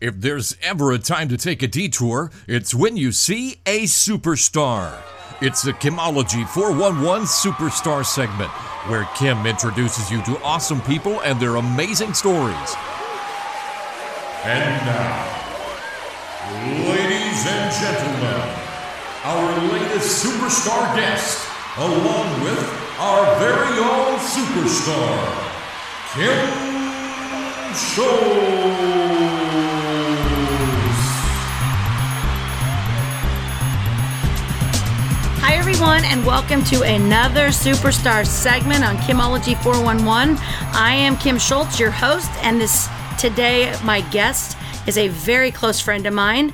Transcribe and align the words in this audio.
If 0.00 0.20
there's 0.20 0.56
ever 0.62 0.92
a 0.92 0.98
time 0.98 1.28
to 1.28 1.36
take 1.36 1.60
a 1.60 1.66
detour, 1.66 2.30
it's 2.46 2.72
when 2.72 2.96
you 2.96 3.10
see 3.10 3.56
a 3.66 3.82
superstar. 3.82 4.96
It's 5.40 5.62
the 5.62 5.72
Kimology 5.72 6.46
411 6.48 7.26
Superstar 7.26 8.06
segment, 8.06 8.50
where 8.86 9.08
Kim 9.16 9.44
introduces 9.44 10.08
you 10.08 10.22
to 10.22 10.40
awesome 10.44 10.80
people 10.82 11.20
and 11.22 11.40
their 11.40 11.56
amazing 11.56 12.14
stories. 12.14 12.76
And 14.44 14.86
now, 14.86 15.26
ladies 16.86 17.44
and 17.48 17.74
gentlemen, 17.74 18.54
our 19.24 19.50
latest 19.72 20.24
superstar 20.24 20.94
guest, 20.94 21.44
along 21.76 22.40
with 22.44 22.62
our 23.00 23.36
very 23.40 23.80
own 23.82 24.16
superstar, 24.20 25.26
Kim 26.14 26.46
Schultz. 27.74 29.67
Everyone, 35.58 36.04
and 36.04 36.24
welcome 36.24 36.62
to 36.66 36.82
another 36.82 37.48
Superstar 37.48 38.24
segment 38.24 38.84
on 38.84 38.96
Kimology 38.98 39.60
411. 39.60 40.38
I 40.72 40.94
am 40.94 41.16
Kim 41.16 41.36
Schultz, 41.36 41.80
your 41.80 41.90
host, 41.90 42.30
and 42.42 42.60
this 42.60 42.88
today 43.18 43.76
my 43.82 44.00
guest 44.12 44.56
is 44.86 44.96
a 44.96 45.08
very 45.08 45.50
close 45.50 45.80
friend 45.80 46.06
of 46.06 46.14
mine, 46.14 46.52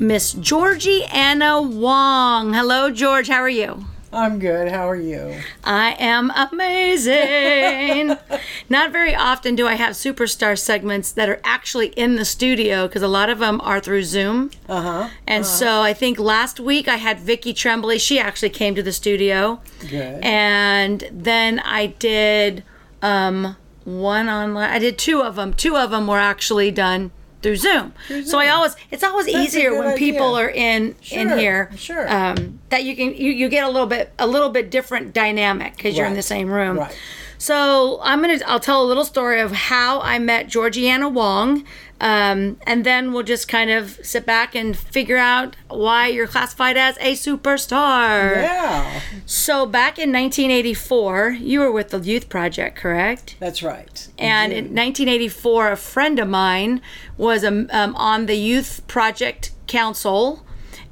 Miss 0.00 0.32
Georgiana 0.32 1.60
Wong. 1.60 2.54
Hello, 2.54 2.90
George. 2.90 3.28
How 3.28 3.40
are 3.40 3.48
you? 3.48 3.84
I'm 4.16 4.38
good. 4.38 4.72
How 4.72 4.88
are 4.88 4.96
you? 4.96 5.36
I 5.62 5.94
am 5.98 6.32
amazing. 6.34 8.16
Not 8.70 8.90
very 8.90 9.14
often 9.14 9.54
do 9.54 9.66
I 9.66 9.74
have 9.74 9.94
superstar 9.94 10.58
segments 10.58 11.12
that 11.12 11.28
are 11.28 11.38
actually 11.44 11.88
in 11.88 12.16
the 12.16 12.24
studio 12.24 12.86
because 12.88 13.02
a 13.02 13.08
lot 13.08 13.28
of 13.28 13.38
them 13.38 13.60
are 13.60 13.78
through 13.78 14.04
Zoom. 14.04 14.50
Uh 14.68 14.80
huh. 14.80 15.08
And 15.26 15.44
so 15.44 15.82
I 15.82 15.92
think 15.92 16.18
last 16.18 16.58
week 16.58 16.88
I 16.88 16.96
had 16.96 17.20
Vicky 17.20 17.52
Tremblay. 17.52 17.98
She 17.98 18.18
actually 18.18 18.50
came 18.50 18.74
to 18.74 18.82
the 18.82 18.92
studio. 18.92 19.60
Good. 19.80 20.24
And 20.24 21.06
then 21.12 21.60
I 21.60 21.88
did 21.88 22.64
um, 23.02 23.56
one 23.84 24.30
online. 24.30 24.70
I 24.70 24.78
did 24.78 24.96
two 24.96 25.20
of 25.20 25.36
them. 25.36 25.52
Two 25.52 25.76
of 25.76 25.90
them 25.90 26.06
were 26.06 26.18
actually 26.18 26.70
done 26.70 27.10
through 27.46 27.56
Zoom. 27.56 27.92
So 28.24 28.40
I 28.40 28.48
always 28.48 28.74
it's 28.90 29.04
always 29.04 29.28
a 29.28 29.38
easier 29.38 29.78
when 29.78 29.96
people 29.96 30.34
are 30.36 30.50
in 30.50 30.96
in 31.12 31.38
here. 31.38 31.70
sure. 31.76 32.12
Um, 32.12 32.58
that 32.70 32.82
you 32.82 32.96
can 32.96 33.14
you, 33.14 33.30
you 33.30 33.48
get 33.48 33.62
a 33.62 33.68
little 33.68 33.86
bit 33.86 34.12
a 34.18 34.26
little 34.26 34.50
bit 34.50 34.68
different 34.68 35.14
dynamic 35.14 35.76
because 35.76 35.96
you're 35.96 36.06
in 36.06 36.14
the 36.14 36.22
same 36.22 36.50
room. 36.50 36.78
right. 36.78 36.98
So 37.38 38.00
I'm 38.02 38.20
gonna 38.20 38.38
I'll 38.46 38.60
tell 38.60 38.82
a 38.82 38.86
little 38.86 39.04
story 39.04 39.40
of 39.40 39.52
how 39.52 40.00
I 40.00 40.18
met 40.18 40.48
Georgiana 40.48 41.08
Wong, 41.08 41.64
um, 42.00 42.58
and 42.66 42.84
then 42.84 43.12
we'll 43.12 43.22
just 43.22 43.48
kind 43.48 43.70
of 43.70 43.98
sit 44.02 44.24
back 44.26 44.54
and 44.54 44.76
figure 44.76 45.16
out 45.18 45.56
why 45.68 46.08
you're 46.08 46.26
classified 46.26 46.76
as 46.76 46.96
a 46.98 47.12
superstar. 47.12 48.36
Yeah, 48.42 49.00
So 49.26 49.66
back 49.66 49.98
in 49.98 50.12
1984, 50.12 51.38
you 51.40 51.60
were 51.60 51.72
with 51.72 51.90
the 51.90 51.98
Youth 52.00 52.28
Project, 52.28 52.76
correct? 52.76 53.36
that's 53.40 53.62
right. 53.62 54.08
And 54.18 54.52
in 54.52 54.64
1984, 54.74 55.72
a 55.72 55.76
friend 55.76 56.18
of 56.18 56.28
mine 56.28 56.80
was 57.16 57.44
um, 57.44 57.68
um, 57.72 57.94
on 57.96 58.26
the 58.26 58.36
Youth 58.36 58.82
Project 58.86 59.52
Council, 59.66 60.45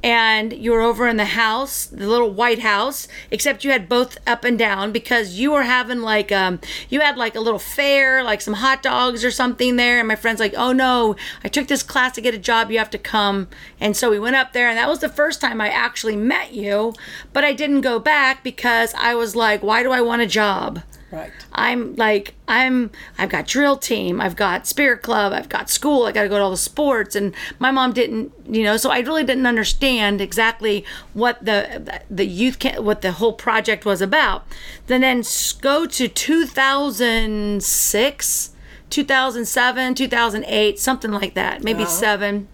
and 0.05 0.53
you 0.53 0.71
were 0.71 0.83
over 0.83 1.09
in 1.09 1.17
the 1.17 1.25
house, 1.25 1.87
the 1.87 2.07
little 2.07 2.31
White 2.31 2.59
House, 2.59 3.09
except 3.31 3.65
you 3.65 3.71
had 3.71 3.89
both 3.89 4.19
up 4.27 4.45
and 4.45 4.59
down 4.59 4.93
because 4.93 5.39
you 5.39 5.51
were 5.51 5.63
having 5.63 6.03
like 6.03 6.31
um, 6.31 6.61
you 6.91 7.01
had 7.01 7.17
like 7.17 7.35
a 7.35 7.41
little 7.41 7.59
fair, 7.59 8.23
like 8.23 8.43
some 8.43 8.53
hot 8.53 8.83
dogs 8.83 9.25
or 9.25 9.31
something 9.31 9.77
there. 9.77 9.99
And 9.99 10.07
my 10.07 10.15
friend's 10.15 10.41
like, 10.41 10.53
"Oh 10.59 10.73
no, 10.73 11.17
I 11.43 11.49
took 11.49 11.69
this 11.69 11.83
class 11.83 12.15
to 12.17 12.21
get 12.21 12.35
a 12.35 12.39
job. 12.39 12.71
You 12.71 12.77
have 12.79 12.91
to 12.91 12.99
come." 12.99 13.49
And 13.81 13.97
so 13.97 14.11
we 14.11 14.19
went 14.19 14.37
up 14.37 14.53
there, 14.53 14.69
and 14.69 14.77
that 14.77 14.91
was 14.91 14.99
the 14.99 15.09
first 15.09 15.41
time 15.41 15.59
I 15.59 15.71
actually 15.71 16.17
met 16.17 16.53
you. 16.53 16.93
But 17.33 17.45
I 17.45 17.55
didn't 17.55 17.81
go 17.81 17.99
back 17.99 18.45
because 18.45 18.93
I 18.93 19.15
was 19.15 19.35
like, 19.35 19.63
"Why 19.63 19.83
do 19.83 19.91
I 19.91 20.03
want 20.03 20.21
a 20.21 20.27
job?" 20.27 20.83
Right. 21.11 21.31
I'm 21.53 21.95
like 21.97 22.35
I'm 22.49 22.91
I've 23.19 23.29
got 23.29 23.47
drill 23.47 23.77
team, 23.77 24.21
I've 24.21 24.37
got 24.37 24.67
spirit 24.67 25.03
club, 25.03 25.33
I've 25.33 25.49
got 25.49 25.71
school, 25.71 26.07
I 26.07 26.13
got 26.13 26.25
to 26.25 26.29
go 26.29 26.39
to 26.39 26.45
all 26.45 26.51
the 26.51 26.57
sports 26.57 27.15
and 27.15 27.35
my 27.59 27.71
mom 27.71 27.93
didn't, 27.93 28.33
you 28.49 28.65
know, 28.65 28.77
so 28.77 28.91
I 28.91 28.99
really 29.01 29.23
didn't 29.23 29.47
understand 29.47 30.21
exactly 30.21 30.85
what 31.13 31.45
the 31.45 32.03
the 32.11 32.27
youth 32.27 32.59
ca- 32.59 32.81
what 32.81 33.03
the 33.03 33.13
whole 33.13 33.33
project 33.33 33.85
was 33.85 34.01
about. 34.01 34.45
Then 34.89 35.03
then 35.03 35.23
go 35.61 35.87
to 35.87 36.09
2006, 36.09 38.51
2007, 38.91 39.95
2008, 39.95 40.79
something 40.79 41.13
like 41.13 41.35
that, 41.35 41.63
maybe 41.63 41.85
7. 41.85 42.49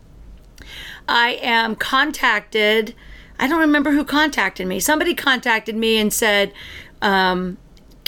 I 1.08 1.38
am 1.42 1.76
contacted. 1.76 2.94
I 3.38 3.48
don't 3.48 3.60
remember 3.60 3.92
who 3.92 4.04
contacted 4.04 4.66
me. 4.66 4.80
Somebody 4.80 5.14
contacted 5.14 5.74
me 5.74 5.98
and 5.98 6.12
said, 6.12 6.52
um, 7.02 7.56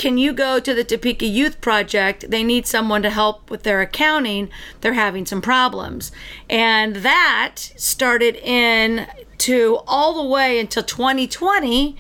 Can 0.02 0.18
you 0.18 0.32
go 0.32 0.58
to 0.58 0.74
the 0.74 0.82
Topeka 0.82 1.26
Youth 1.26 1.60
Project? 1.60 2.28
They 2.28 2.42
need 2.42 2.66
someone 2.66 3.02
to 3.02 3.10
help 3.10 3.48
with 3.48 3.62
their 3.62 3.80
accounting. 3.80 4.50
They're 4.80 4.94
having 4.94 5.26
some 5.26 5.40
problems. 5.40 6.10
And 6.50 6.96
that 6.96 7.58
started 7.76 8.34
in 8.34 9.06
to 9.42 9.80
all 9.86 10.14
the 10.22 10.28
way 10.28 10.58
until 10.58 10.82
2020, 10.82 11.96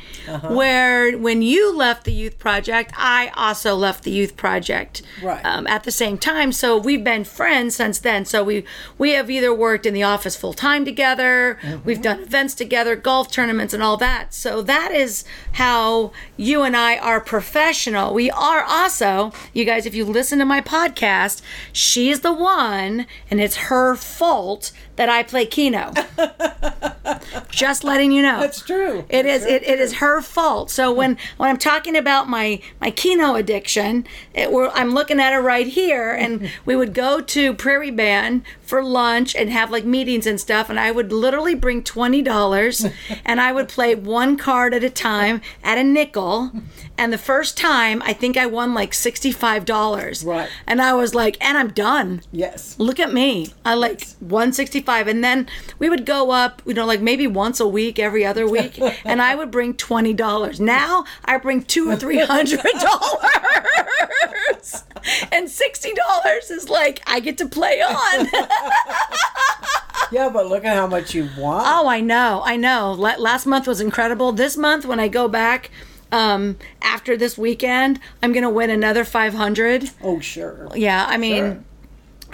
where 0.48 1.16
when 1.18 1.42
you 1.42 1.74
left 1.76 2.04
the 2.04 2.12
Youth 2.12 2.38
Project, 2.38 2.92
I 2.96 3.30
also 3.36 3.74
left 3.74 4.04
the 4.04 4.10
Youth 4.10 4.36
Project 4.36 5.02
Right. 5.22 5.44
um, 5.44 5.66
at 5.66 5.84
the 5.84 5.90
same 5.90 6.18
time. 6.18 6.52
So 6.52 6.76
we've 6.76 7.02
been 7.04 7.24
friends 7.24 7.76
since 7.76 7.98
then. 7.98 8.24
So 8.24 8.42
we 8.44 8.64
we 8.98 9.12
have 9.12 9.30
either 9.30 9.52
worked 9.54 9.86
in 9.86 9.94
the 9.94 10.02
office 10.02 10.36
full 10.36 10.52
time 10.54 10.84
together, 10.84 11.58
we've 11.84 12.02
done 12.02 12.20
events 12.20 12.54
together, 12.54 12.96
golf 12.96 13.30
tournaments, 13.30 13.74
and 13.74 13.82
all 13.82 13.96
that. 13.98 14.32
So 14.34 14.62
that 14.62 14.92
is 14.92 15.24
how 15.52 16.12
you 16.36 16.62
and 16.62 16.76
I 16.76 16.96
are 16.96 17.20
professional. 17.20 18.14
We 18.14 18.30
are 18.30 18.62
also, 18.62 19.32
you 19.52 19.64
guys, 19.64 19.86
if 19.86 19.94
you 19.94 20.04
listen 20.04 20.38
to 20.38 20.44
my 20.44 20.60
podcast, 20.60 21.42
she's 21.72 22.20
the 22.20 22.32
one, 22.32 23.06
and 23.30 23.40
it's 23.40 23.56
her 23.68 23.96
fault 23.96 24.72
that 24.96 25.08
I 25.08 25.22
play 25.22 25.46
Keno. 25.46 25.92
Just 27.50 27.84
letting 27.84 28.12
you 28.12 28.22
know. 28.22 28.40
That's 28.40 28.62
true. 28.62 29.04
It 29.08 29.26
is 29.26 29.44
it, 29.44 29.62
it 29.62 29.80
is 29.80 29.94
her 29.94 30.20
fault. 30.20 30.70
So 30.70 30.92
when 30.92 31.18
when 31.36 31.50
I'm 31.50 31.58
talking 31.58 31.96
about 31.96 32.28
my 32.28 32.60
my 32.80 32.90
Keno 32.90 33.34
addiction, 33.34 34.06
it, 34.34 34.52
we're, 34.52 34.68
I'm 34.70 34.90
looking 34.90 35.20
at 35.20 35.32
her 35.32 35.42
right 35.42 35.66
here, 35.66 36.12
and 36.12 36.50
we 36.64 36.76
would 36.76 36.94
go 36.94 37.20
to 37.20 37.54
Prairie 37.54 37.90
Band 37.90 38.42
for 38.72 38.82
lunch 38.82 39.36
and 39.36 39.50
have 39.50 39.70
like 39.70 39.84
meetings 39.84 40.26
and 40.26 40.40
stuff, 40.40 40.70
and 40.70 40.80
I 40.80 40.92
would 40.92 41.12
literally 41.12 41.54
bring 41.54 41.84
twenty 41.84 42.22
dollars, 42.22 42.86
and 43.26 43.38
I 43.38 43.52
would 43.52 43.68
play 43.68 43.94
one 43.94 44.38
card 44.38 44.72
at 44.72 44.82
a 44.82 44.88
time 44.88 45.42
at 45.62 45.76
a 45.76 45.84
nickel. 45.84 46.50
And 46.96 47.12
the 47.12 47.18
first 47.18 47.58
time, 47.58 48.00
I 48.02 48.14
think 48.14 48.38
I 48.38 48.46
won 48.46 48.72
like 48.72 48.94
sixty 48.94 49.30
five 49.30 49.66
dollars. 49.66 50.24
Right. 50.24 50.48
And 50.66 50.80
I 50.80 50.94
was 50.94 51.14
like, 51.14 51.36
and 51.44 51.58
I'm 51.58 51.68
done 51.68 52.22
Yes. 52.32 52.74
look 52.78 52.98
at 52.98 53.12
me 53.12 53.52
i 53.64 53.74
like 53.74 54.06
165 54.20 55.06
and 55.08 55.22
then 55.22 55.48
we 55.78 55.88
would 55.90 56.06
go 56.06 56.30
up 56.30 56.62
you 56.66 56.74
know 56.74 56.86
like 56.86 57.00
maybe 57.00 57.26
once 57.26 57.60
a 57.60 57.68
week 57.68 57.98
every 57.98 58.24
other 58.24 58.48
week 58.48 58.80
and 59.04 59.20
i 59.20 59.34
would 59.34 59.50
bring 59.50 59.74
$20 59.74 60.60
now 60.60 61.04
i 61.24 61.36
bring 61.36 61.62
two 61.62 61.90
or 61.90 61.96
three 61.96 62.18
hundred 62.20 62.60
dollars 62.80 64.84
and 65.32 65.48
$60 65.48 66.50
is 66.50 66.68
like 66.68 67.00
i 67.06 67.20
get 67.20 67.38
to 67.38 67.48
play 67.48 67.80
on 67.82 68.26
Yeah, 70.12 70.28
but 70.28 70.46
look 70.46 70.62
at 70.66 70.76
how 70.76 70.86
much 70.86 71.14
you 71.14 71.26
want. 71.38 71.66
oh 71.66 71.88
i 71.88 72.00
know 72.00 72.42
i 72.44 72.54
know 72.54 72.92
La- 72.92 73.16
last 73.16 73.46
month 73.46 73.66
was 73.66 73.80
incredible 73.80 74.30
this 74.32 74.58
month 74.58 74.84
when 74.84 75.00
i 75.00 75.08
go 75.08 75.26
back 75.26 75.70
um, 76.10 76.58
after 76.82 77.16
this 77.16 77.38
weekend 77.38 77.98
i'm 78.22 78.30
gonna 78.34 78.50
win 78.50 78.68
another 78.68 79.04
500 79.04 79.90
oh, 80.02 80.20
sure. 80.20 80.68
yeah 80.74 81.06
i 81.08 81.16
mean 81.16 81.44
Sure. 81.44 81.64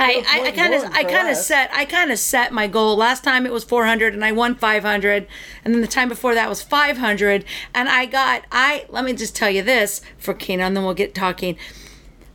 I, 0.00 0.24
I, 0.28 0.46
I 0.46 0.50
kind 0.52 0.74
of 0.74 0.84
I 0.92 1.02
kind 1.02 1.28
of 1.28 1.36
set 1.36 1.70
I 1.74 1.84
kind 1.84 2.12
of 2.12 2.20
set 2.20 2.52
my 2.52 2.68
goal. 2.68 2.94
Last 2.94 3.24
time 3.24 3.44
it 3.44 3.50
was 3.50 3.64
400 3.64 4.14
and 4.14 4.24
I 4.24 4.30
won 4.30 4.54
500 4.54 5.26
and 5.64 5.74
then 5.74 5.80
the 5.80 5.88
time 5.88 6.08
before 6.08 6.36
that 6.36 6.48
was 6.48 6.62
500 6.62 7.44
and 7.74 7.88
I 7.88 8.06
got 8.06 8.44
I 8.52 8.86
let 8.90 9.04
me 9.04 9.12
just 9.12 9.34
tell 9.34 9.50
you 9.50 9.60
this 9.60 10.00
for 10.16 10.34
Keno 10.34 10.64
and 10.66 10.76
then 10.76 10.84
we'll 10.84 10.94
get 10.94 11.16
talking. 11.16 11.58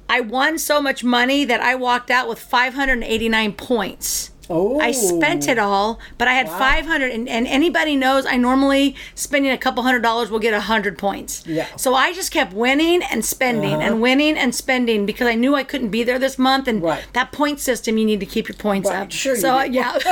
I 0.10 0.20
won 0.22 0.58
so 0.60 0.82
much 0.82 1.04
money 1.04 1.46
that 1.46 1.62
I 1.62 1.76
walked 1.76 2.12
out 2.12 2.28
with 2.28 2.40
589 2.40 3.54
points. 3.54 4.32
Oh. 4.56 4.80
I 4.80 4.92
spent 4.92 5.48
it 5.48 5.58
all, 5.58 6.00
but 6.20 6.28
I 6.28 6.34
had 6.34 6.48
500 6.48 7.10
and, 7.12 7.28
and 7.28 7.48
anybody 7.48 7.96
knows 7.96 8.26
I 8.28 8.38
normally 8.38 8.96
spending 9.16 9.52
a 9.52 9.58
couple 9.58 9.82
hundred 9.82 10.02
dollars 10.04 10.30
will 10.30 10.38
get 10.40 10.54
a 10.54 10.58
100 10.58 10.98
points. 10.98 11.44
Yeah. 11.48 11.66
So 11.76 11.96
I 11.96 12.14
just 12.14 12.32
kept 12.32 12.54
winning 12.54 13.02
and 13.12 13.26
spending 13.26 13.82
and 13.82 14.00
winning 14.02 14.38
and 14.38 14.54
spending 14.54 15.06
because 15.08 15.28
I 15.28 15.34
knew 15.34 15.56
I 15.56 15.64
couldn't 15.64 15.90
be 15.90 16.04
there 16.04 16.20
this 16.20 16.38
month 16.38 16.68
and 16.68 16.84
Right. 16.84 17.04
that 17.14 17.32
point 17.32 17.60
system 17.60 17.98
you 17.98 18.06
need 18.06 18.20
to 18.20 18.26
keep 18.28 18.48
your 18.48 18.56
points 18.58 18.90
Right, 18.90 19.02
up. 19.02 19.12
sure 19.12 19.36
So 19.36 19.62
yeah. 19.64 19.98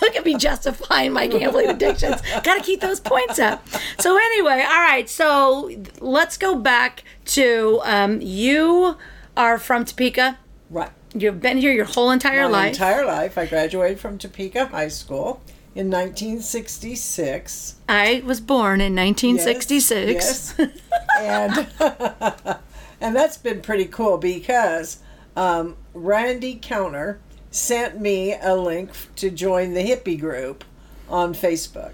Look 0.00 0.16
at 0.16 0.24
me 0.24 0.36
justifying 0.36 1.12
my 1.12 1.26
gambling 1.26 1.68
addictions. 1.68 2.20
Got 2.42 2.56
to 2.56 2.60
keep 2.62 2.80
those 2.80 3.00
points 3.00 3.38
up. 3.38 3.66
So 3.98 4.16
anyway, 4.16 4.62
all 4.66 4.80
right. 4.82 5.08
So 5.08 5.70
let's 6.00 6.36
go 6.36 6.54
back 6.56 7.04
to 7.26 7.80
um, 7.84 8.20
you 8.20 8.96
are 9.36 9.58
from 9.58 9.84
Topeka. 9.84 10.38
Right. 10.70 10.90
You've 11.16 11.40
been 11.40 11.58
here 11.58 11.72
your 11.72 11.84
whole 11.84 12.10
entire 12.10 12.44
life. 12.44 12.52
my 12.52 12.58
life. 12.58 12.72
entire 12.72 13.06
life. 13.06 13.38
I 13.38 13.46
graduated 13.46 14.00
from 14.00 14.18
Topeka 14.18 14.66
High 14.66 14.88
School 14.88 15.40
in 15.74 15.88
1966. 15.90 17.76
I 17.88 18.22
was 18.26 18.40
born 18.40 18.80
in 18.80 18.96
1966. 18.96 20.54
Yes, 20.58 20.58
yes. 20.58 20.80
and 21.20 22.58
and 23.00 23.14
that's 23.14 23.36
been 23.36 23.60
pretty 23.60 23.84
cool 23.86 24.18
because 24.18 24.98
um, 25.36 25.76
Randy 25.92 26.58
Counter 26.60 27.20
sent 27.50 28.00
me 28.00 28.34
a 28.40 28.56
link 28.56 28.90
to 29.16 29.30
join 29.30 29.74
the 29.74 29.84
hippie 29.84 30.18
group 30.18 30.64
on 31.08 31.32
Facebook 31.34 31.92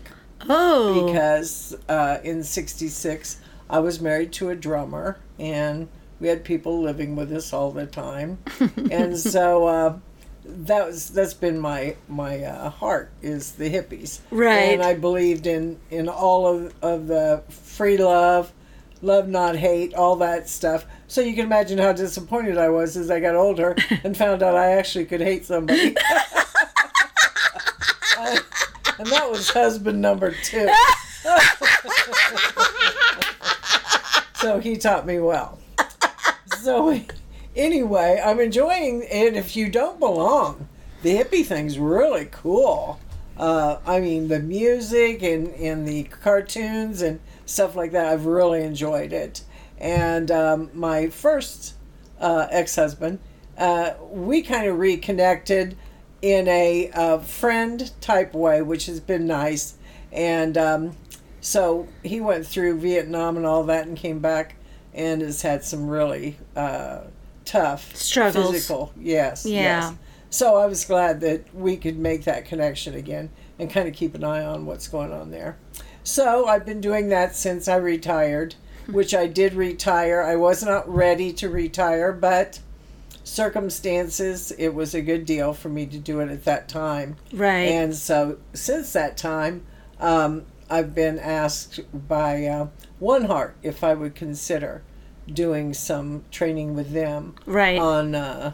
Oh, 0.49 1.07
because 1.07 1.77
uh, 1.89 2.19
in 2.25 2.43
'66 2.43 3.41
I 3.69 3.79
was 3.81 4.01
married 4.01 4.33
to 4.33 4.49
a 4.49 4.57
drummer 4.57 5.19
and 5.39 5.89
we 6.21 6.29
had 6.29 6.45
people 6.45 6.81
living 6.81 7.17
with 7.17 7.33
us 7.33 7.53
all 7.53 7.71
the 7.71 7.87
time, 7.87 8.39
and 8.91 9.19
so. 9.19 9.67
Uh, 9.67 9.99
that 10.43 10.87
was 10.87 11.11
that's 11.11 11.35
been 11.35 11.61
my 11.61 11.95
my 12.09 12.43
uh, 12.43 12.71
heart 12.71 13.13
is 13.23 13.53
the 13.53 13.71
hippies. 13.71 14.21
Right. 14.31 14.73
and 14.73 14.83
I 14.83 14.95
believed 14.95 15.47
in 15.47 15.79
in 15.91 16.09
all 16.09 16.47
of 16.47 16.75
of 16.83 17.07
the 17.07 17.45
free 17.51 17.99
love 17.99 18.51
love 19.03 19.29
not 19.29 19.57
hate 19.57 19.95
all 19.95 20.17
that 20.17 20.49
stuff. 20.49 20.87
So 21.09 21.21
you 21.21 21.35
can 21.35 21.45
imagine 21.45 21.79
how 21.79 21.93
disappointed 21.93 22.59
I 22.59 22.69
was 22.69 22.97
as 22.97 23.11
I 23.11 23.21
got 23.21 23.35
older 23.35 23.77
and 24.05 24.17
found 24.17 24.43
out 24.43 24.57
I 24.57 24.73
actually 24.73 25.07
could 25.07 25.21
hate 25.21 25.45
somebody. 25.45 25.95
And 28.99 29.09
that 29.09 29.31
was 29.31 29.49
husband 29.49 30.03
number 30.03 30.35
two. 30.45 30.69
So 34.35 34.61
he 34.61 34.77
taught 34.77 35.07
me 35.07 35.21
well 35.21 35.59
so 36.63 37.01
anyway, 37.57 38.23
I'm 38.25 38.41
enjoying 38.41 39.03
it. 39.03 39.35
If 39.35 39.57
you 39.57 39.69
don't 39.69 39.99
belong, 39.99 40.69
the 41.03 41.17
hippie 41.17 41.45
thing's 41.45 41.79
really 41.79 42.29
cool. 42.31 43.01
Uh, 43.37 43.79
I 43.87 44.01
mean, 44.01 44.29
the 44.29 44.41
music 44.41 45.23
and, 45.23 45.49
and 45.55 45.89
the 45.89 46.05
cartoons 46.05 47.01
and 47.01 47.21
stuff 47.47 47.75
like 47.75 47.93
that, 47.93 48.07
I've 48.07 48.27
really 48.27 48.63
enjoyed 48.63 49.13
it. 49.13 49.43
And 49.79 50.31
um, 50.31 50.71
my 50.75 51.09
first 51.09 51.75
uh, 52.21 52.47
ex 52.51 52.77
husband, 52.77 53.19
uh, 53.57 53.95
we 54.11 54.43
kind 54.43 54.67
of 54.67 54.79
reconnected 54.79 55.77
in 56.21 56.49
a 56.49 56.91
uh, 56.91 57.19
friend 57.19 57.91
type 58.03 58.35
way, 58.35 58.61
which 58.61 58.87
has 58.87 59.01
been 59.01 59.27
nice. 59.27 59.75
And 60.13 60.59
um, 60.59 60.97
so 61.41 61.89
he 62.03 62.21
went 62.21 62.47
through 62.47 62.79
Vietnam 62.79 63.39
and 63.39 63.47
all 63.47 63.65
that 63.65 63.87
and 63.87 63.97
came 63.97 64.19
back 64.19 64.57
and 64.95 65.23
has 65.23 65.43
had 65.43 65.65
some 65.65 65.89
really 65.89 66.37
uh, 66.57 67.01
tough 67.45 67.95
Struggles. 67.97 68.51
physical 68.53 68.93
yes 68.99 69.47
Yeah. 69.47 69.61
yes. 69.61 69.95
so 70.31 70.57
i 70.57 70.67
was 70.67 70.85
glad 70.85 71.21
that 71.21 71.53
we 71.55 71.77
could 71.77 71.99
make 71.99 72.25
that 72.25 72.45
connection 72.45 72.95
again 72.95 73.31
and 73.59 73.71
kind 73.71 73.89
of 73.89 73.95
keep 73.95 74.15
an 74.15 74.25
eye 74.25 74.45
on 74.45 74.67
what's 74.67 74.89
going 74.89 75.13
on 75.13 75.31
there 75.31 75.57
so 76.03 76.47
i've 76.47 76.65
been 76.67 76.81
doing 76.81 77.09
that 77.09 77.35
since 77.35 77.67
i 77.69 77.77
retired 77.77 78.55
which 78.87 79.15
i 79.15 79.27
did 79.27 79.55
retire 79.55 80.23
i 80.23 80.37
was 80.37 80.63
not 80.63 80.89
ready 80.93 81.33
to 81.33 81.49
retire 81.49 82.13
but 82.13 82.61
circumstances 83.25 84.51
it 84.53 84.75
was 84.75 84.95
a 84.95 85.01
good 85.01 85.25
deal 85.25 85.53
for 85.53 85.69
me 85.69 85.87
to 85.87 85.99
do 85.99 86.21
it 86.21 86.31
at 86.31 86.45
that 86.45 86.69
time 86.69 87.17
right. 87.33 87.69
and 87.69 87.95
so 87.95 88.39
since 88.55 88.93
that 88.93 89.17
time, 89.17 89.63
um, 90.01 90.45
I've 90.71 90.95
been 90.95 91.19
asked 91.19 91.81
by 92.09 92.47
uh, 92.47 92.69
One 92.99 93.25
Heart 93.25 93.57
if 93.63 93.83
I 93.83 93.95
would 93.95 94.15
consider 94.15 94.83
doing 95.27 95.75
some 95.75 96.25
training 96.31 96.75
with 96.75 96.93
them 96.93 97.35
right. 97.45 97.79
on, 97.79 98.15
uh, 98.15 98.53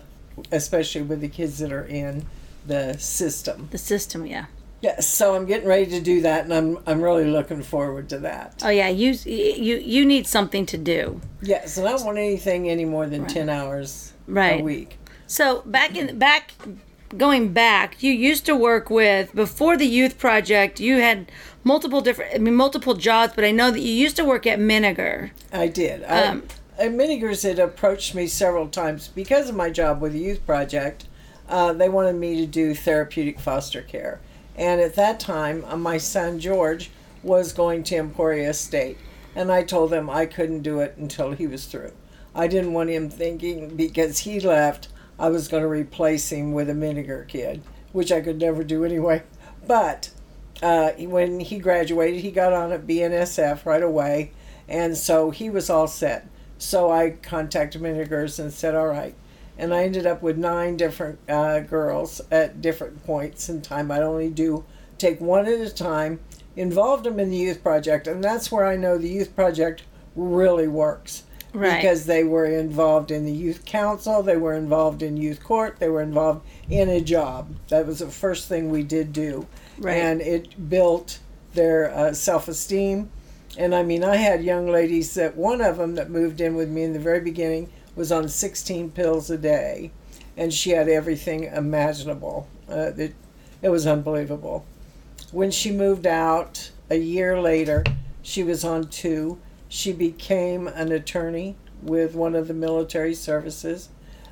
especially 0.50 1.02
with 1.02 1.20
the 1.20 1.28
kids 1.28 1.58
that 1.58 1.72
are 1.72 1.84
in 1.84 2.26
the 2.66 2.96
system. 2.98 3.68
the 3.70 3.78
system, 3.78 4.26
yeah. 4.26 4.46
Yes, 4.82 5.08
so 5.08 5.34
I'm 5.34 5.46
getting 5.46 5.66
ready 5.66 5.86
to 5.86 6.00
do 6.00 6.20
that, 6.20 6.44
and 6.44 6.52
I'm 6.52 6.78
I'm 6.86 7.00
really 7.00 7.24
looking 7.24 7.62
forward 7.62 8.10
to 8.10 8.18
that. 8.18 8.62
Oh 8.62 8.68
yeah, 8.68 8.88
you 8.88 9.12
you 9.24 9.76
you 9.76 10.04
need 10.04 10.26
something 10.26 10.66
to 10.66 10.76
do. 10.76 11.20
Yes, 11.40 11.78
and 11.78 11.88
I 11.88 11.92
don't 11.92 12.04
want 12.04 12.18
anything 12.18 12.68
any 12.68 12.84
more 12.84 13.06
than 13.06 13.26
ten 13.26 13.48
hours 13.48 14.12
Right. 14.26 14.60
a 14.60 14.62
week. 14.62 14.98
So 15.26 15.62
back 15.64 15.96
in 15.96 16.18
back 16.18 16.52
going 17.16 17.52
back, 17.52 18.02
you 18.02 18.12
used 18.12 18.46
to 18.46 18.56
work 18.56 18.90
with 18.90 19.34
before 19.34 19.76
the 19.76 19.86
youth 19.86 20.18
project. 20.18 20.80
You 20.80 20.98
had 20.98 21.30
multiple 21.64 22.00
different, 22.00 22.34
I 22.34 22.38
mean, 22.38 22.54
multiple 22.54 22.94
jobs, 22.94 23.32
but 23.34 23.44
I 23.44 23.50
know 23.50 23.70
that 23.70 23.80
you 23.80 23.92
used 23.92 24.16
to 24.16 24.24
work 24.24 24.46
at 24.46 24.58
Menninger. 24.58 25.30
I 25.52 25.68
did. 25.68 26.04
I, 26.04 26.26
Um, 26.26 26.42
and 26.78 26.98
Menningers 26.98 27.42
had 27.42 27.58
approached 27.58 28.14
me 28.14 28.26
several 28.26 28.68
times 28.68 29.08
because 29.08 29.48
of 29.48 29.56
my 29.56 29.70
job 29.70 30.00
with 30.00 30.12
the 30.12 30.18
youth 30.18 30.44
project. 30.44 31.06
Uh, 31.48 31.72
they 31.72 31.88
wanted 31.88 32.16
me 32.16 32.36
to 32.36 32.46
do 32.46 32.74
therapeutic 32.74 33.38
foster 33.40 33.80
care, 33.80 34.20
and 34.56 34.80
at 34.80 34.94
that 34.96 35.20
time, 35.20 35.64
uh, 35.68 35.76
my 35.76 35.96
son 35.96 36.40
George 36.40 36.90
was 37.22 37.52
going 37.52 37.82
to 37.84 37.96
Emporia 37.96 38.52
State, 38.52 38.98
and 39.34 39.50
I 39.50 39.62
told 39.62 39.90
them 39.90 40.10
I 40.10 40.26
couldn't 40.26 40.62
do 40.62 40.80
it 40.80 40.96
until 40.96 41.32
he 41.32 41.46
was 41.46 41.66
through. 41.66 41.92
I 42.34 42.46
didn't 42.48 42.74
want 42.74 42.90
him 42.90 43.08
thinking 43.08 43.76
because 43.76 44.20
he 44.20 44.40
left, 44.40 44.88
I 45.18 45.28
was 45.30 45.48
going 45.48 45.62
to 45.62 45.68
replace 45.68 46.30
him 46.30 46.52
with 46.52 46.68
a 46.68 46.74
Menninger 46.74 47.26
kid, 47.26 47.62
which 47.92 48.12
I 48.12 48.20
could 48.20 48.38
never 48.38 48.62
do 48.62 48.84
anyway. 48.84 49.22
But 49.66 50.10
uh, 50.62 50.90
when 50.92 51.40
he 51.40 51.58
graduated, 51.58 52.20
he 52.20 52.30
got 52.30 52.52
on 52.52 52.72
at 52.72 52.86
BNSF 52.86 53.64
right 53.64 53.82
away, 53.82 54.32
and 54.68 54.96
so 54.96 55.30
he 55.30 55.50
was 55.50 55.70
all 55.70 55.86
set. 55.86 56.28
So 56.58 56.90
I 56.90 57.10
contacted 57.10 57.82
Menningers 57.82 58.38
and 58.38 58.52
said, 58.52 58.74
"All 58.74 58.88
right." 58.88 59.14
And 59.58 59.72
I 59.72 59.84
ended 59.84 60.06
up 60.06 60.22
with 60.22 60.36
nine 60.36 60.76
different 60.76 61.18
uh, 61.30 61.60
girls 61.60 62.20
at 62.30 62.60
different 62.60 63.04
points 63.06 63.48
in 63.48 63.62
time. 63.62 63.90
I'd 63.90 64.02
only 64.02 64.28
do 64.28 64.64
take 64.98 65.18
one 65.18 65.46
at 65.46 65.60
a 65.60 65.70
time, 65.70 66.20
involved 66.56 67.04
them 67.04 67.18
in 67.18 67.30
the 67.30 67.38
youth 67.38 67.62
project, 67.62 68.06
and 68.06 68.22
that's 68.22 68.52
where 68.52 68.66
I 68.66 68.76
know 68.76 68.98
the 68.98 69.08
youth 69.08 69.34
project 69.34 69.82
really 70.14 70.68
works 70.68 71.22
Right. 71.52 71.76
because 71.81 72.04
they 72.06 72.22
were 72.25 72.44
involved 72.46 73.10
in 73.10 73.25
the 73.25 73.32
youth 73.32 73.64
council, 73.64 74.22
they 74.22 74.37
were 74.37 74.54
involved 74.54 75.02
in 75.02 75.16
youth 75.16 75.43
court, 75.43 75.76
they 75.78 75.88
were 75.88 76.02
involved 76.02 76.46
in 76.69 76.88
a 76.88 77.00
job. 77.00 77.54
That 77.69 77.87
was 77.87 78.00
the 78.00 78.08
first 78.10 78.48
thing 78.48 78.70
we 78.70 78.82
did 78.82 79.12
do, 79.12 79.46
Right. 79.78 79.96
and 79.96 80.20
it 80.20 80.69
built 80.69 81.19
their 81.54 81.90
uh, 81.94 82.12
self-esteem. 82.12 83.10
And 83.58 83.75
I 83.75 83.82
mean, 83.82 84.04
I 84.04 84.16
had 84.16 84.44
young 84.44 84.69
ladies 84.69 85.14
that 85.14 85.37
one 85.37 85.62
of 85.62 85.78
them 85.78 85.94
that 85.94 86.10
moved 86.10 86.40
in 86.43 86.54
with 86.56 86.69
me 86.69 86.82
in 86.82 86.93
the 86.93 86.98
very 86.98 87.20
beginning 87.20 87.70
was 87.94 88.12
on 88.12 88.28
16 88.28 88.90
pills 88.90 89.31
a 89.31 89.38
day, 89.38 89.92
and 90.37 90.52
she 90.52 90.70
had 90.70 90.88
everything 90.88 91.44
imaginable. 91.44 92.46
Uh, 92.70 92.90
it, 92.99 93.14
it 93.62 93.70
was 93.70 93.87
unbelievable. 93.87 94.66
When 95.32 95.50
she 95.50 95.70
moved 95.70 96.06
out 96.06 96.70
a 96.90 96.97
year 96.97 97.40
later, 97.40 97.82
she 98.23 98.42
was 98.42 98.64
on 98.64 98.88
two. 98.88 99.38
She 99.68 99.92
became 99.92 100.68
an 100.68 100.92
attorney 100.92 101.56
with 101.82 102.14
one 102.14 102.35
of 102.35 102.49
the 102.49 102.54
military 102.54 103.14
services. 103.14 103.88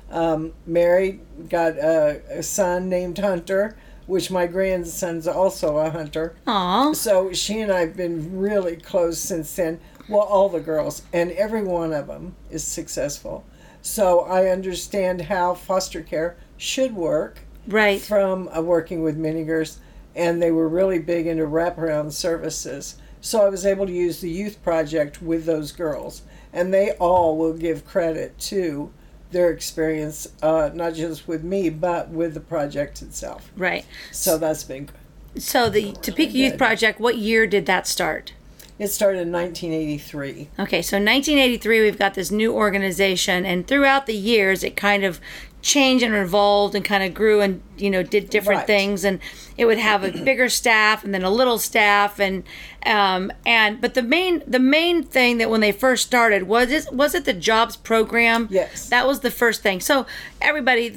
Um, 0.09 0.53
married, 0.65 1.21
got 1.49 1.77
a, 1.77 2.21
a 2.29 2.43
son 2.43 2.89
named 2.89 3.17
Hunter, 3.17 3.75
which 4.07 4.29
my 4.29 4.45
grandson's 4.47 5.27
also 5.27 5.77
a 5.77 5.89
hunter. 5.89 6.35
Aw, 6.45 6.93
So 6.93 7.33
she 7.33 7.59
and 7.59 7.71
I 7.71 7.81
have 7.81 7.97
been 7.97 8.37
really 8.37 8.75
close 8.75 9.19
since 9.19 9.55
then. 9.55 9.79
Well, 10.07 10.21
all 10.21 10.49
the 10.49 10.59
girls, 10.59 11.01
and 11.11 11.31
every 11.31 11.63
one 11.63 11.91
of 11.91 12.07
them 12.07 12.35
is 12.51 12.63
successful. 12.63 13.43
So 13.81 14.21
I 14.21 14.49
understand 14.49 15.21
how 15.21 15.55
foster 15.55 16.01
care 16.01 16.37
should 16.57 16.95
work 16.95 17.39
right. 17.67 17.99
from 17.99 18.49
uh, 18.55 18.61
working 18.61 19.01
with 19.01 19.17
Menningers, 19.17 19.77
and 20.15 20.41
they 20.41 20.51
were 20.51 20.69
really 20.69 20.99
big 20.99 21.25
into 21.25 21.45
wraparound 21.45 22.11
services. 22.11 22.97
So 23.25 23.43
I 23.43 23.49
was 23.49 23.65
able 23.65 23.87
to 23.87 23.91
use 23.91 24.21
the 24.21 24.29
youth 24.29 24.61
project 24.61 25.19
with 25.19 25.45
those 25.45 25.71
girls, 25.71 26.21
and 26.53 26.71
they 26.71 26.91
all 26.91 27.35
will 27.35 27.53
give 27.53 27.83
credit 27.83 28.37
to 28.51 28.93
their 29.31 29.49
experience, 29.49 30.27
uh, 30.43 30.69
not 30.75 30.93
just 30.93 31.27
with 31.27 31.43
me, 31.43 31.71
but 31.71 32.09
with 32.09 32.35
the 32.35 32.39
project 32.39 33.01
itself. 33.01 33.51
Right. 33.57 33.83
So 34.11 34.37
that's 34.37 34.63
been 34.63 34.85
good. 34.85 35.41
So 35.41 35.71
the 35.71 35.93
Topeka 35.93 36.33
Youth 36.33 36.51
good. 36.51 36.57
Project, 36.59 36.99
what 36.99 37.17
year 37.17 37.47
did 37.47 37.65
that 37.65 37.87
start? 37.87 38.33
It 38.77 38.89
started 38.89 39.21
in 39.21 39.31
1983. 39.31 40.49
Okay, 40.59 40.83
so 40.83 40.97
1983, 40.97 41.81
we've 41.81 41.97
got 41.97 42.13
this 42.13 42.29
new 42.29 42.53
organization, 42.53 43.43
and 43.43 43.67
throughout 43.67 44.05
the 44.05 44.13
years, 44.13 44.63
it 44.63 44.75
kind 44.75 45.03
of 45.03 45.19
changed 45.65 46.03
and 46.05 46.13
evolved 46.13 46.75
and 46.75 46.85
kind 46.85 47.03
of 47.03 47.11
grew 47.11 47.41
and 47.41 47.59
you 47.75 47.89
know 47.89 48.03
did 48.03 48.29
different 48.29 48.59
Right. 48.59 48.67
things 48.67 49.03
and 49.03 49.19
it 49.57 49.65
would 49.65 49.79
have 49.79 50.03
a 50.03 50.11
bigger 50.23 50.47
staff 50.47 51.03
and 51.03 51.11
then 51.11 51.23
a 51.23 51.29
little 51.31 51.57
staff 51.57 52.19
and 52.19 52.43
um 52.85 53.31
and 53.47 53.81
but 53.81 53.95
the 53.95 54.03
main 54.03 54.43
the 54.45 54.59
main 54.59 55.01
thing 55.01 55.39
that 55.39 55.49
when 55.49 55.61
they 55.61 55.71
first 55.71 56.05
started 56.05 56.43
was 56.43 56.69
it 56.71 56.85
was 56.93 57.15
it 57.15 57.25
the 57.25 57.33
jobs 57.33 57.75
program 57.77 58.47
Yes. 58.51 58.89
that 58.89 59.07
was 59.07 59.21
the 59.21 59.31
first 59.31 59.63
thing 59.63 59.79
so 59.81 60.05
everybody 60.39 60.95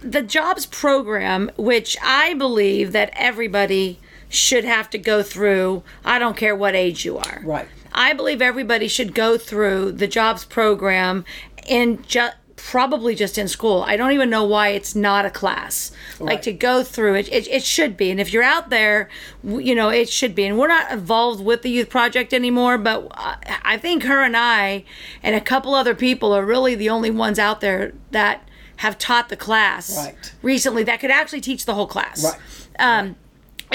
the 0.00 0.22
jobs 0.22 0.64
program 0.66 1.50
which 1.56 1.96
i 2.00 2.34
believe 2.34 2.92
that 2.92 3.10
everybody 3.14 3.98
should 4.28 4.64
have 4.64 4.88
to 4.90 4.98
go 4.98 5.24
through 5.24 5.82
i 6.04 6.20
don't 6.20 6.36
care 6.36 6.54
what 6.54 6.76
age 6.76 7.04
you 7.04 7.18
are 7.18 7.40
Right. 7.44 7.66
I 7.96 8.12
believe 8.12 8.42
everybody 8.42 8.88
should 8.88 9.14
go 9.14 9.38
through 9.38 9.92
the 9.92 10.08
jobs 10.08 10.44
program 10.44 11.24
in 11.66 12.02
just 12.02 12.36
probably 12.70 13.14
just 13.14 13.36
in 13.36 13.46
school. 13.46 13.82
I 13.86 13.96
don't 13.96 14.12
even 14.12 14.30
know 14.30 14.44
why 14.44 14.68
it's 14.70 14.94
not 14.94 15.26
a 15.26 15.30
class. 15.30 15.92
Like 16.18 16.40
to 16.42 16.52
go 16.52 16.82
through 16.82 17.14
it, 17.16 17.28
it, 17.30 17.46
it 17.48 17.62
should 17.62 17.94
be. 17.96 18.10
And 18.10 18.18
if 18.18 18.32
you're 18.32 18.42
out 18.42 18.70
there, 18.70 19.10
you 19.42 19.74
know, 19.74 19.90
it 19.90 20.08
should 20.08 20.34
be. 20.34 20.46
And 20.46 20.58
we're 20.58 20.68
not 20.68 20.90
involved 20.90 21.44
with 21.44 21.60
the 21.60 21.68
youth 21.70 21.90
project 21.90 22.32
anymore, 22.32 22.78
but 22.78 23.06
I- 23.12 23.36
I 23.64 23.76
think 23.76 24.04
her 24.04 24.22
and 24.22 24.36
I 24.36 24.84
and 25.22 25.34
a 25.34 25.40
couple 25.40 25.74
other 25.74 25.94
people 25.94 26.32
are 26.32 26.44
really 26.44 26.74
the 26.74 26.88
only 26.88 27.10
ones 27.10 27.38
out 27.38 27.60
there 27.60 27.92
that 28.12 28.48
have 28.76 28.96
taught 28.98 29.28
the 29.28 29.36
class 29.36 29.94
Right. 29.96 30.32
recently 30.42 30.82
that 30.84 31.00
could 31.00 31.10
actually 31.10 31.40
teach 31.42 31.66
the 31.66 31.74
whole 31.74 31.86
class. 31.86 32.24
Right. 32.24 32.40
Um, 32.80 33.16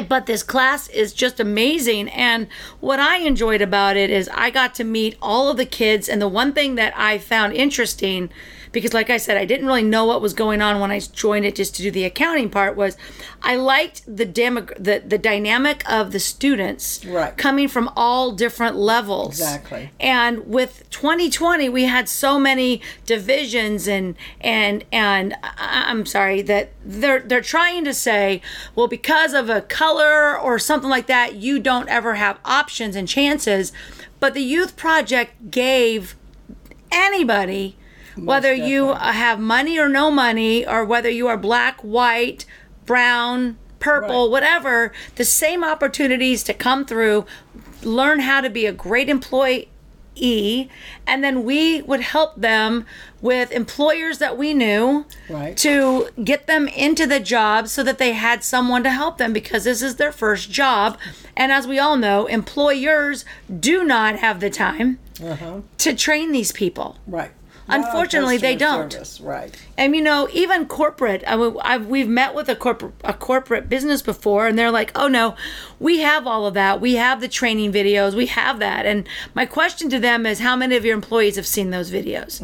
but 0.08 0.26
this 0.26 0.44
class 0.44 0.88
is 0.90 1.14
just 1.14 1.40
amazing 1.42 2.08
and 2.10 2.48
what 2.80 3.00
i 3.02 3.18
enjoyed 3.18 3.62
about 3.62 3.98
it 3.98 4.10
is 4.10 4.30
i 4.34 4.50
got 4.50 4.74
to 4.76 4.84
meet 4.86 5.18
all 5.22 5.50
of 5.50 5.58
the 5.58 5.66
kids 5.66 6.08
and 6.08 6.22
the 6.22 6.28
one 6.28 6.54
thing 6.54 6.76
that 6.76 6.94
i 6.96 7.18
found 7.18 7.52
interesting 7.54 8.30
because 8.72 8.94
like 8.94 9.10
i 9.10 9.18
said 9.18 9.38
i 9.38 9.46
didn't 9.46 9.66
really 9.66 9.84
know 9.84 10.06
what 10.06 10.22
was 10.22 10.34
going 10.34 10.62
on 10.62 10.80
when 10.80 10.92
i 10.92 11.00
joined 11.00 11.46
it 11.46 11.56
just 11.56 11.76
to 11.76 11.82
do 11.82 11.90
the 11.92 12.04
accounting 12.04 12.50
part 12.50 12.76
was 12.76 12.96
i 13.42 13.56
liked 13.56 14.04
the 14.08 14.26
demo 14.26 14.62
the, 14.78 15.02
the 15.06 15.18
dynamic 15.18 15.84
of 15.90 16.12
the 16.12 16.20
students 16.20 17.04
Right. 17.06 17.36
coming 17.38 17.68
from 17.68 17.90
all 17.96 18.32
different 18.32 18.76
levels 18.76 19.40
Exactly. 19.40 19.92
and 20.00 20.46
with 20.48 20.84
2020 20.90 21.70
we 21.70 21.84
had 21.84 22.08
so 22.10 22.40
many 22.40 22.82
divisions 23.06 23.88
and 23.88 24.16
and 24.42 24.86
and 24.92 25.36
i'm 25.58 26.06
sorry 26.06 26.42
that 26.44 26.72
they're 26.86 27.20
they're 27.22 27.42
trying 27.42 27.84
to 27.86 27.94
say 27.94 28.42
well 28.76 28.88
because 28.88 29.34
of 29.34 29.50
a 29.50 29.62
color 29.62 30.38
or 30.40 30.60
something 30.60 30.90
like 30.90 31.08
that 31.08 31.36
you 31.36 31.60
don't 31.60 31.90
ever 31.90 32.16
have 32.16 32.38
options 32.46 32.96
and 32.96 33.08
chances 33.08 33.72
but 34.20 34.34
the 34.34 34.42
youth 34.44 34.76
project 34.76 35.50
gave 35.52 36.16
anybody 36.92 37.76
whether 38.26 38.54
you 38.54 38.94
have 38.94 39.40
money 39.40 39.78
or 39.80 39.90
no 39.90 40.10
money 40.12 40.66
or 40.68 40.86
whether 40.86 41.10
you 41.10 41.28
are 41.28 41.38
black 41.38 41.80
white 41.82 42.46
brown 42.86 43.58
purple 43.80 44.26
Right. 44.26 44.32
whatever 44.32 44.92
the 45.16 45.26
same 45.26 45.64
opportunities 45.64 46.44
to 46.44 46.54
come 46.54 46.86
through 46.86 47.26
learn 47.84 48.20
how 48.22 48.42
to 48.42 48.50
be 48.50 48.66
a 48.66 48.74
great 48.74 49.08
employee 49.10 49.70
and 51.08 51.24
then 51.24 51.44
we 51.46 51.82
would 51.84 52.02
help 52.02 52.36
them 52.36 52.86
with 53.22 53.52
employers 53.54 54.18
that 54.18 54.38
we 54.38 54.54
knew 54.54 55.06
Right. 55.30 55.56
to 55.58 56.10
get 56.24 56.46
them 56.46 56.68
into 56.68 57.08
the 57.08 57.22
job 57.22 57.70
so 57.70 57.84
that 57.84 58.00
they 58.00 58.12
had 58.14 58.44
someone 58.44 58.84
to 58.84 58.90
help 58.92 59.18
them 59.18 59.32
because 59.32 59.64
this 59.64 59.82
is 59.82 59.96
their 59.96 60.12
first 60.12 60.52
job 60.52 60.98
and 61.38 61.52
as 61.54 61.66
we 61.68 61.80
all 61.80 61.96
know 61.96 62.26
employers 62.26 63.24
do 63.60 63.86
not 63.86 64.18
have 64.18 64.42
the 64.42 64.50
time 64.50 65.00
Uh-huh. 65.24 65.62
to 65.78 65.94
train 65.96 66.34
these 66.34 66.52
people 66.52 66.98
Right. 67.08 67.32
Unfortunately, 67.70 68.38
they 68.38 68.56
don't. 68.56 68.92
service, 68.92 69.22
Right. 69.22 69.54
and 69.78 69.96
you 69.96 70.02
know, 70.02 70.28
even 70.34 70.66
corporate. 70.66 71.24
I 71.28 71.36
mean, 71.36 71.56
I've, 71.62 71.88
we've 71.88 72.08
met 72.08 72.34
with 72.34 72.50
a 72.50 72.56
corporate 72.56 72.94
a 73.04 73.14
corporate 73.14 73.70
business 73.70 74.02
before, 74.02 74.48
and 74.48 74.58
they're 74.58 74.72
like, 74.72 74.92
"Oh 74.96 75.08
no, 75.08 75.36
we 75.80 76.00
have 76.00 76.26
all 76.28 76.46
of 76.46 76.54
that. 76.56 76.82
We 76.82 76.96
have 76.96 77.22
the 77.22 77.28
training 77.28 77.72
videos. 77.72 78.14
We 78.14 78.26
have 78.28 78.60
that." 78.60 78.86
And 78.86 79.08
my 79.34 79.46
question 79.46 79.90
to 79.92 80.00
them 80.00 80.26
is, 80.26 80.40
how 80.40 80.56
many 80.56 80.76
of 80.76 80.86
your 80.86 80.96
employees 80.96 81.36
have 81.36 81.48
seen 81.48 81.70
those 81.70 81.92
videos? 81.92 82.42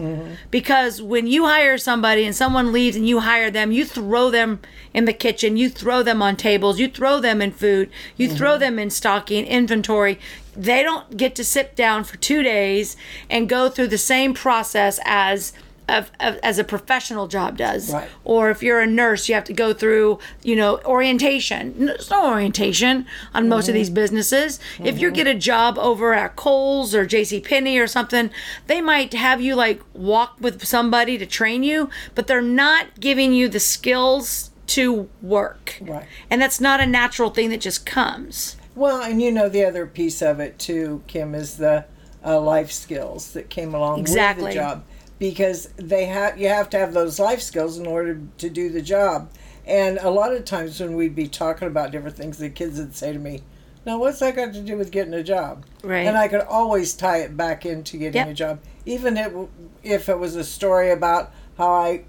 Because 0.51 1.01
when 1.01 1.27
you 1.27 1.45
hire 1.45 1.77
somebody 1.77 2.25
and 2.25 2.35
someone 2.35 2.71
leaves 2.71 2.95
and 2.95 3.07
you 3.07 3.19
hire 3.21 3.49
them, 3.51 3.71
you 3.71 3.85
throw 3.85 4.29
them 4.29 4.59
in 4.93 5.05
the 5.05 5.13
kitchen, 5.13 5.57
you 5.57 5.69
throw 5.69 6.03
them 6.03 6.21
on 6.21 6.35
tables, 6.37 6.79
you 6.79 6.87
throw 6.87 7.19
them 7.19 7.41
in 7.41 7.51
food, 7.51 7.89
you 8.15 8.29
throw 8.29 8.57
them 8.57 8.79
in 8.79 8.89
stocking 8.89 9.45
inventory. 9.45 10.19
They 10.55 10.83
don't 10.83 11.17
get 11.17 11.35
to 11.35 11.43
sit 11.43 11.75
down 11.75 12.03
for 12.03 12.17
two 12.17 12.43
days 12.43 12.95
and 13.29 13.49
go 13.49 13.69
through 13.69 13.87
the 13.87 13.97
same 13.97 14.33
process 14.33 14.99
as 15.05 15.53
of, 15.87 16.11
of, 16.19 16.37
as 16.41 16.57
a 16.57 16.63
professional 16.63 17.27
job 17.27 17.57
does. 17.57 17.93
Right. 17.93 18.09
Or 18.23 18.49
if 18.49 18.63
you're 18.63 18.79
a 18.79 18.87
nurse, 18.87 19.29
you 19.29 19.35
have 19.35 19.43
to 19.45 19.53
go 19.53 19.73
through, 19.73 20.19
you 20.43 20.55
know, 20.55 20.79
orientation. 20.83 21.85
There's 21.85 22.09
no 22.09 22.31
orientation 22.31 23.05
on 23.33 23.49
most 23.49 23.67
of 23.67 23.73
these 23.73 23.87
mm-hmm. 23.87 23.95
businesses. 23.95 24.59
If 24.79 24.99
you 24.99 25.09
mm-hmm. 25.09 25.15
get 25.15 25.27
a 25.27 25.35
job 25.35 25.77
over 25.77 26.13
at 26.13 26.35
Kohl's 26.35 26.95
or 26.95 27.05
J.C. 27.05 27.39
Penney 27.41 27.77
or 27.77 27.87
something, 27.87 28.29
they 28.67 28.81
might 28.81 29.13
have 29.13 29.41
you 29.41 29.55
like 29.55 29.81
walk 29.93 30.37
with 30.39 30.65
somebody 30.65 31.17
to 31.17 31.25
train 31.25 31.63
you, 31.63 31.89
but 32.13 32.27
they're 32.27 32.41
not 32.41 32.99
giving 32.99 33.33
you 33.33 33.47
the 33.47 33.59
skills 33.59 34.51
to 34.67 35.07
work. 35.21 35.77
Right. 35.81 36.07
And 36.29 36.41
that's 36.41 36.59
not 36.59 36.81
a 36.81 36.85
natural 36.85 37.29
thing 37.29 37.49
that 37.49 37.61
just 37.61 37.85
comes. 37.85 38.57
Well, 38.75 39.01
and 39.01 39.21
you 39.21 39.31
know 39.31 39.47
the 39.49 39.65
other 39.65 39.87
piece 39.87 40.21
of 40.21 40.39
it 40.39 40.59
too, 40.59 41.01
Kim, 41.07 41.33
is 41.33 41.57
the 41.57 41.85
uh, 42.25 42.39
life 42.41 42.71
skills 42.71 43.31
that 43.33 43.49
came 43.49 43.73
along 43.73 44.03
with 44.03 44.13
the 44.13 44.53
job, 44.53 44.83
because 45.17 45.69
they 45.77 46.05
have 46.05 46.37
you 46.37 46.49
have 46.49 46.69
to 46.71 46.77
have 46.77 46.93
those 46.93 47.19
life 47.19 47.41
skills 47.41 47.77
in 47.77 47.87
order 47.87 48.21
to 48.37 48.49
do 48.49 48.69
the 48.69 48.81
job. 48.81 49.29
And 49.65 49.97
a 49.99 50.09
lot 50.09 50.33
of 50.33 50.45
times 50.45 50.79
when 50.79 50.95
we'd 50.95 51.15
be 51.15 51.27
talking 51.27 51.67
about 51.67 51.91
different 51.91 52.17
things, 52.17 52.37
the 52.37 52.49
kids 52.49 52.77
would 52.77 52.95
say 52.95 53.13
to 53.13 53.19
me, 53.19 53.41
"Now, 53.85 53.97
what's 53.97 54.19
that 54.19 54.35
got 54.35 54.53
to 54.53 54.61
do 54.61 54.77
with 54.77 54.91
getting 54.91 55.13
a 55.13 55.23
job?" 55.23 55.65
Right. 55.83 56.05
And 56.05 56.17
I 56.17 56.27
could 56.27 56.41
always 56.41 56.93
tie 56.93 57.19
it 57.19 57.37
back 57.37 57.65
into 57.65 57.97
getting 57.97 58.21
Yep. 58.21 58.27
a 58.27 58.33
job, 58.33 58.59
even 58.85 59.17
if, 59.17 59.31
if 59.83 60.09
it 60.09 60.19
was 60.19 60.35
a 60.35 60.43
story 60.43 60.91
about 60.91 61.31
how 61.57 61.71
I 61.71 62.01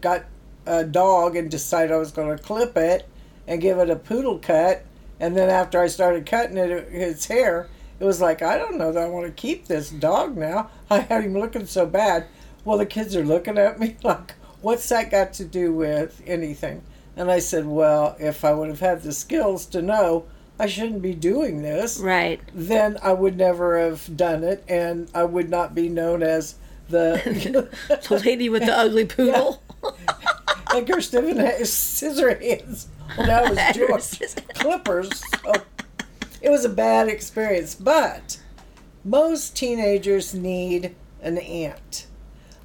got 0.00 0.24
a 0.66 0.84
dog 0.84 1.36
and 1.36 1.50
decided 1.50 1.92
I 1.92 1.96
was 1.96 2.12
going 2.12 2.34
to 2.36 2.42
clip 2.42 2.76
it 2.76 3.08
and 3.48 3.60
give 3.60 3.78
it 3.78 3.90
a 3.90 3.96
poodle 3.96 4.38
cut. 4.38 4.84
And 5.22 5.36
then 5.36 5.48
after 5.48 5.80
I 5.80 5.86
started 5.86 6.26
cutting 6.26 6.56
it, 6.58 6.68
its 6.70 7.26
hair, 7.26 7.68
it 8.00 8.04
was 8.04 8.20
like, 8.20 8.42
I 8.42 8.58
don't 8.58 8.76
know 8.76 8.90
that 8.92 9.04
I 9.04 9.08
want 9.08 9.24
to 9.26 9.32
keep 9.32 9.68
this 9.68 9.88
dog 9.88 10.36
now. 10.36 10.68
I 10.90 10.98
had 10.98 11.22
him 11.22 11.38
looking 11.38 11.64
so 11.66 11.86
bad. 11.86 12.26
Well, 12.64 12.76
the 12.76 12.86
kids 12.86 13.14
are 13.14 13.24
looking 13.24 13.56
at 13.56 13.78
me 13.78 13.96
like, 14.02 14.34
what's 14.60 14.88
that 14.88 15.12
got 15.12 15.32
to 15.34 15.44
do 15.44 15.72
with 15.72 16.20
anything? 16.26 16.82
And 17.16 17.30
I 17.30 17.38
said, 17.38 17.66
well, 17.66 18.16
if 18.18 18.44
I 18.44 18.52
would 18.52 18.68
have 18.68 18.80
had 18.80 19.02
the 19.02 19.12
skills 19.12 19.64
to 19.66 19.80
know 19.80 20.24
I 20.58 20.66
shouldn't 20.66 21.02
be 21.02 21.14
doing 21.14 21.62
this, 21.62 21.98
Right. 22.00 22.40
then 22.52 22.98
I 23.02 23.12
would 23.12 23.36
never 23.36 23.78
have 23.78 24.16
done 24.16 24.42
it, 24.42 24.64
and 24.68 25.08
I 25.14 25.22
would 25.24 25.48
not 25.48 25.72
be 25.74 25.88
known 25.88 26.22
as 26.24 26.56
the 26.88 27.68
The 28.08 28.22
lady 28.24 28.48
with 28.48 28.64
the 28.66 28.76
ugly 28.76 29.04
poodle. 29.06 29.62
like 30.72 30.88
her 30.88 31.00
Stephen 31.00 31.64
scissor 31.64 32.30
Well, 33.16 33.26
that 33.26 33.50
was 33.50 33.76
George 34.18 34.34
Clippers. 34.54 35.10
So 35.44 35.52
it 36.40 36.50
was 36.50 36.64
a 36.64 36.68
bad 36.68 37.08
experience, 37.08 37.74
but 37.74 38.40
most 39.04 39.56
teenagers 39.56 40.34
need 40.34 40.94
an 41.20 41.38
aunt. 41.38 42.06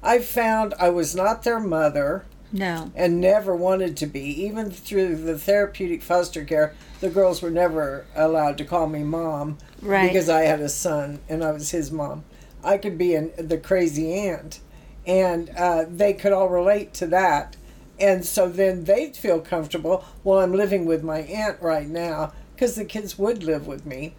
I 0.02 0.20
found 0.20 0.74
I 0.78 0.90
was 0.90 1.14
not 1.16 1.42
their 1.42 1.58
mother 1.60 2.24
No. 2.52 2.90
and 2.94 3.20
never 3.20 3.54
wanted 3.54 3.96
to 3.98 4.06
be. 4.06 4.44
Even 4.44 4.70
through 4.70 5.16
the 5.16 5.38
therapeutic 5.38 6.02
foster 6.02 6.44
care, 6.44 6.74
the 7.00 7.10
girls 7.10 7.42
were 7.42 7.50
never 7.50 8.06
allowed 8.14 8.58
to 8.58 8.64
call 8.64 8.86
me 8.86 9.02
mom 9.04 9.58
Right. 9.82 10.08
because 10.08 10.28
I 10.28 10.42
had 10.42 10.60
a 10.60 10.68
son 10.68 11.20
and 11.28 11.42
I 11.44 11.50
was 11.52 11.70
his 11.70 11.90
mom. 11.90 12.24
I 12.62 12.78
could 12.78 12.98
be 12.98 13.14
an, 13.14 13.30
the 13.38 13.58
crazy 13.58 14.12
aunt, 14.14 14.58
and 15.06 15.50
uh, 15.56 15.84
they 15.88 16.12
could 16.12 16.32
all 16.32 16.48
relate 16.48 16.92
to 16.94 17.06
that. 17.08 17.56
And 18.00 18.24
so 18.24 18.48
then 18.48 18.84
they'd 18.84 19.16
feel 19.16 19.40
comfortable. 19.40 20.04
Well, 20.24 20.40
I'm 20.40 20.52
living 20.52 20.84
with 20.86 21.02
my 21.02 21.18
aunt 21.20 21.60
right 21.60 21.88
now 21.88 22.32
because 22.54 22.74
the 22.74 22.84
kids 22.84 23.18
would 23.18 23.42
live 23.44 23.66
with 23.66 23.86
me, 23.86 24.14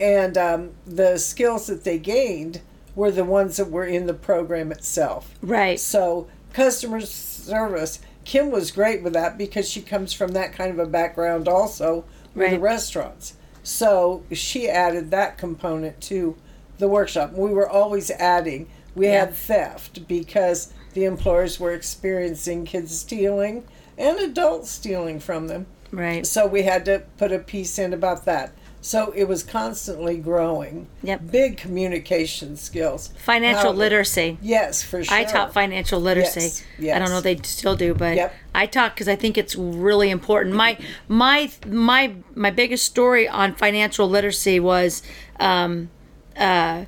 and 0.00 0.36
um, 0.36 0.70
the 0.86 1.16
skills 1.18 1.66
that 1.68 1.84
they 1.84 1.98
gained 1.98 2.60
were 2.96 3.10
the 3.10 3.24
ones 3.24 3.56
that 3.56 3.70
were 3.70 3.84
in 3.86 4.06
the 4.06 4.14
program 4.14 4.70
itself. 4.72 5.34
Right. 5.42 5.78
So 5.80 6.28
customer 6.52 7.00
service, 7.00 8.00
Kim 8.24 8.50
was 8.50 8.70
great 8.70 9.02
with 9.02 9.12
that 9.14 9.36
because 9.38 9.68
she 9.68 9.80
comes 9.82 10.12
from 10.12 10.32
that 10.32 10.52
kind 10.52 10.70
of 10.72 10.78
a 10.78 10.86
background 10.90 11.46
also 11.48 12.04
with 12.34 12.50
the 12.50 12.58
restaurants. 12.58 13.34
So 13.62 14.22
she 14.32 14.68
added 14.68 15.10
that 15.10 15.38
component 15.38 16.00
to 16.02 16.36
the 16.78 16.88
workshop. 16.88 17.32
We 17.32 17.50
were 17.50 17.68
always 17.68 18.10
adding. 18.12 18.68
We 18.94 19.06
Yeah. 19.06 19.20
had 19.26 19.34
theft 19.34 20.06
because 20.08 20.72
the 20.94 21.04
employers 21.04 21.60
were 21.60 21.72
experiencing 21.72 22.64
kids 22.64 22.96
stealing 22.98 23.64
and 23.98 24.18
adults 24.18 24.70
stealing 24.70 25.20
from 25.20 25.48
them. 25.48 25.66
Right. 25.90 26.26
So 26.26 26.46
we 26.46 26.62
had 26.62 26.84
to 26.86 27.02
put 27.18 27.30
a 27.32 27.38
piece 27.38 27.78
in 27.78 27.92
about 27.92 28.24
that. 28.24 28.52
So 28.80 29.12
it 29.16 29.24
was 29.24 29.42
constantly 29.42 30.18
growing. 30.18 30.88
Yep. 31.02 31.30
Big 31.30 31.56
communication 31.56 32.56
skills. 32.56 33.08
Financial 33.16 33.72
How- 33.72 33.78
literacy. 33.78 34.36
Yes, 34.42 34.82
for 34.82 35.02
sure. 35.02 35.16
I 35.16 35.24
taught 35.24 35.54
financial 35.54 36.00
literacy. 36.00 36.62
Yes, 36.78 36.94
I 36.94 36.98
don't 36.98 37.08
know 37.08 37.18
if 37.18 37.24
they 37.24 37.36
still 37.48 37.76
do, 37.76 37.94
but 37.94 38.16
Yep. 38.16 38.34
I 38.54 38.66
taught 38.66 38.94
because 38.94 39.08
I 39.08 39.16
think 39.16 39.38
it's 39.38 39.56
really 39.56 40.10
important. 40.10 40.54
My 40.54 40.76
my 41.08 41.50
my 41.66 42.12
my 42.34 42.50
biggest 42.50 42.84
story 42.84 43.26
on 43.26 43.54
financial 43.54 44.06
literacy 44.06 44.60
was 44.60 45.02
um, 45.40 45.88
uh, 46.36 46.84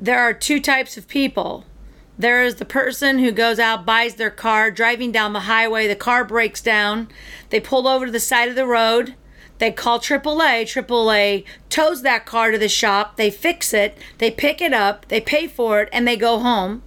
there 0.00 0.20
are 0.20 0.32
two 0.32 0.58
types 0.58 0.96
of 0.96 1.06
people. 1.06 1.66
There 2.20 2.42
is 2.42 2.56
the 2.56 2.66
person 2.66 3.20
who 3.20 3.32
goes 3.32 3.58
out, 3.58 3.86
buys 3.86 4.16
their 4.16 4.30
car, 4.30 4.70
driving 4.70 5.10
down 5.10 5.32
the 5.32 5.40
highway. 5.40 5.88
The 5.88 5.96
car 5.96 6.22
breaks 6.22 6.60
down. 6.60 7.08
They 7.48 7.60
pull 7.60 7.88
over 7.88 8.04
to 8.04 8.12
the 8.12 8.20
side 8.20 8.50
of 8.50 8.56
the 8.56 8.66
road. 8.66 9.14
They 9.56 9.72
call 9.72 9.98
AAA. 9.98 10.64
AAA 10.64 11.44
tows 11.70 12.02
that 12.02 12.26
car 12.26 12.50
to 12.50 12.58
the 12.58 12.68
shop. 12.68 13.16
They 13.16 13.30
fix 13.30 13.72
it. 13.72 13.96
They 14.18 14.30
pick 14.30 14.60
it 14.60 14.74
up. 14.74 15.08
They 15.08 15.22
pay 15.22 15.46
for 15.46 15.80
it, 15.80 15.88
and 15.94 16.06
they 16.06 16.18
go 16.18 16.40
home. 16.40 16.82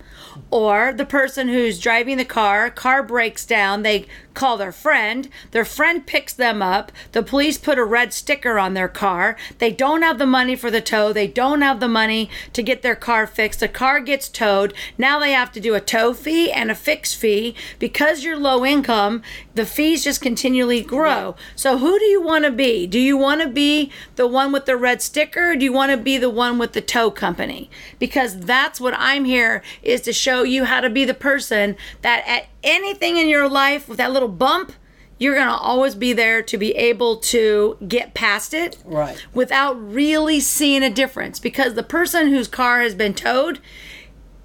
Or 0.54 0.94
the 0.94 1.04
person 1.04 1.48
who's 1.48 1.80
driving 1.80 2.18
the 2.18 2.26
car, 2.26 2.70
car 2.70 3.02
breaks 3.02 3.44
down, 3.44 3.82
they 3.82 4.06
call 4.34 4.58
their 4.58 4.72
friend, 4.72 5.30
their 5.52 5.66
friend 5.66 6.06
picks 6.06 6.34
them 6.34 6.62
up, 6.62 6.92
the 7.12 7.24
police 7.24 7.58
put 7.58 7.78
a 7.78 7.84
red 7.84 8.14
sticker 8.14 8.58
on 8.58 8.74
their 8.74 8.88
car, 8.88 9.36
they 9.60 9.72
don't 9.72 10.02
have 10.02 10.18
the 10.18 10.26
money 10.26 10.56
for 10.56 10.72
the 10.72 10.82
tow, 10.82 11.14
they 11.14 11.28
don't 11.28 11.62
have 11.62 11.80
the 11.80 11.88
money 11.88 12.30
to 12.52 12.64
get 12.64 12.82
their 12.82 12.96
car 12.96 13.28
fixed, 13.28 13.60
the 13.60 13.68
car 13.68 14.00
gets 14.00 14.28
towed, 14.30 14.74
now 14.98 15.20
they 15.20 15.32
have 15.32 15.52
to 15.52 15.60
do 15.60 15.76
a 15.76 15.82
tow 15.82 16.14
fee 16.14 16.52
and 16.52 16.72
a 16.72 16.76
fix 16.76 17.14
fee 17.14 17.56
because 17.80 18.24
you're 18.24 18.38
low 18.38 18.66
income, 18.66 19.22
the 19.56 19.66
fees 19.66 20.04
just 20.04 20.22
continually 20.22 20.82
grow. 20.82 21.36
So 21.56 21.78
who 21.78 22.00
do 22.00 22.06
you 22.06 22.22
want 22.22 22.46
to 22.46 22.52
be? 22.52 22.88
Do 22.88 23.00
you 23.00 23.18
want 23.18 23.42
to 23.42 23.48
be 23.48 23.92
the 24.16 24.28
one 24.28 24.52
with 24.52 24.66
the 24.66 24.78
red 24.78 25.02
sticker 25.02 25.52
or 25.52 25.56
do 25.56 25.66
you 25.66 25.74
want 25.74 25.92
to 25.92 25.98
be 25.98 26.18
the 26.18 26.30
one 26.30 26.58
with 26.58 26.74
the 26.74 26.82
tow 26.82 27.12
company? 27.12 27.70
Because 28.00 28.40
that's 28.40 28.82
what 28.82 28.96
I'm 28.98 29.26
here 29.26 29.62
is 29.84 30.02
to 30.02 30.14
show 30.14 30.43
you 30.44 30.66
how 30.66 30.82
to 30.82 30.90
be 30.90 31.06
the 31.06 31.14
person 31.14 31.76
that 32.02 32.24
at 32.28 32.48
anything 32.64 33.18
in 33.18 33.28
your 33.30 33.50
life 33.50 33.88
with 33.90 33.98
that 33.98 34.12
little 34.12 34.28
bump, 34.30 34.74
you're 35.20 35.36
going 35.36 35.48
to 35.48 35.54
always 35.54 35.96
be 35.96 36.12
there 36.14 36.42
to 36.42 36.58
be 36.58 36.72
able 36.76 37.18
to 37.18 37.78
get 37.88 38.14
past 38.14 38.54
it 38.54 38.78
Right. 38.84 39.16
without 39.34 39.74
really 39.74 40.40
seeing 40.40 40.84
a 40.84 40.90
difference 40.90 41.40
because 41.40 41.76
the 41.76 41.84
person 41.84 42.30
whose 42.30 42.48
car 42.48 42.82
has 42.82 42.94
been 42.96 43.14
towed 43.14 43.60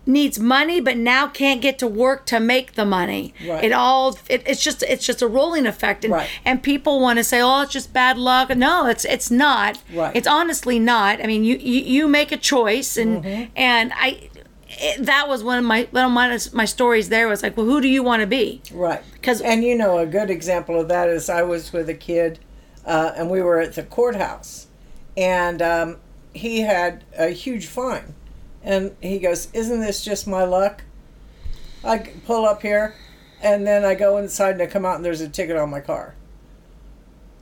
needs 0.06 0.38
money 0.38 0.80
but 0.80 0.96
now 0.96 1.26
can't 1.26 1.60
get 1.60 1.78
to 1.78 1.86
work 1.86 2.24
to 2.24 2.40
make 2.40 2.72
the 2.74 2.84
money 2.86 3.34
Right. 3.46 3.64
it 3.64 3.72
all 3.72 4.16
it, 4.30 4.42
it's 4.46 4.62
just 4.62 4.82
it's 4.84 5.04
just 5.04 5.20
a 5.20 5.26
rolling 5.26 5.66
effect 5.66 6.02
and 6.02 6.14
Right. 6.14 6.28
and 6.46 6.62
people 6.62 6.98
want 6.98 7.18
to 7.18 7.24
say 7.24 7.42
oh 7.42 7.60
it's 7.60 7.72
just 7.72 7.92
bad 7.92 8.16
luck 8.16 8.48
no 8.56 8.86
it's 8.86 9.04
it's 9.04 9.30
not 9.30 9.82
Right. 9.92 10.16
it's 10.16 10.26
honestly 10.26 10.78
not 10.78 11.20
i 11.22 11.26
mean 11.26 11.44
you 11.44 11.56
you, 11.58 11.80
you 11.82 12.08
make 12.08 12.32
a 12.32 12.38
choice 12.38 12.96
and 12.96 13.22
Mm-hmm. 13.22 13.44
and 13.56 13.92
i 13.96 14.30
it, 14.80 15.06
that 15.06 15.28
was 15.28 15.42
one 15.42 15.58
of 15.58 15.64
my 15.64 15.88
one 15.90 16.04
of 16.04 16.10
my, 16.12 16.38
my 16.52 16.64
stories 16.64 17.08
there 17.08 17.28
was 17.28 17.42
like 17.42 17.56
well 17.56 17.66
who 17.66 17.80
do 17.80 17.88
you 17.88 18.02
want 18.02 18.20
to 18.20 18.26
be 18.26 18.62
right 18.72 19.02
because 19.14 19.40
and 19.40 19.64
you 19.64 19.76
know 19.76 19.98
a 19.98 20.06
good 20.06 20.30
example 20.30 20.80
of 20.80 20.88
that 20.88 21.08
is 21.08 21.28
I 21.28 21.42
was 21.42 21.72
with 21.72 21.88
a 21.88 21.94
kid, 21.94 22.38
uh, 22.84 23.12
and 23.16 23.30
we 23.30 23.42
were 23.42 23.60
at 23.60 23.74
the 23.74 23.82
courthouse, 23.82 24.66
and 25.16 25.60
um, 25.60 25.96
he 26.32 26.60
had 26.60 27.04
a 27.16 27.28
huge 27.28 27.66
fine, 27.66 28.14
and 28.62 28.96
he 29.00 29.18
goes, 29.18 29.48
"Isn't 29.52 29.80
this 29.80 30.04
just 30.04 30.26
my 30.26 30.44
luck?" 30.44 30.82
i 31.84 31.98
pull 32.26 32.44
up 32.44 32.62
here, 32.62 32.94
and 33.40 33.66
then 33.66 33.84
I 33.84 33.94
go 33.94 34.18
inside 34.18 34.52
and 34.52 34.62
I 34.62 34.66
come 34.66 34.84
out 34.84 34.96
and 34.96 35.04
there's 35.04 35.20
a 35.20 35.28
ticket 35.28 35.56
on 35.56 35.70
my 35.70 35.80
car. 35.80 36.14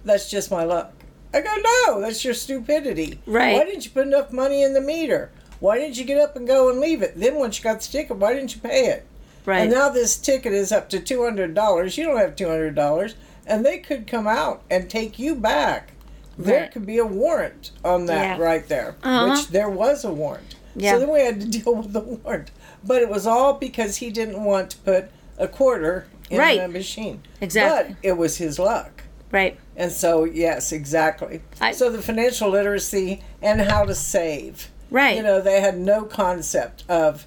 That's 0.04 0.30
just 0.30 0.50
my 0.50 0.64
luck. 0.64 0.92
I 1.32 1.40
go, 1.40 1.54
no, 1.56 2.00
that's 2.00 2.24
your 2.24 2.34
stupidity. 2.34 3.20
Right. 3.26 3.54
Why 3.54 3.64
didn't 3.64 3.84
you 3.84 3.90
put 3.90 4.06
enough 4.06 4.32
money 4.32 4.62
in 4.62 4.72
the 4.72 4.80
meter? 4.80 5.30
Why 5.60 5.78
didn't 5.78 5.96
you 5.98 6.04
get 6.04 6.18
up 6.20 6.36
and 6.36 6.46
go 6.46 6.68
and 6.70 6.80
leave 6.80 7.02
it? 7.02 7.18
Then 7.18 7.36
once 7.36 7.58
you 7.58 7.64
got 7.64 7.80
the 7.80 7.88
ticket, 7.88 8.16
why 8.16 8.34
didn't 8.34 8.54
you 8.54 8.60
pay 8.60 8.86
it? 8.86 9.06
right 9.44 9.60
And 9.62 9.70
now 9.70 9.88
this 9.88 10.16
ticket 10.16 10.52
is 10.52 10.72
up 10.72 10.88
to 10.90 11.00
two 11.00 11.22
hundred 11.24 11.54
dollars. 11.54 11.96
You 11.96 12.04
don't 12.04 12.16
have 12.18 12.34
two 12.36 12.48
hundred 12.48 12.74
dollars, 12.74 13.14
and 13.46 13.64
they 13.64 13.78
could 13.78 14.06
come 14.06 14.26
out 14.26 14.62
and 14.70 14.90
take 14.90 15.18
you 15.18 15.34
back. 15.34 15.92
There 16.38 16.68
could 16.68 16.84
be 16.84 16.98
a 16.98 17.06
warrant 17.06 17.70
on 17.84 18.06
that 18.06 18.38
Yeah. 18.38 18.44
right 18.44 18.68
there, 18.68 18.96
Uh-huh. 19.02 19.30
which 19.30 19.48
there 19.48 19.70
was 19.70 20.04
a 20.04 20.12
warrant. 20.12 20.56
Yeah. 20.74 20.92
So 20.92 20.98
then 21.00 21.10
we 21.10 21.20
had 21.20 21.40
to 21.40 21.46
deal 21.62 21.74
with 21.74 21.92
the 21.94 22.00
warrant, 22.00 22.50
but 22.84 23.00
it 23.00 23.08
was 23.08 23.26
all 23.26 23.54
because 23.54 23.96
he 23.96 24.10
didn't 24.10 24.44
want 24.44 24.70
to 24.72 24.76
put 24.78 25.06
a 25.38 25.48
quarter 25.48 26.06
in 26.28 26.38
Right. 26.38 26.60
the 26.60 26.68
machine. 26.68 27.22
Exactly. 27.40 27.94
But 28.02 28.06
it 28.06 28.18
was 28.18 28.36
his 28.36 28.58
luck. 28.58 29.04
right 29.32 29.58
And 29.76 29.90
so, 29.92 30.24
yes, 30.24 30.72
exactly. 30.72 31.40
I- 31.60 31.72
so 31.72 31.88
the 31.90 32.02
financial 32.02 32.50
literacy 32.50 33.22
and 33.40 33.60
how 33.60 33.84
to 33.84 33.94
save. 33.94 34.70
Right. 34.90 35.16
You 35.16 35.22
know, 35.22 35.40
they 35.40 35.60
had 35.60 35.78
no 35.78 36.04
concept 36.04 36.84
of 36.88 37.26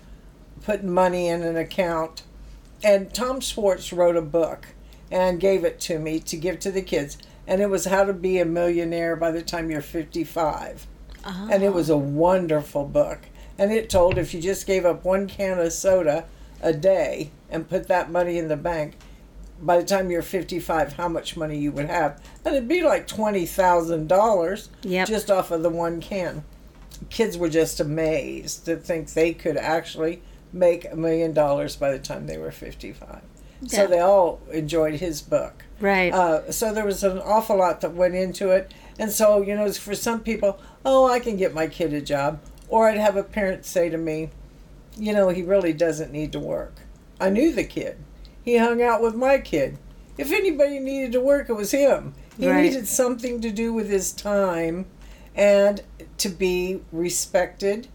putting 0.63 0.91
money 0.91 1.27
in 1.27 1.43
an 1.43 1.57
account. 1.57 2.23
And 2.83 3.13
Tom 3.13 3.41
Schwartz 3.41 3.91
wrote 3.91 4.15
a 4.15 4.21
book 4.21 4.67
and 5.11 5.39
gave 5.39 5.63
it 5.63 5.79
to 5.81 5.99
me 5.99 6.19
to 6.21 6.37
give 6.37 6.59
to 6.59 6.71
the 6.71 6.81
kids. 6.81 7.17
And 7.47 7.61
it 7.61 7.69
was 7.69 7.85
How 7.85 8.03
to 8.05 8.13
Be 8.13 8.39
a 8.39 8.45
Millionaire 8.45 9.15
by 9.15 9.31
the 9.31 9.41
Time 9.41 9.71
You're 9.71 9.81
55. 9.81 10.87
And 11.25 11.63
it 11.63 11.67
ah. 11.67 11.71
was 11.71 11.89
a 11.89 11.97
wonderful 11.97 12.85
book. 12.85 13.19
And 13.57 13.73
it 13.73 13.89
told 13.89 14.17
if 14.17 14.33
you 14.33 14.41
just 14.41 14.65
gave 14.65 14.85
up 14.85 15.03
one 15.03 15.27
can 15.27 15.59
of 15.59 15.73
soda 15.73 16.25
a 16.61 16.71
day 16.73 17.31
and 17.49 17.69
put 17.69 17.87
that 17.87 18.09
money 18.09 18.37
in 18.37 18.47
the 18.47 18.55
bank, 18.55 18.95
by 19.61 19.77
the 19.77 19.83
time 19.83 20.09
you're 20.09 20.21
55, 20.21 20.93
how 20.93 21.09
much 21.09 21.35
money 21.35 21.57
you 21.57 21.71
would 21.73 21.89
have. 21.89 22.21
And 22.45 22.55
it'd 22.55 22.69
be 22.69 22.81
like 22.81 23.07
$20,000 23.07 24.69
Yep. 24.83 25.07
just 25.07 25.29
off 25.29 25.51
of 25.51 25.63
the 25.63 25.69
one 25.69 25.99
can. 25.99 26.43
Kids 27.09 27.37
were 27.37 27.49
just 27.49 27.79
amazed 27.79 28.65
to 28.65 28.75
think 28.75 29.13
they 29.13 29.33
could 29.33 29.57
actually 29.57 30.21
make 30.51 30.85
a 30.91 30.95
million 30.95 31.33
dollars 31.33 31.75
by 31.75 31.91
the 31.91 31.99
time 31.99 32.27
they 32.27 32.37
were 32.37 32.51
55. 32.51 33.21
So 33.67 33.87
they 33.87 33.99
all 33.99 34.39
enjoyed 34.51 34.95
his 34.95 35.21
book. 35.21 35.65
right 35.81 36.13
Uh, 36.13 36.49
so 36.51 36.73
there 36.73 36.85
was 36.85 37.03
an 37.03 37.19
awful 37.19 37.57
lot 37.57 37.81
that 37.81 37.93
went 37.93 38.15
into 38.15 38.49
it. 38.51 38.73
And 38.97 39.11
so, 39.11 39.41
you 39.41 39.55
know, 39.55 39.71
for 39.73 39.95
some 39.95 40.21
people, 40.21 40.59
oh, 40.85 41.07
I 41.07 41.19
can 41.19 41.35
get 41.37 41.53
my 41.53 41.67
kid 41.67 41.93
a 41.93 42.01
job. 42.01 42.39
Or 42.69 42.87
I'd 42.87 42.97
have 42.97 43.17
a 43.17 43.23
parent 43.23 43.65
say 43.65 43.89
to 43.89 43.97
me, 43.97 44.29
you 44.97 45.13
know, 45.13 45.29
he 45.29 45.41
really 45.43 45.73
doesn't 45.73 46.11
need 46.11 46.31
to 46.33 46.39
work. 46.39 46.75
I 47.19 47.29
knew 47.29 47.53
the 47.53 47.63
kid. 47.63 47.97
He 48.43 48.57
hung 48.57 48.81
out 48.81 49.01
with 49.01 49.15
my 49.15 49.39
kid. 49.39 49.77
If 50.17 50.31
anybody 50.31 50.79
needed 50.79 51.11
to 51.13 51.21
work, 51.21 51.49
it 51.49 51.53
was 51.53 51.71
him. 51.71 52.13
He 52.37 52.47
Right. 52.49 52.63
needed 52.63 52.87
something 52.87 53.41
to 53.41 53.51
do 53.51 53.73
with 53.73 53.89
his 53.89 54.11
time 54.13 54.85
and 55.35 55.81
to 56.17 56.29
be 56.29 56.81
respected 56.91 57.87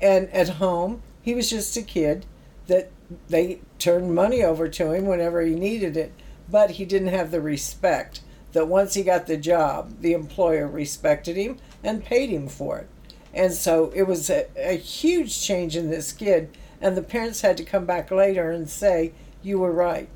and 0.00 0.28
at 0.30 0.48
home. 0.50 1.02
He 1.22 1.34
was 1.34 1.48
just 1.50 1.76
a 1.76 1.82
kid 1.82 2.26
that 2.66 2.90
they 3.28 3.60
turned 3.78 4.14
money 4.14 4.42
over 4.42 4.68
to 4.68 4.92
him 4.92 5.06
whenever 5.06 5.42
he 5.42 5.54
needed 5.54 5.96
it, 5.96 6.12
but 6.50 6.72
he 6.72 6.84
didn't 6.84 7.08
have 7.08 7.30
the 7.30 7.40
respect 7.40 8.20
that 8.52 8.68
once 8.68 8.94
he 8.94 9.02
got 9.02 9.26
the 9.26 9.36
job, 9.36 10.00
the 10.00 10.12
employer 10.12 10.66
respected 10.66 11.36
him 11.36 11.58
and 11.82 12.04
paid 12.04 12.30
him 12.30 12.48
for 12.48 12.78
it. 12.78 12.88
And 13.32 13.52
so 13.52 13.90
it 13.94 14.02
was 14.02 14.28
a, 14.28 14.46
a 14.56 14.76
huge 14.76 15.40
change 15.40 15.74
in 15.76 15.88
this 15.88 16.12
kid, 16.12 16.56
and 16.80 16.96
the 16.96 17.02
parents 17.02 17.40
had 17.40 17.56
to 17.58 17.64
come 17.64 17.86
back 17.86 18.10
later 18.10 18.50
and 18.50 18.68
say, 18.68 19.12
You 19.42 19.58
were 19.60 19.72
right. 19.72 20.08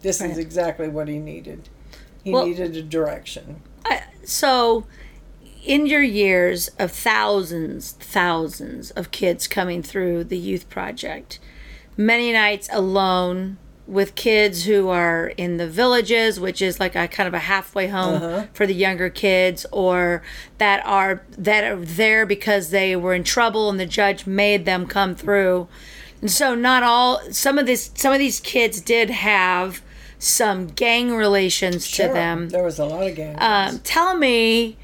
This 0.00 0.20
Right. 0.20 0.30
is 0.30 0.38
exactly 0.38 0.88
what 0.88 1.06
he 1.08 1.18
needed. 1.18 1.68
He 2.24 2.32
Well- 2.32 2.46
needed 2.46 2.76
a 2.76 2.82
direction. 2.82 3.62
I, 3.84 4.02
so 4.24 4.84
in 5.64 5.86
your 5.86 6.02
years 6.02 6.68
of 6.78 6.90
thousands 6.90 7.92
thousands 7.92 8.90
of 8.92 9.10
kids 9.10 9.46
coming 9.46 9.82
through 9.82 10.24
the 10.24 10.38
youth 10.38 10.68
project 10.68 11.38
many 11.96 12.32
nights 12.32 12.68
alone 12.72 13.56
with 13.86 14.14
kids 14.14 14.64
who 14.66 14.88
are 14.88 15.28
in 15.38 15.56
the 15.56 15.66
villages 15.66 16.38
which 16.38 16.60
is 16.60 16.78
like 16.78 16.94
a 16.94 17.08
kind 17.08 17.26
of 17.26 17.32
a 17.34 17.38
halfway 17.40 17.88
home 17.88 18.22
Uh-huh. 18.22 18.46
for 18.52 18.66
the 18.66 18.74
younger 18.74 19.08
kids 19.10 19.64
or 19.72 20.22
that 20.58 20.84
are 20.84 21.22
that 21.36 21.64
are 21.64 21.76
there 21.76 22.26
because 22.26 22.70
they 22.70 22.94
were 22.94 23.14
in 23.14 23.24
trouble 23.24 23.70
and 23.70 23.80
the 23.80 23.86
judge 23.86 24.26
made 24.26 24.64
them 24.66 24.86
come 24.86 25.14
through 25.14 25.66
and 26.20 26.30
so 26.30 26.54
not 26.54 26.82
all 26.82 27.20
some 27.32 27.58
of 27.58 27.66
this 27.66 27.90
some 27.94 28.12
of 28.12 28.18
these 28.18 28.40
kids 28.40 28.80
did 28.80 29.08
have 29.10 29.80
some 30.18 30.66
gang 30.66 31.14
relations 31.14 31.90
to 31.92 32.02
them 32.08 32.48
There 32.50 32.64
was 32.64 32.78
a 32.80 32.84
lot 32.84 33.06
of 33.06 33.14
games. 33.14 33.38
um, 33.40 33.78
tell 33.84 34.16
me 34.16 34.76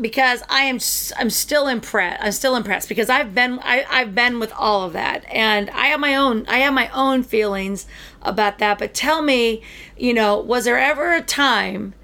because 0.00 0.42
I 0.48 0.62
am 0.62 0.78
I'm 1.18 1.30
still 1.30 1.68
impressed. 1.68 2.22
I'm 2.22 2.32
still 2.32 2.56
impressed 2.56 2.88
because 2.88 3.10
I've 3.10 3.34
been 3.34 3.58
I, 3.60 3.84
I've 3.90 4.14
been 4.14 4.40
with 4.40 4.52
all 4.52 4.84
of 4.84 4.92
that, 4.94 5.24
and 5.30 5.70
I 5.70 5.86
have 5.86 6.00
my 6.00 6.14
own 6.14 6.46
I 6.48 6.58
have 6.58 6.74
my 6.74 6.88
own 6.88 7.22
feelings 7.22 7.86
about 8.22 8.58
that. 8.58 8.78
But 8.78 8.94
tell 8.94 9.22
me, 9.22 9.62
you 9.96 10.14
know, 10.14 10.38
was 10.38 10.64
there 10.64 10.78
ever 10.78 11.14
a 11.14 11.22
time 11.22 11.94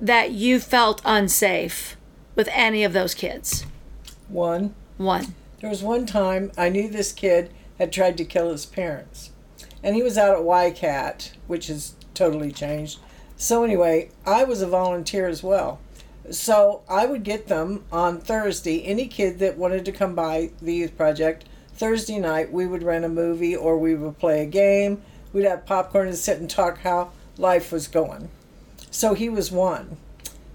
that 0.00 0.32
you 0.32 0.60
felt 0.60 1.00
unsafe 1.04 1.96
with 2.34 2.48
any 2.52 2.84
of 2.84 2.92
those 2.92 3.14
kids? 3.14 3.64
one. 4.28 4.74
One. 4.96 5.34
There 5.60 5.70
was 5.70 5.82
one 5.82 6.06
time 6.06 6.52
I 6.56 6.68
knew 6.68 6.88
this 6.88 7.12
kid 7.12 7.50
had 7.78 7.92
tried 7.92 8.16
to 8.18 8.24
kill 8.24 8.50
his 8.50 8.66
parents. 8.66 9.30
And 9.82 9.94
he 9.94 10.02
was 10.02 10.18
out 10.18 10.34
at 10.36 10.42
YCAT, 10.42 11.32
which 11.46 11.68
has 11.68 11.94
totally 12.14 12.50
changed. 12.50 12.98
So, 13.36 13.62
anyway, 13.62 14.10
I 14.24 14.44
was 14.44 14.62
a 14.62 14.66
volunteer 14.66 15.28
as 15.28 15.42
well. 15.42 15.80
So, 16.30 16.82
I 16.88 17.06
would 17.06 17.22
get 17.22 17.46
them 17.46 17.84
on 17.92 18.20
Thursday. 18.20 18.82
Any 18.82 19.06
kid 19.06 19.38
that 19.38 19.56
wanted 19.56 19.84
to 19.84 19.92
come 19.92 20.14
by 20.14 20.50
the 20.60 20.74
youth 20.74 20.96
project, 20.96 21.44
Thursday 21.74 22.18
night, 22.18 22.52
we 22.52 22.66
would 22.66 22.82
rent 22.82 23.04
a 23.04 23.08
movie 23.08 23.54
or 23.54 23.78
we 23.78 23.94
would 23.94 24.18
play 24.18 24.42
a 24.42 24.46
game. 24.46 25.02
We'd 25.32 25.44
have 25.44 25.66
popcorn 25.66 26.08
and 26.08 26.16
sit 26.16 26.38
and 26.38 26.50
talk 26.50 26.78
how 26.78 27.10
life 27.36 27.70
was 27.70 27.86
going. 27.86 28.28
So, 28.90 29.14
he 29.14 29.28
was 29.28 29.52
one. 29.52 29.98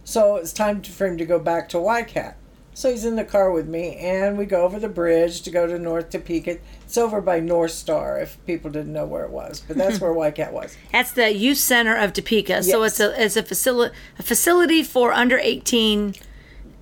So, 0.03 0.35
it's 0.35 0.53
time 0.53 0.81
for 0.81 1.07
him 1.07 1.17
to 1.17 1.25
go 1.25 1.39
back 1.39 1.69
to 1.69 1.77
YCAT. 1.77 2.35
So 2.73 2.89
he's 2.89 3.03
in 3.05 3.17
the 3.17 3.25
car 3.25 3.51
with 3.51 3.67
me, 3.67 3.95
and 3.97 4.37
we 4.37 4.45
go 4.45 4.63
over 4.63 4.79
the 4.79 4.87
bridge 4.89 5.41
to 5.41 5.51
go 5.51 5.67
to 5.67 5.77
North 5.77 6.09
Topeka. 6.09 6.57
It's 6.85 6.97
over 6.97 7.19
by 7.19 7.39
North 7.41 7.71
Star, 7.71 8.17
if 8.19 8.43
people 8.45 8.71
didn't 8.71 8.93
know 8.93 9.05
where 9.05 9.25
it 9.25 9.29
was, 9.31 9.59
but 9.59 9.75
that's 9.77 9.99
where 10.01 10.11
YCAT 10.13 10.51
was. 10.51 10.77
That's 10.91 11.11
the 11.11 11.33
youth 11.35 11.57
center 11.57 11.95
of 11.97 12.13
Topeka. 12.13 12.63
So 12.63 12.83
it's 12.83 12.99
a 12.99 13.21
it's 13.23 13.35
a 13.35 13.43
facility 13.43 13.93
a 14.17 14.23
facility 14.23 14.83
for 14.83 15.11
under 15.11 15.37
eighteen 15.37 16.15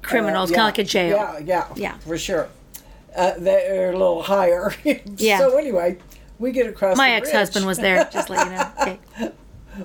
criminals, 0.04 0.52
Uh, 0.52 0.56
kind 0.56 0.62
of 0.62 0.78
like 0.78 0.78
a 0.78 0.84
jail. 0.90 1.18
Yeah, 1.18 1.40
yeah, 1.40 1.68
Yeah. 1.76 1.98
for 2.00 2.18
sure. 2.18 2.50
Uh, 3.16 3.34
they're 3.40 3.90
a 3.90 3.98
little 3.98 4.22
higher. 4.22 4.74
Yeah. 5.18 5.40
So 5.40 5.58
anyway, 5.58 5.98
we 6.38 6.52
get 6.52 6.68
across. 6.68 6.98
My 6.98 7.12
ex 7.12 7.32
husband 7.32 7.66
was 7.66 7.80
there, 7.80 8.08
just 8.14 8.30
let 8.30 8.46
you 8.46 8.54
know. 8.54 8.72
Okay. 9.22 9.32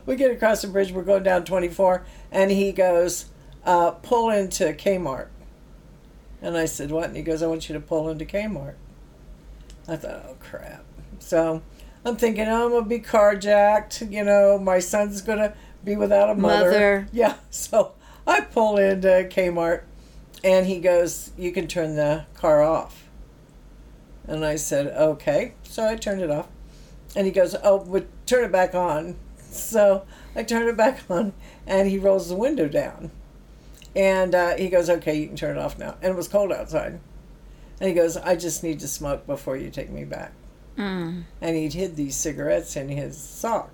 we 0.07 0.17
get 0.17 0.31
across 0.31 0.61
the 0.63 0.69
bridge. 0.69 0.93
We're 0.93 1.03
going 1.03 1.23
down 1.23 1.45
24, 1.45 2.05
and 2.31 2.51
he 2.51 2.73
goes, 2.73 3.27
uh, 3.65 3.93
"Pull 3.93 4.29
into 4.31 4.65
Kmart." 4.75 5.29
And 6.45 6.59
I 6.59 6.67
said, 6.67 6.91
"What?" 6.91 7.07
And 7.07 7.17
he 7.17 7.23
goes, 7.23 7.43
"I 7.43 7.47
want 7.47 7.71
you 7.71 7.73
to 7.73 7.81
pull 7.81 8.11
into 8.11 8.27
Kmart." 8.27 8.75
I 9.89 9.97
thought, 9.97 10.27
"Oh 10.29 10.37
crap!" 10.39 10.85
So 11.19 11.63
I'm 12.05 12.17
thinking, 12.17 12.47
oh, 12.49 12.67
I'm 12.67 12.71
gonna 12.73 12.85
be 12.85 12.99
carjacked. 12.99 14.13
You 14.13 14.25
know, 14.25 14.59
my 14.59 14.79
son's 14.79 15.23
gonna 15.23 15.55
be 15.83 15.97
without 15.97 16.29
a 16.29 16.35
mother. 16.35 16.67
Mother. 16.67 17.09
Yeah. 17.13 17.37
So 17.51 17.93
I 18.27 18.43
pull 18.43 18.77
into 18.77 19.27
Kmart, 19.31 19.85
and 20.45 20.67
he 20.67 20.81
goes, 20.81 21.31
"You 21.39 21.51
can 21.51 21.67
turn 21.67 21.97
the 21.97 22.27
car 22.35 22.63
off." 22.63 23.09
And 24.29 24.45
I 24.45 24.57
said, 24.57 24.89
"Okay." 24.89 25.55
So 25.63 25.89
I 25.89 25.97
turned 25.97 26.21
it 26.21 26.31
off, 26.31 26.49
and 27.17 27.25
he 27.25 27.33
goes, 27.33 27.57
"Oh, 27.65 27.79
but 27.79 28.05
turn 28.27 28.45
it 28.45 28.53
back 28.53 28.75
on." 28.75 29.17
So 29.39 30.05
I 30.37 30.43
turn 30.43 30.69
it 30.69 30.77
back 30.77 31.01
on, 31.09 31.33
and 31.67 31.89
he 31.89 31.99
rolls 31.99 32.29
the 32.29 32.37
window 32.37 32.69
down, 32.69 33.13
and 33.95 34.35
uh, 34.35 34.57
he 34.57 34.69
goes, 34.69 34.91
"Okay, 34.91 35.17
you 35.17 35.27
can 35.27 35.37
turn 35.37 35.57
it 35.57 35.61
off 35.61 35.79
now." 35.79 35.97
And 36.03 36.13
it 36.13 36.17
was 36.17 36.29
cold 36.29 36.53
outside, 36.53 37.01
and 37.81 37.89
he 37.89 37.95
goes, 37.95 38.17
"I 38.17 38.37
just 38.37 38.63
need 38.63 38.81
to 38.81 38.89
smoke 38.89 39.27
before 39.27 39.57
you 39.57 39.71
take 39.71 39.91
me 39.91 40.05
back." 40.05 40.33
Mm. 40.77 41.23
and 41.41 41.57
he'd 41.57 41.75
hid 41.75 41.95
these 41.95 42.17
cigarettes 42.17 42.75
in 42.75 42.89
his 42.89 43.17
sock. 43.17 43.71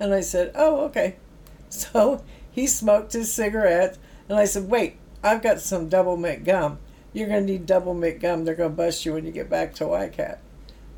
And 0.00 0.12
I 0.12 0.20
said, 0.20 0.52
Oh, 0.54 0.84
okay. 0.86 1.16
So 1.68 2.22
he 2.50 2.66
smoked 2.66 3.14
his 3.14 3.32
cigarette, 3.32 3.96
and 4.28 4.36
I 4.36 4.44
said, 4.44 4.68
Wait, 4.68 4.96
I've 5.22 5.40
got 5.40 5.60
some 5.60 5.88
Doublemint 5.88 6.44
gum. 6.44 6.78
You're 7.14 7.28
going 7.28 7.46
to 7.46 7.52
need 7.52 7.66
Doublemint 7.66 8.20
gum. 8.20 8.44
They're 8.44 8.54
going 8.54 8.72
to 8.72 8.76
bust 8.76 9.06
you 9.06 9.14
when 9.14 9.24
you 9.24 9.32
get 9.32 9.48
back 9.48 9.74
to 9.76 9.84
YCAT. 9.84 10.36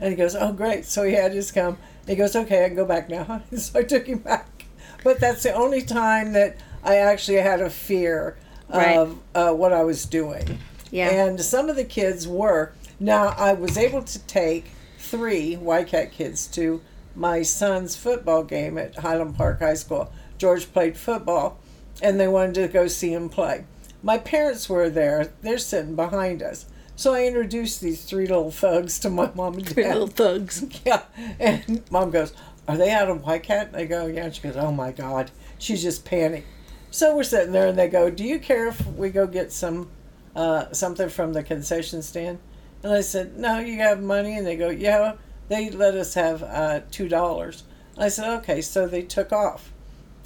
And 0.00 0.11
he 0.11 0.16
goes, 0.16 0.35
Oh, 0.35 0.53
great. 0.53 0.85
So 0.85 1.05
he 1.05 1.12
had 1.12 1.33
his 1.33 1.53
gum. 1.53 1.79
He 2.09 2.16
goes, 2.16 2.35
Okay, 2.35 2.64
I 2.64 2.68
can 2.68 2.77
go 2.77 2.85
back 2.85 3.09
now. 3.09 3.42
so 3.57 3.79
I 3.79 3.83
took 3.85 4.07
him 4.07 4.18
back. 4.18 4.64
But 5.05 5.20
that's 5.20 5.44
the 5.44 5.53
only 5.53 5.83
time 5.83 6.33
that 6.33 6.57
I 6.83 6.96
actually 6.96 7.38
had 7.38 7.61
a 7.61 7.70
fear 7.70 8.37
Right. 8.68 8.96
of 8.96 9.18
uh, 9.35 9.53
what 9.53 9.72
I 9.72 9.85
was 9.85 10.05
doing. 10.07 10.59
Yeah. 10.90 11.09
And 11.11 11.40
some 11.40 11.68
of 11.68 11.77
the 11.77 11.85
kids 11.85 12.27
were. 12.27 12.72
Now, 13.00 13.29
I 13.37 13.53
was 13.53 13.77
able 13.77 14.03
to 14.03 14.18
take 14.27 14.66
three 14.98 15.57
YCAT 15.57 16.12
kids 16.12 16.46
to 16.48 16.81
my 17.16 17.42
son's 17.42 17.96
football 17.96 18.42
game 18.44 18.79
at 18.79 18.96
Highland 18.96 19.37
Park 19.37 19.61
High 19.61 19.74
School. 19.74 20.12
George 20.38 20.72
played 20.72 20.96
football, 20.96 21.59
and 22.03 22.18
they 22.18 22.29
wanted 22.29 22.55
to 22.55 22.68
go 22.68 22.87
see 22.88 23.12
him 23.12 23.29
play. 23.29 23.64
My 24.03 24.18
parents 24.18 24.68
were 24.68 24.88
there. 24.90 25.33
They're 25.42 25.59
sitting 25.59 25.94
behind 25.96 26.42
us. 26.42 26.66
So 26.96 27.14
I 27.14 27.24
introduced 27.27 27.81
these 27.81 28.05
three 28.05 28.27
little 28.27 28.50
thugs 28.50 28.98
to 29.00 29.11
my 29.11 29.31
mom 29.35 29.55
and 29.55 29.68
Three 29.68 29.83
dad. 29.83 29.92
little 29.94 30.07
thugs. 30.09 30.64
Yeah. 30.87 31.03
And 31.40 31.83
mom 31.90 32.11
goes, 32.11 32.33
Are 32.68 32.77
they 32.77 32.90
out 32.90 33.09
of 33.09 33.22
YCAT? 33.22 33.68
And 33.68 33.77
I 33.77 33.85
go, 33.87 34.07
Yeah. 34.07 34.27
And 34.27 34.35
she 34.35 34.42
goes, 34.42 34.57
Oh 34.57 34.70
my 34.72 34.92
God. 34.92 35.31
She's 35.59 35.83
just 35.83 36.05
panicked. 36.05 36.46
So 36.94 37.16
we're 37.16 37.24
sitting 37.24 37.50
there 37.50 37.66
and 37.66 37.76
they 37.76 37.88
go, 37.88 38.09
Do 38.09 38.22
you 38.22 38.38
care 38.38 38.68
if 38.68 38.87
we 38.87 39.11
go 39.11 39.26
get 39.26 39.50
some 39.50 39.90
uh, 40.37 40.72
something 40.72 41.09
from 41.09 41.33
the 41.33 41.42
concession 41.42 42.02
stand? 42.02 42.38
And 42.85 42.92
I 42.92 43.00
said, 43.00 43.37
No, 43.37 43.59
you 43.59 43.78
have 43.78 44.00
money? 44.00 44.38
And 44.38 44.46
they 44.46 44.54
go, 44.54 44.70
Yeah. 44.70 45.14
They 45.48 45.70
let 45.70 45.96
us 45.96 46.14
have 46.14 46.44
uh, 46.44 46.83
$2. 46.92 47.62
I 47.98 48.09
said, 48.09 48.30
Okay. 48.38 48.61
So 48.61 48.87
they 48.87 49.02
took 49.02 49.33
off. 49.33 49.72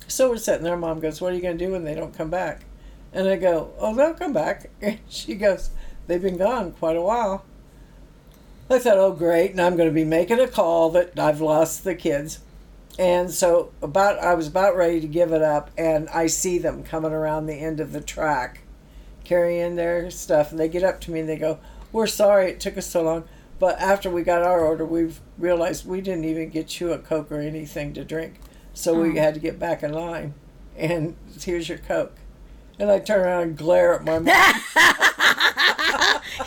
So 0.09 0.29
we're 0.29 0.37
sitting 0.37 0.63
there. 0.63 0.77
Mom 0.77 1.01
goes, 1.01 1.23
What 1.23 1.33
are 1.33 1.37
you 1.37 1.41
going 1.41 1.57
to 1.57 1.65
do 1.65 1.73
when 1.73 1.85
they 1.85 1.95
don't 1.95 2.15
come 2.15 2.29
back? 2.29 2.67
And 3.15 3.27
I 3.27 3.37
go, 3.37 3.73
Oh, 3.79 3.95
they'll 3.95 4.13
come 4.13 4.35
back. 4.35 4.69
And 4.83 4.99
she 5.09 5.37
goes, 5.37 5.71
They've 6.07 6.21
been 6.21 6.37
gone 6.37 6.73
quite 6.73 6.97
a 6.97 7.03
while. 7.03 7.47
I 8.69 8.79
thought, 8.79 8.99
oh, 8.99 9.13
great, 9.13 9.53
and 9.53 9.61
I'm 9.63 9.77
going 9.77 9.89
to 9.89 9.95
be 9.95 10.05
making 10.05 10.39
a 10.39 10.47
call 10.47 10.91
that 10.91 11.19
I've 11.19 11.41
lost 11.41 11.85
the 11.85 11.95
kids. 11.95 12.41
And 12.99 13.31
so 13.31 13.73
about 13.81 14.19
I 14.19 14.35
was 14.35 14.49
about 14.49 14.77
ready 14.77 15.01
to 15.01 15.07
give 15.07 15.33
it 15.33 15.43
up, 15.43 15.71
and 15.79 16.09
I 16.09 16.27
see 16.27 16.59
them 16.59 16.83
coming 16.83 17.13
around 17.13 17.47
the 17.47 17.55
end 17.55 17.81
of 17.81 17.93
the 17.93 18.01
track, 18.01 18.63
carrying 19.25 19.77
their 19.77 20.11
stuff, 20.11 20.51
and 20.51 20.59
they 20.59 20.69
get 20.69 20.83
up 20.83 21.01
to 21.03 21.11
me 21.11 21.21
and 21.21 21.29
they 21.29 21.37
go, 21.37 21.59
"We're 21.93 22.09
sorry 22.09 22.51
it 22.51 22.61
took 22.61 22.77
us 22.77 22.87
so 22.87 23.03
long, 23.03 23.25
but 23.59 23.79
after 23.81 24.11
we 24.11 24.23
got 24.23 24.43
our 24.43 24.65
order, 24.65 24.85
we've 24.85 25.21
realized 25.39 25.87
we 25.87 26.01
didn't 26.01 26.25
even 26.25 26.51
get 26.51 26.81
you 26.81 26.93
a 26.93 26.99
coke 26.99 27.31
or 27.31 27.41
anything 27.41 27.93
to 27.95 28.05
drink, 28.05 28.41
so 28.75 29.01
we 29.01 29.11
hmm. 29.11 29.17
had 29.17 29.35
to 29.35 29.41
get 29.41 29.59
back 29.59 29.83
in 29.83 29.93
line, 29.93 30.35
and 30.77 31.15
here's 31.41 31.69
your 31.69 31.79
coke." 31.79 32.17
And 32.81 32.91
I 32.91 33.01
turn 33.01 33.21
around 33.21 33.43
and 33.43 33.57
glare 33.57 33.95
at 33.95 34.05
my 34.05 34.19
mom. 34.21 34.29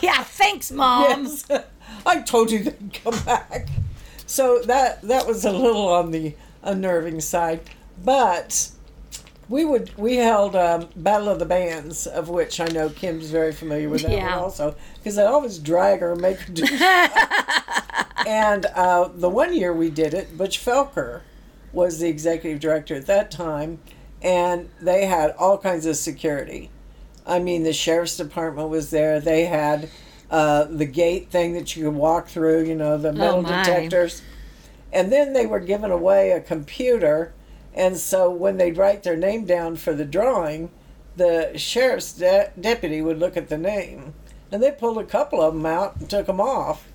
Yeah, 0.00 0.22
thanks, 0.22 0.70
mom. 0.70 1.24
Yes. 1.48 1.64
I 2.06 2.20
told 2.22 2.50
you 2.50 2.64
they'd 2.64 3.00
come 3.04 3.18
back. 3.24 3.68
So 4.32 4.60
that 4.62 5.02
that 5.02 5.26
was 5.26 5.44
a 5.44 5.52
little 5.52 5.88
on 5.88 6.10
the 6.10 6.34
unnerving 6.62 7.20
side, 7.20 7.60
but 8.02 8.70
we 9.50 9.66
would 9.66 9.94
we 9.98 10.16
held 10.16 10.56
um, 10.56 10.88
Battle 10.96 11.28
of 11.28 11.38
the 11.38 11.44
Bands, 11.44 12.06
of 12.06 12.30
which 12.30 12.58
I 12.58 12.64
know 12.68 12.88
Kim's 12.88 13.28
very 13.28 13.52
familiar 13.52 13.90
with 13.90 14.00
that 14.04 14.12
Yeah. 14.12 14.36
one 14.36 14.44
also, 14.44 14.74
because 14.96 15.18
I 15.18 15.26
always 15.26 15.58
drag 15.58 16.00
her 16.00 16.12
and 16.12 16.22
make 16.22 16.38
her 16.38 16.50
do. 16.50 16.64
and 18.26 18.64
uh, 18.74 19.10
the 19.14 19.28
one 19.28 19.54
year 19.54 19.70
we 19.74 19.90
did 19.90 20.14
it, 20.14 20.38
Butch 20.38 20.58
Felker 20.64 21.20
was 21.74 21.98
the 21.98 22.08
executive 22.08 22.58
director 22.58 22.94
at 22.94 23.04
that 23.08 23.30
time, 23.30 23.80
and 24.22 24.70
they 24.80 25.04
had 25.04 25.32
all 25.32 25.58
kinds 25.58 25.84
of 25.84 25.96
security. 25.98 26.70
I 27.26 27.38
mean, 27.38 27.64
the 27.64 27.74
sheriff's 27.74 28.16
department 28.16 28.70
was 28.70 28.88
there. 28.90 29.20
They 29.20 29.44
had 29.44 29.90
uh, 30.32 30.64
the 30.64 30.86
gate 30.86 31.30
thing 31.30 31.52
that 31.52 31.76
you 31.76 31.84
could 31.84 31.94
walk 31.94 32.26
through, 32.26 32.64
you 32.64 32.74
know, 32.74 32.96
the 32.96 33.12
metal 33.12 33.42
my. 33.42 33.62
detectors. 33.62 34.22
And 34.90 35.12
then 35.12 35.34
they 35.34 35.44
were 35.44 35.60
giving 35.60 35.90
away 35.90 36.30
a 36.30 36.40
computer. 36.40 37.34
And 37.74 37.98
so 37.98 38.30
when 38.30 38.56
they'd 38.56 38.78
write 38.78 39.02
their 39.02 39.16
name 39.16 39.44
down 39.44 39.76
for 39.76 39.92
the 39.92 40.06
drawing, 40.06 40.70
the 41.16 41.52
sheriff's 41.56 42.14
de- 42.14 42.50
deputy 42.58 43.02
would 43.02 43.18
look 43.18 43.36
at 43.36 43.50
the 43.50 43.58
name. 43.58 44.14
And 44.50 44.62
they 44.62 44.70
pulled 44.70 44.98
a 44.98 45.04
couple 45.04 45.42
of 45.42 45.52
them 45.52 45.66
out 45.66 45.96
and 45.96 46.08
took 46.08 46.26
them 46.26 46.40
off. 46.40 46.88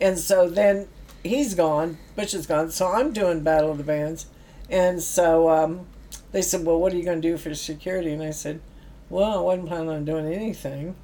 And 0.00 0.18
so 0.18 0.48
then 0.48 0.88
he's 1.22 1.54
gone, 1.54 1.98
Butch 2.16 2.34
is 2.34 2.48
gone. 2.48 2.70
So 2.72 2.88
I'm 2.90 3.12
doing 3.12 3.44
Battle 3.44 3.70
of 3.70 3.78
the 3.78 3.84
Bands. 3.84 4.26
And 4.68 5.00
so 5.00 5.50
um, 5.50 5.86
they 6.32 6.42
said, 6.42 6.64
Well, 6.64 6.80
what 6.80 6.92
are 6.92 6.96
you 6.96 7.04
going 7.04 7.22
to 7.22 7.28
do 7.28 7.36
for 7.36 7.54
security? 7.54 8.12
And 8.12 8.22
I 8.22 8.30
said, 8.30 8.60
Well, 9.08 9.38
I 9.38 9.40
wasn't 9.40 9.68
planning 9.68 9.90
on 9.90 10.04
doing 10.04 10.32
anything. 10.32 10.96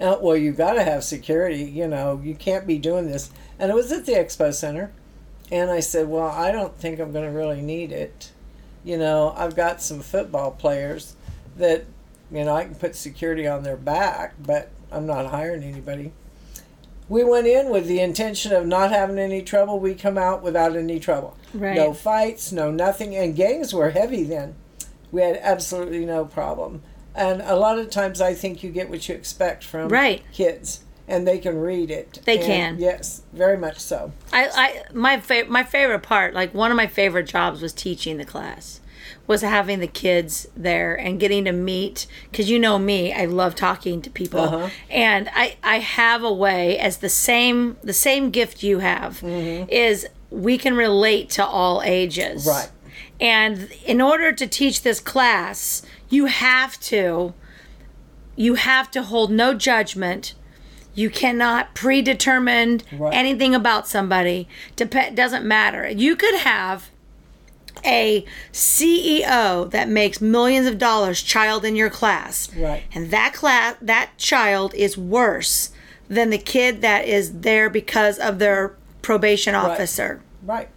Uh, 0.00 0.16
well, 0.20 0.36
you've 0.36 0.56
got 0.56 0.74
to 0.74 0.82
have 0.82 1.04
security. 1.04 1.64
You 1.64 1.86
know, 1.86 2.20
you 2.24 2.34
can't 2.34 2.66
be 2.66 2.78
doing 2.78 3.06
this. 3.06 3.30
And 3.58 3.70
it 3.70 3.74
was 3.74 3.92
at 3.92 4.06
the 4.06 4.12
expo 4.12 4.52
center. 4.52 4.90
And 5.50 5.70
I 5.70 5.80
said, 5.80 6.08
Well, 6.08 6.28
I 6.28 6.50
don't 6.50 6.76
think 6.76 6.98
I'm 6.98 7.12
going 7.12 7.30
to 7.30 7.36
really 7.36 7.60
need 7.60 7.92
it. 7.92 8.32
You 8.84 8.98
know, 8.98 9.34
I've 9.36 9.54
got 9.54 9.82
some 9.82 10.00
football 10.00 10.50
players 10.50 11.14
that, 11.56 11.84
you 12.32 12.44
know, 12.44 12.56
I 12.56 12.64
can 12.64 12.74
put 12.74 12.96
security 12.96 13.46
on 13.46 13.62
their 13.62 13.76
back, 13.76 14.34
but 14.40 14.70
I'm 14.90 15.06
not 15.06 15.26
hiring 15.26 15.62
anybody. 15.62 16.12
We 17.08 17.24
went 17.24 17.46
in 17.46 17.68
with 17.68 17.86
the 17.86 18.00
intention 18.00 18.52
of 18.52 18.66
not 18.66 18.90
having 18.90 19.18
any 19.18 19.42
trouble. 19.42 19.78
We 19.78 19.94
come 19.94 20.16
out 20.16 20.42
without 20.42 20.74
any 20.74 20.98
trouble. 20.98 21.36
Right. 21.52 21.76
No 21.76 21.92
fights, 21.92 22.52
no 22.52 22.70
nothing. 22.70 23.14
And 23.14 23.36
gangs 23.36 23.74
were 23.74 23.90
heavy 23.90 24.24
then. 24.24 24.54
We 25.10 25.20
had 25.20 25.36
absolutely 25.42 26.06
no 26.06 26.24
problem. 26.24 26.82
And 27.14 27.42
a 27.42 27.56
lot 27.56 27.78
of 27.78 27.90
times 27.90 28.20
I 28.20 28.34
think 28.34 28.62
you 28.62 28.70
get 28.70 28.88
what 28.88 29.08
you 29.08 29.14
expect 29.14 29.64
from 29.64 29.88
Right. 29.88 30.22
kids. 30.32 30.80
And 31.08 31.26
they 31.26 31.38
can 31.38 31.58
read 31.60 31.90
it. 31.90 32.20
They 32.24 32.38
And 32.38 32.46
can. 32.46 32.78
Yes, 32.78 33.22
very 33.32 33.58
much 33.58 33.78
so. 33.80 34.12
I, 34.32 34.48
I 34.54 34.82
my 34.94 35.18
fa- 35.20 35.46
my 35.48 35.62
favorite 35.64 36.02
part, 36.02 36.32
like 36.32 36.54
one 36.54 36.70
of 36.70 36.76
my 36.76 36.86
favorite 36.86 37.26
jobs 37.26 37.60
was 37.60 37.72
teaching 37.72 38.16
the 38.18 38.24
class. 38.24 38.80
Was 39.26 39.42
having 39.42 39.80
the 39.80 39.88
kids 39.88 40.46
there 40.56 40.94
and 40.94 41.18
getting 41.18 41.44
to 41.44 41.52
meet 41.52 42.06
because 42.30 42.48
you 42.48 42.58
know 42.58 42.78
me, 42.78 43.12
I 43.12 43.24
love 43.26 43.54
talking 43.56 44.00
to 44.02 44.10
people, 44.10 44.40
Uh-huh. 44.40 44.68
and 44.90 45.28
I 45.34 45.56
I 45.62 45.80
have 45.80 46.22
a 46.22 46.32
way 46.32 46.78
as 46.78 46.98
the 46.98 47.08
same 47.08 47.76
the 47.82 47.92
same 47.92 48.30
gift 48.30 48.62
you 48.62 48.78
have 48.78 49.22
is 49.24 50.06
we 50.30 50.56
can 50.56 50.74
relate 50.76 51.30
to 51.30 51.44
all 51.44 51.82
ages, 51.84 52.46
Right. 52.46 52.70
And 53.20 53.70
in 53.84 54.00
order 54.00 54.32
to 54.32 54.46
teach 54.46 54.82
this 54.82 54.98
class, 55.00 55.82
you 56.12 56.26
have 56.26 56.78
to 56.78 57.32
you 58.36 58.54
have 58.54 58.90
to 58.90 59.02
hold 59.02 59.30
no 59.30 59.52
judgment. 59.54 60.34
You 60.94 61.10
cannot 61.10 61.74
predetermine 61.74 62.80
Right. 62.92 63.12
anything 63.14 63.54
about 63.54 63.86
somebody. 63.88 64.48
Dep- 64.76 65.14
doesn't 65.14 65.44
matter. 65.44 65.88
You 65.90 66.16
could 66.16 66.34
have 66.40 66.90
a 67.84 68.24
CEO 68.52 69.70
that 69.70 69.88
makes 69.88 70.20
millions 70.20 70.66
of 70.66 70.78
dollars 70.78 71.22
child 71.22 71.64
in 71.64 71.76
your 71.76 71.90
class. 71.90 72.48
Right. 72.54 72.82
And 72.94 73.10
that 73.10 73.32
class 73.34 73.76
that 73.82 74.10
child 74.18 74.74
is 74.74 74.96
worse 74.98 75.70
than 76.08 76.30
the 76.30 76.38
kid 76.38 76.82
that 76.82 77.06
is 77.06 77.40
there 77.40 77.68
because 77.70 78.18
of 78.18 78.38
their 78.38 78.74
probation 79.02 79.54
officer 79.54 80.20
Right. 80.44 80.68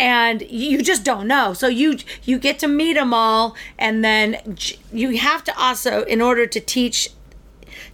And 0.00 0.42
you 0.42 0.82
just 0.82 1.04
don't 1.04 1.28
know 1.28 1.52
so 1.52 1.68
you 1.68 1.98
you 2.24 2.38
get 2.38 2.58
to 2.58 2.66
meet 2.66 2.94
them 2.94 3.12
all 3.12 3.54
and 3.78 4.02
then 4.02 4.56
you 4.92 5.18
have 5.18 5.44
to 5.44 5.56
also 5.58 6.02
in 6.04 6.20
order 6.20 6.46
to 6.46 6.58
teach 6.58 7.10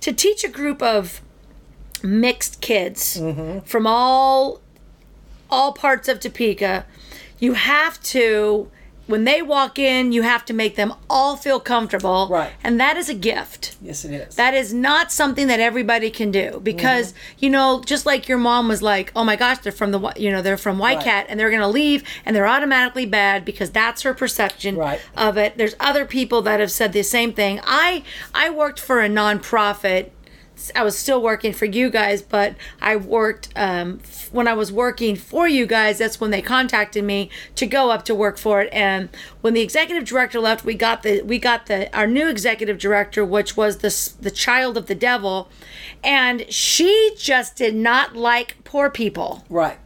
to 0.01 0.13
teach 0.13 0.45
a 0.45 0.49
group 0.49 0.81
of 0.83 1.21
mixed 2.03 2.61
kids 2.61 3.19
mm-hmm. 3.19 3.59
from 3.61 3.87
all 3.87 4.61
all 5.51 5.73
parts 5.73 6.09
of 6.09 6.21
Topeka. 6.21 6.85
You 7.39 7.55
have 7.55 8.03
to, 8.05 8.71
when 9.07 9.25
they 9.25 9.43
walk 9.43 9.79
in, 9.79 10.13
you 10.13 10.23
have 10.23 10.45
to 10.47 10.53
make 10.53 10.77
them 10.77 10.95
all 11.09 11.37
feel 11.37 11.61
comfortable. 11.61 12.29
Right. 12.31 12.53
And 12.63 12.81
that 12.81 12.97
is 12.97 13.09
a 13.09 13.15
gift. 13.15 13.77
Yes, 13.81 14.05
it 14.05 14.13
is. 14.13 14.35
That 14.37 14.55
is 14.55 14.75
not 14.75 15.13
something 15.13 15.47
that 15.47 15.61
everybody 15.61 16.11
can 16.11 16.31
do 16.31 16.61
because 16.63 17.13
mm-hmm. 17.13 17.45
you 17.45 17.51
know, 17.51 17.83
just 17.85 18.07
like 18.07 18.29
your 18.29 18.39
mom 18.39 18.69
was 18.69 18.83
like, 18.83 19.13
"Oh 19.15 19.25
my 19.25 19.37
gosh, 19.37 19.59
they're 19.59 19.73
from 19.73 19.93
the 19.93 20.13
you 20.17 20.31
know 20.31 20.43
they're 20.43 20.57
from 20.57 20.79
White 20.79 20.97
Right. 20.97 21.05
Cat 21.05 21.27
and 21.29 21.39
they're 21.39 21.51
gonna 21.51 21.69
leave 21.69 22.03
and 22.25 22.35
they're 22.35 22.47
automatically 22.47 23.07
bad 23.07 23.45
because 23.45 23.71
that's 23.71 24.03
her 24.03 24.15
perception 24.15 24.77
Right. 24.77 25.01
of 25.17 25.37
it." 25.37 25.57
There's 25.57 25.77
other 25.79 26.05
people 26.05 26.43
that 26.43 26.61
have 26.61 26.73
said 26.73 26.93
the 26.93 27.03
same 27.03 27.33
thing. 27.33 27.61
I 27.65 28.03
I 28.35 28.51
worked 28.51 28.81
for 28.81 29.01
a 29.01 29.09
nonprofit. 29.09 30.11
I 30.75 30.83
was 30.83 30.97
still 30.99 31.21
working 31.23 31.53
for 31.53 31.67
you 31.67 31.91
guys, 31.91 32.23
but 32.23 32.55
I 32.81 32.97
worked 32.97 33.51
um, 33.57 34.01
f- 34.03 34.33
when 34.33 34.49
I 34.49 34.55
was 34.55 34.73
working 34.73 35.15
for 35.17 35.47
you 35.47 35.67
guys. 35.67 35.99
That's 35.99 36.21
when 36.21 36.31
they 36.31 36.43
contacted 36.43 37.05
me 37.05 37.31
to 37.57 37.67
go 37.67 37.91
up 37.91 38.05
to 38.07 38.15
work 38.15 38.39
for 38.39 38.63
it. 38.63 38.71
And 38.73 39.09
when 39.43 39.55
the 39.55 39.61
executive 39.61 40.05
director 40.05 40.41
left, 40.41 40.65
we 40.65 40.75
got 40.75 41.03
the 41.03 41.23
we 41.23 41.39
got 41.39 41.67
the 41.67 41.95
our 41.97 42.07
new 42.07 42.29
executive 42.29 42.79
director, 42.79 43.25
which 43.25 43.57
was 43.57 43.79
the 43.79 43.93
the 44.21 44.31
child 44.31 44.77
of 44.77 44.87
the 44.87 44.95
devil, 44.95 45.51
and 46.03 46.51
she 46.53 47.13
just 47.19 47.57
did 47.57 47.75
not 47.75 48.17
like 48.17 48.57
poor 48.65 48.91
people. 48.91 49.45
right. 49.49 49.79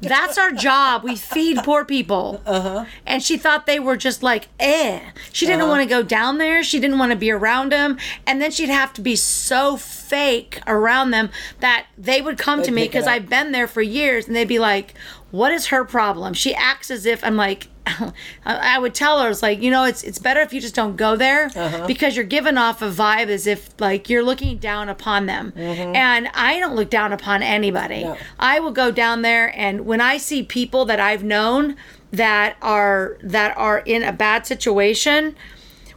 That's 0.00 0.36
our 0.36 0.50
job. 0.50 1.02
We 1.04 1.16
feed 1.16 1.58
poor 1.64 1.84
people. 1.84 2.42
Uh-huh. 2.44 2.84
And 3.06 3.22
she 3.22 3.36
thought 3.36 3.66
they 3.66 3.80
were 3.80 3.96
just 3.96 4.22
like, 4.22 4.48
eh. 4.60 5.00
She 5.32 5.46
didn't 5.46 5.68
want 5.68 5.82
to 5.82 5.88
go 5.88 6.02
down 6.02 6.38
there. 6.38 6.62
She 6.62 6.78
didn't 6.80 6.98
want 6.98 7.12
to 7.12 7.16
be 7.16 7.30
around 7.30 7.72
them. 7.72 7.98
And 8.26 8.40
then 8.40 8.50
she'd 8.50 8.68
have 8.68 8.92
to 8.94 9.00
be 9.00 9.16
so 9.16 9.76
fake 9.76 10.60
around 10.66 11.10
them 11.10 11.30
that 11.60 11.86
they 11.96 12.20
would 12.20 12.38
come 12.38 12.60
to 12.60 12.66
They'd 12.66 12.74
me 12.74 12.82
because. 12.84 13.06
I've 13.06 13.28
been 13.28 13.52
there 13.52 13.66
for 13.66 13.82
years 13.82 14.26
and 14.26 14.34
they'd 14.36 14.48
be 14.48 14.58
like, 14.58 14.94
what 15.34 15.50
is 15.52 15.66
her 15.66 15.84
problem? 15.84 16.32
She 16.34 16.54
acts 16.54 16.90
as 16.90 17.06
if 17.06 17.24
I'm 17.24 17.36
like, 17.36 17.68
I 18.46 18.78
would 18.78 18.94
tell 18.94 19.20
her, 19.20 19.28
it's 19.30 19.42
like, 19.42 19.60
you 19.60 19.70
know, 19.70 19.84
it's 19.84 20.02
it's 20.02 20.18
better 20.18 20.40
if 20.40 20.52
you 20.52 20.60
just 20.60 20.74
don't 20.74 20.96
go 20.96 21.16
there 21.16 21.46
Uh-huh. 21.54 21.86
because 21.86 22.16
you're 22.16 22.24
giving 22.24 22.56
off 22.56 22.80
a 22.82 22.88
vibe 22.90 23.26
as 23.28 23.46
if 23.46 23.68
like 23.80 24.08
you're 24.08 24.22
looking 24.22 24.58
down 24.58 24.88
upon 24.88 25.26
them. 25.26 25.52
And 25.56 26.28
I 26.34 26.58
don't 26.60 26.74
look 26.76 26.88
down 26.90 27.12
upon 27.12 27.42
anybody. 27.42 28.02
Mm-hmm. 28.04 28.12
No. 28.14 28.18
I 28.38 28.60
will 28.60 28.72
go 28.72 28.90
down 28.90 29.22
there 29.22 29.52
and 29.58 29.84
when 29.84 30.00
I 30.00 30.16
see 30.16 30.42
people 30.42 30.84
that 30.86 30.98
I've 31.00 31.22
known 31.24 31.76
that 32.10 32.56
are 32.62 33.16
that 33.22 33.56
are 33.56 33.78
in 33.80 34.02
a 34.02 34.12
bad 34.12 34.46
situation, 34.46 35.36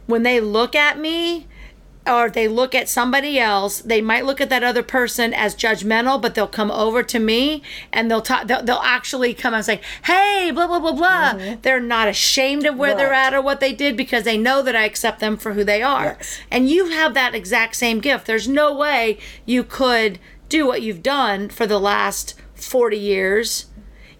when 0.06 0.24
they 0.24 0.40
look 0.40 0.74
at 0.74 0.98
me 0.98 1.47
or 2.08 2.30
they 2.30 2.48
look 2.48 2.74
at 2.74 2.88
somebody 2.88 3.38
else, 3.38 3.80
they 3.80 4.00
might 4.00 4.24
look 4.24 4.40
at 4.40 4.48
that 4.50 4.62
other 4.62 4.82
person 4.82 5.34
as 5.34 5.54
judgmental, 5.54 6.20
but 6.20 6.34
they'll 6.34 6.46
come 6.46 6.70
over 6.70 7.02
to 7.02 7.18
me 7.18 7.62
and 7.92 8.10
they'll 8.10 8.22
talk. 8.22 8.46
They'll, 8.46 8.62
they'll 8.62 8.76
actually 8.76 9.34
come 9.34 9.54
and 9.54 9.64
say, 9.64 9.80
"Hey, 10.04 10.50
blah 10.54 10.66
blah 10.66 10.78
blah 10.78 10.92
blah." 10.92 11.56
They're 11.62 11.80
not 11.80 12.08
ashamed 12.08 12.64
of 12.64 12.76
where 12.76 12.94
they're 12.94 13.08
Mm-hmm. 13.08 13.14
At 13.14 13.34
or 13.34 13.40
what 13.40 13.60
they 13.60 13.72
did 13.72 13.96
because 13.96 14.24
they 14.24 14.36
know 14.36 14.62
that 14.62 14.76
I 14.76 14.84
accept 14.84 15.20
them 15.20 15.36
for 15.38 15.54
who 15.54 15.64
they 15.64 15.82
are. 15.82 16.16
Yes. 16.18 16.40
And 16.50 16.68
you 16.68 16.90
have 16.90 17.14
that 17.14 17.34
exact 17.34 17.74
same 17.74 18.00
gift. 18.00 18.26
There's 18.26 18.46
no 18.46 18.74
way 18.74 19.18
you 19.46 19.64
could 19.64 20.18
do 20.48 20.66
what 20.66 20.82
you've 20.82 21.02
done 21.02 21.48
for 21.48 21.66
the 21.66 21.80
last 21.80 22.34
40 22.54 22.98
years 22.98 23.66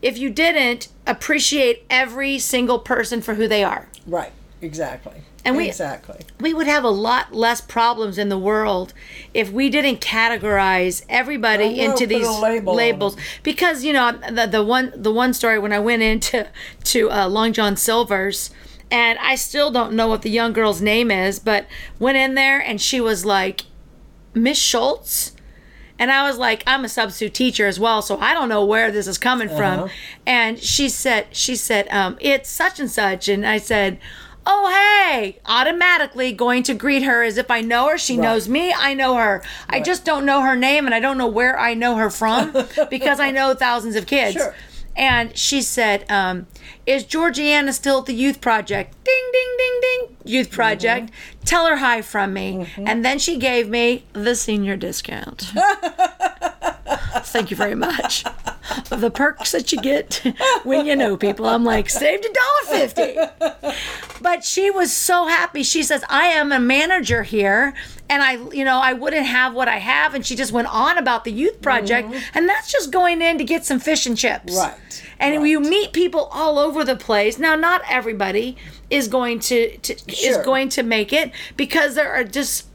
if 0.00 0.16
you 0.16 0.30
didn't 0.30 0.88
appreciate 1.06 1.84
every 1.90 2.38
single 2.38 2.78
person 2.78 3.20
for 3.20 3.34
who 3.34 3.46
they 3.46 3.62
are. 3.62 3.88
Right. 4.06 4.32
Exactly. 4.60 5.22
And 5.44 5.56
we- 5.56 5.68
exactly. 5.68 6.24
We 6.40 6.52
would 6.52 6.66
have 6.66 6.84
a 6.84 6.90
lot 6.90 7.32
less 7.32 7.60
problems 7.60 8.18
in 8.18 8.28
the 8.28 8.38
world 8.38 8.92
if 9.32 9.50
we 9.50 9.70
didn't 9.70 10.00
categorize 10.00 11.02
everybody 11.08 11.80
into 11.80 12.06
these 12.06 12.28
label 12.28 12.74
labels. 12.74 13.16
Because 13.42 13.84
you 13.84 13.92
know 13.92 14.12
the, 14.30 14.46
the 14.46 14.62
one 14.62 14.92
the 14.94 15.12
one 15.12 15.32
story 15.32 15.58
when 15.58 15.72
I 15.72 15.78
went 15.78 16.02
into 16.02 16.48
to 16.84 17.10
uh, 17.10 17.28
Long 17.28 17.52
John 17.52 17.76
Silver's, 17.76 18.50
and 18.90 19.18
I 19.20 19.36
still 19.36 19.70
don't 19.70 19.92
know 19.94 20.08
what 20.08 20.22
the 20.22 20.30
young 20.30 20.52
girl's 20.52 20.80
name 20.82 21.10
is, 21.10 21.38
but 21.38 21.66
went 21.98 22.18
in 22.18 22.34
there 22.34 22.58
and 22.60 22.80
she 22.80 23.00
was 23.00 23.24
like, 23.24 23.62
Miss 24.34 24.58
Schultz. 24.58 25.34
And 26.00 26.12
I 26.12 26.28
was 26.28 26.38
like, 26.38 26.62
I'm 26.64 26.84
a 26.84 26.88
substitute 26.88 27.34
teacher 27.34 27.66
as 27.66 27.80
well, 27.80 28.02
so 28.02 28.18
I 28.18 28.32
don't 28.32 28.48
know 28.48 28.64
where 28.64 28.92
this 28.92 29.08
is 29.08 29.18
coming 29.18 29.48
Uh-huh. 29.48 29.56
from. 29.58 29.90
And 30.26 30.58
she 30.60 30.88
said, 30.88 31.26
she 31.32 31.56
said, 31.56 31.88
um, 31.90 32.16
it's 32.20 32.48
such 32.48 32.78
and 32.78 32.88
such. 32.90 33.28
And 33.28 33.44
I 33.44 33.58
said, 33.58 33.98
oh 34.50 35.10
hey, 35.12 35.38
automatically 35.44 36.32
going 36.32 36.62
to 36.64 36.74
greet 36.74 37.02
her 37.02 37.22
as 37.22 37.36
if 37.36 37.50
I 37.50 37.60
know 37.60 37.90
her. 37.90 37.98
She 37.98 38.16
knows 38.16 38.48
me. 38.48 38.72
I 38.72 38.94
know 38.94 39.16
her. 39.16 39.42
I 39.68 39.80
just 39.80 40.04
don't 40.04 40.24
know 40.24 40.40
her 40.40 40.56
name, 40.56 40.86
and 40.86 40.94
I 40.94 41.00
don't 41.00 41.18
know 41.18 41.28
where 41.28 41.58
I 41.58 41.74
know 41.74 41.96
her 41.96 42.10
from 42.10 42.52
because 42.90 43.20
I 43.20 43.30
know 43.30 43.54
thousands 43.54 43.94
of 43.94 44.06
kids. 44.06 44.36
Sure. 44.36 44.54
And 44.96 45.36
she 45.36 45.62
said, 45.62 46.10
um, 46.10 46.48
"Is 46.88 47.04
Georgiana 47.04 47.72
still 47.72 48.00
at 48.00 48.06
the 48.06 48.14
youth 48.14 48.40
project?" 48.40 48.96
Ding, 49.04 49.24
ding, 49.32 49.56
ding, 49.58 49.80
ding. 49.80 50.16
Youth 50.24 50.50
project. 50.50 51.06
Mm-hmm. 51.06 51.44
Tell 51.44 51.66
her 51.66 51.76
hi 51.76 52.02
from 52.02 52.32
me. 52.32 52.54
Mm-hmm. 52.54 52.88
And 52.88 53.04
then 53.04 53.18
she 53.18 53.38
gave 53.38 53.68
me 53.68 54.04
the 54.12 54.34
senior 54.34 54.76
discount. 54.76 55.52
Thank 57.24 57.50
you 57.50 57.56
very 57.56 57.74
much. 57.74 58.24
The 58.88 59.10
perks 59.10 59.52
that 59.52 59.72
you 59.72 59.80
get 59.80 60.22
when 60.64 60.86
you 60.86 60.96
know 60.96 61.16
people. 61.16 61.46
I'm 61.46 61.64
like, 61.64 61.90
saved 61.90 62.24
a 62.24 62.32
dollar 62.32 62.78
fifty. 62.78 63.16
But 64.20 64.44
she 64.44 64.70
was 64.70 64.92
so 64.92 65.26
happy. 65.26 65.62
She 65.62 65.82
says, 65.82 66.04
I 66.08 66.26
am 66.26 66.52
a 66.52 66.58
manager 66.58 67.22
here 67.22 67.74
and 68.08 68.22
I, 68.22 68.32
you 68.52 68.64
know, 68.64 68.78
I 68.78 68.92
wouldn't 68.92 69.26
have 69.26 69.54
what 69.54 69.68
I 69.68 69.78
have. 69.78 70.14
And 70.14 70.24
she 70.26 70.34
just 70.34 70.52
went 70.52 70.68
on 70.68 70.98
about 70.98 71.24
the 71.24 71.32
youth 71.32 71.60
project. 71.60 72.08
Mm-hmm. 72.08 72.38
And 72.38 72.48
that's 72.48 72.70
just 72.70 72.90
going 72.90 73.22
in 73.22 73.38
to 73.38 73.44
get 73.44 73.64
some 73.64 73.78
fish 73.78 74.06
and 74.06 74.16
chips. 74.16 74.56
Right, 74.56 75.04
And 75.20 75.38
right. 75.38 75.48
you 75.48 75.60
meet 75.60 75.92
people 75.92 76.28
all 76.32 76.58
over 76.58 76.84
the 76.84 76.96
place. 76.96 77.38
Now, 77.38 77.56
not 77.56 77.82
everybody 77.88 78.56
is 78.88 79.08
going 79.08 79.40
to, 79.40 79.76
to 79.78 79.94
is 80.08 80.36
going 80.38 80.68
to 80.70 80.82
make 80.82 81.12
it 81.12 81.32
because 81.56 81.94
there 81.94 82.12
are 82.12 82.24
just 82.24 82.66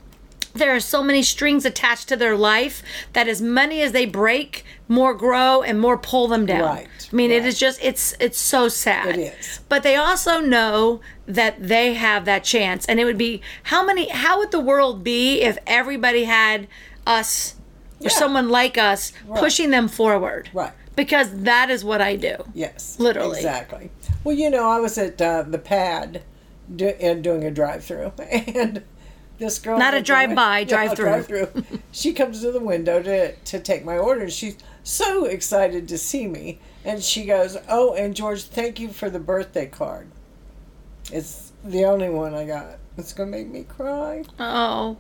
there 0.53 0.75
are 0.75 0.79
so 0.79 1.03
many 1.03 1.23
strings 1.23 1.65
attached 1.65 2.07
to 2.09 2.15
their 2.15 2.37
life 2.37 2.83
that 3.13 3.27
as 3.27 3.41
many 3.41 3.81
as 3.81 3.91
they 3.91 4.05
break, 4.05 4.63
more 4.87 5.13
grow 5.13 5.63
and 5.63 5.79
more 5.79 5.97
pull 5.97 6.27
them 6.27 6.45
down. 6.45 6.61
Right, 6.61 7.09
I 7.11 7.15
mean, 7.15 7.31
it 7.31 7.39
right. 7.39 7.47
is 7.47 7.57
just 7.57 7.79
it's 7.83 8.13
it's 8.19 8.37
so 8.37 8.67
sad. 8.67 9.17
It 9.17 9.33
is. 9.39 9.59
But 9.69 9.83
they 9.83 9.95
also 9.95 10.39
know 10.39 11.01
that 11.25 11.67
they 11.67 11.95
have 11.95 12.25
that 12.25 12.43
chance, 12.43 12.85
and 12.85 12.99
it 12.99 13.05
would 13.05 13.17
be 13.17 13.41
how 13.63 13.85
many? 13.85 14.09
How 14.09 14.37
would 14.39 14.51
the 14.51 14.59
world 14.59 15.03
be 15.03 15.41
if 15.41 15.57
everybody 15.65 16.25
had 16.25 16.67
us 17.07 17.55
or 17.99 18.05
Yeah. 18.05 18.09
someone 18.09 18.49
like 18.49 18.77
us 18.77 19.11
pushing 19.35 19.71
them 19.71 19.87
forward? 19.87 20.49
Right. 20.53 20.71
Because 20.95 21.29
that 21.43 21.69
is 21.69 21.83
what 21.83 22.01
I 22.01 22.15
do. 22.15 22.35
Yes. 22.53 22.97
Literally. 22.99 23.37
Exactly. 23.37 23.89
Well, 24.23 24.35
you 24.35 24.49
know, 24.49 24.69
I 24.69 24.79
was 24.79 24.97
at 24.97 25.21
uh, 25.21 25.43
the 25.43 25.57
pad 25.57 26.21
do, 26.73 26.87
and 26.87 27.23
doing 27.23 27.43
a 27.43 27.51
drive-through, 27.51 28.13
and 28.31 28.83
this 29.39 29.59
girl. 29.59 29.77
Not 29.79 29.93
a 29.93 30.01
drive-by, 30.01 30.59
win- 30.61 30.67
drive-through. 30.67 31.05
drive-through. 31.05 31.63
she 31.91 32.13
comes 32.13 32.41
to 32.41 32.51
the 32.51 32.59
window 32.59 33.01
to 33.01 33.33
to 33.35 33.59
take 33.59 33.83
my 33.83 33.97
order. 33.97 34.29
She's 34.29 34.57
so 34.83 35.25
excited 35.25 35.87
to 35.89 35.97
see 35.97 36.27
me, 36.27 36.59
and 36.85 37.03
she 37.03 37.25
goes, 37.25 37.57
"Oh, 37.67 37.93
and 37.95 38.15
George, 38.15 38.43
thank 38.43 38.79
you 38.79 38.89
for 38.89 39.09
the 39.09 39.19
birthday 39.19 39.65
card. 39.65 40.07
It's 41.11 41.51
the 41.63 41.85
only 41.85 42.09
one 42.09 42.33
I 42.33 42.45
got. 42.45 42.77
It's 42.97 43.13
gonna 43.13 43.31
make 43.31 43.47
me 43.47 43.63
cry." 43.63 44.23
Oh, 44.39 44.97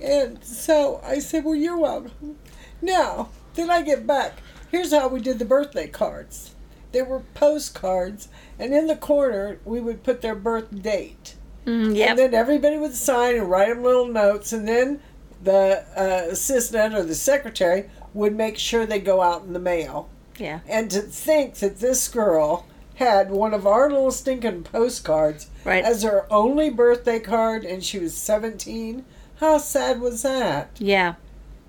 And 0.00 0.42
so 0.44 1.00
I 1.04 1.18
said, 1.18 1.44
Well, 1.44 1.54
you're 1.54 1.78
welcome. 1.78 2.38
Now, 2.80 3.28
then 3.54 3.70
I 3.70 3.82
get 3.82 4.06
back. 4.06 4.38
Here's 4.72 4.92
how 4.92 5.06
we 5.08 5.20
did 5.20 5.38
the 5.38 5.44
birthday 5.44 5.86
cards. 5.86 6.54
They 6.90 7.02
were 7.02 7.20
postcards, 7.34 8.28
and 8.58 8.74
in 8.74 8.86
the 8.88 8.96
corner, 8.96 9.58
we 9.64 9.80
would 9.80 10.02
put 10.02 10.20
their 10.22 10.34
birth 10.34 10.82
date. 10.82 11.36
mm, 11.66 11.94
yep. 11.96 12.10
And 12.10 12.18
then 12.18 12.34
everybody 12.34 12.76
would 12.78 12.94
sign 12.94 13.36
and 13.36 13.48
write 13.50 13.68
them 13.68 13.82
little 13.84 14.08
notes, 14.08 14.52
and 14.52 14.66
then 14.66 15.00
the 15.42 15.84
uh, 15.96 16.30
assistant 16.32 16.94
or 16.94 17.02
the 17.04 17.14
secretary 17.14 17.88
would 18.14 18.34
make 18.34 18.58
sure 18.58 18.84
they 18.86 18.98
go 19.00 19.20
out 19.22 19.42
in 19.44 19.52
the 19.52 19.58
mail. 19.58 20.08
yeah. 20.38 20.60
And 20.68 20.90
to 20.90 21.00
think 21.02 21.56
that 21.56 21.78
this 21.80 22.08
girl 22.08 22.66
had 22.96 23.30
one 23.30 23.54
of 23.54 23.66
our 23.66 23.88
little 23.90 24.10
stinking 24.10 24.64
postcards 24.64 25.48
Right. 25.64 25.84
as 25.84 26.02
her 26.02 26.26
only 26.32 26.68
birthday 26.70 27.20
card, 27.20 27.64
and 27.64 27.82
she 27.84 27.98
was 27.98 28.14
17. 28.14 29.04
How 29.36 29.58
sad 29.58 30.00
was 30.00 30.22
that? 30.22 30.70
Yeah. 30.78 31.14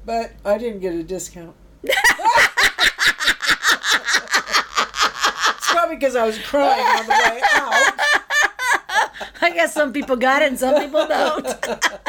But 0.06 0.32
I 0.46 0.58
didn't 0.58 0.80
get 0.82 0.94
a 0.96 1.04
discount. 1.04 1.56
it's 5.56 5.72
probably 5.72 5.96
because 5.96 6.16
I 6.16 6.26
was 6.26 6.38
crying 6.40 6.86
on 6.86 7.06
the 7.06 7.12
way 7.12 7.42
out. 7.54 8.00
I 9.42 9.50
guess 9.54 9.74
some 9.74 9.92
people 9.92 10.16
got 10.16 10.42
it 10.42 10.50
and 10.50 10.60
some 10.60 10.80
people 10.82 11.06
don't. 11.08 11.48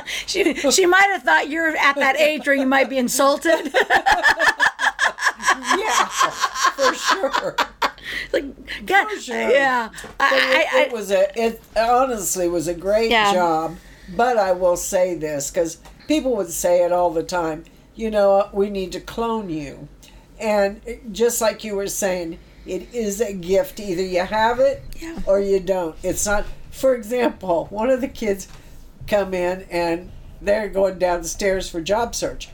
she 0.27 0.55
she 0.55 0.87
might 0.87 1.09
have 1.13 1.23
thought 1.23 1.49
you're 1.49 1.77
at 1.77 1.97
that 1.97 2.17
age 2.17 2.47
where 2.47 2.55
you 2.57 2.67
might 2.67 2.89
be 2.89 2.99
insulted. 2.99 3.75
Yeah, 5.77 6.07
for 6.07 6.95
sure. 6.95 7.57
like, 8.33 8.87
God, 8.87 9.09
sure. 9.21 9.37
yeah. 9.51 9.91
I, 10.19 10.37
it, 10.37 10.75
I, 10.75 10.81
it 10.83 10.93
was 10.93 11.11
a. 11.11 11.27
It 11.41 11.61
honestly 11.77 12.49
was 12.49 12.67
a 12.69 12.75
great 12.75 13.11
Yeah. 13.11 13.33
job. 13.33 13.77
But 14.17 14.37
I 14.37 14.53
will 14.53 14.77
say 14.77 15.15
this 15.15 15.51
because 15.51 15.79
people 16.09 16.37
would 16.37 16.51
say 16.51 16.85
it 16.85 16.93
all 16.93 17.11
the 17.11 17.23
time. 17.23 17.65
You 17.95 18.11
know, 18.11 18.49
we 18.53 18.69
need 18.71 18.93
to 18.93 19.01
clone 19.01 19.49
you, 19.49 19.89
And 20.45 20.83
just 21.11 21.41
like 21.41 21.65
you 21.65 21.75
were 21.75 21.87
saying, 21.87 22.39
it 22.67 22.87
is 22.93 23.21
a 23.23 23.33
gift. 23.33 23.81
Either 23.81 24.03
you 24.03 24.21
have 24.25 24.61
it 24.61 24.83
Yeah. 25.01 25.19
or 25.27 25.41
you 25.41 25.59
don't. 25.59 25.97
It's 26.03 26.27
not. 26.27 26.45
For 26.71 26.95
example, 26.95 27.67
one 27.71 27.89
of 27.89 28.01
the 28.03 28.09
kids 28.09 28.47
come 29.07 29.33
in 29.33 29.65
and 29.71 30.11
they're 30.43 30.69
going 30.69 30.99
down 30.99 31.23
the 31.23 31.29
stairs 31.29 31.71
for 31.71 31.81
job 31.81 32.15
search. 32.15 32.51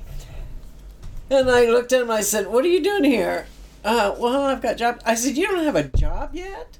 And 1.29 1.50
I 1.50 1.66
looked 1.66 1.92
at 1.92 2.03
him. 2.03 2.11
I 2.11 2.20
said, 2.20 2.46
"What 2.46 2.64
are 2.64 2.68
you 2.68 2.83
doing 2.83 3.05
here?" 3.05 3.46
Uh, 3.85 4.14
well, 4.18 4.42
I've 4.44 4.62
got 4.62 4.76
job. 4.76 5.00
I 5.05 5.14
said, 5.16 5.37
"You 5.37 5.46
don't 5.48 5.64
have 5.64 5.76
a 5.76 5.85
job 5.85 6.31
yet? 6.35 6.79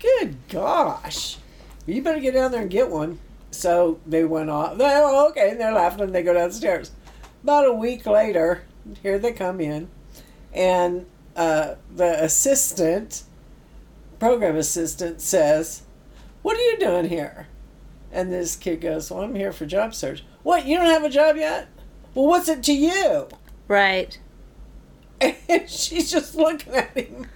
Good 0.00 0.36
gosh, 0.48 1.38
you 1.86 2.02
better 2.02 2.20
get 2.20 2.34
down 2.34 2.52
there 2.52 2.62
and 2.62 2.70
get 2.70 2.90
one." 2.90 3.18
So 3.50 3.98
they 4.06 4.24
went 4.24 4.50
off. 4.50 4.76
They, 4.78 4.84
oh, 4.84 5.28
okay, 5.30 5.50
and 5.50 5.60
they're 5.60 5.72
laughing 5.72 6.02
and 6.02 6.14
they 6.14 6.22
go 6.22 6.34
downstairs. 6.34 6.90
About 7.42 7.66
a 7.66 7.72
week 7.72 8.06
later, 8.06 8.62
here 9.02 9.18
they 9.18 9.32
come 9.32 9.60
in, 9.60 9.88
and 10.52 11.06
uh, 11.36 11.74
the 11.94 12.22
assistant, 12.22 13.22
program 14.18 14.56
assistant, 14.56 15.20
says, 15.20 15.82
"What 16.42 16.56
are 16.56 16.60
you 16.62 16.78
doing 16.78 17.08
here?" 17.08 17.48
And 18.12 18.32
this 18.32 18.56
kid 18.56 18.80
goes, 18.80 19.10
"Well, 19.10 19.22
I'm 19.22 19.34
here 19.34 19.52
for 19.52 19.66
job 19.66 19.94
search." 19.94 20.24
What? 20.42 20.66
You 20.66 20.76
don't 20.76 20.86
have 20.90 21.04
a 21.04 21.08
job 21.10 21.36
yet? 21.36 21.68
Well, 22.14 22.26
what's 22.26 22.48
it 22.48 22.62
to 22.64 22.72
you? 22.72 23.28
Right. 23.68 24.18
And 25.48 25.68
she's 25.70 26.10
just 26.10 26.34
looking 26.34 26.74
at 26.74 26.96
him. 26.96 27.26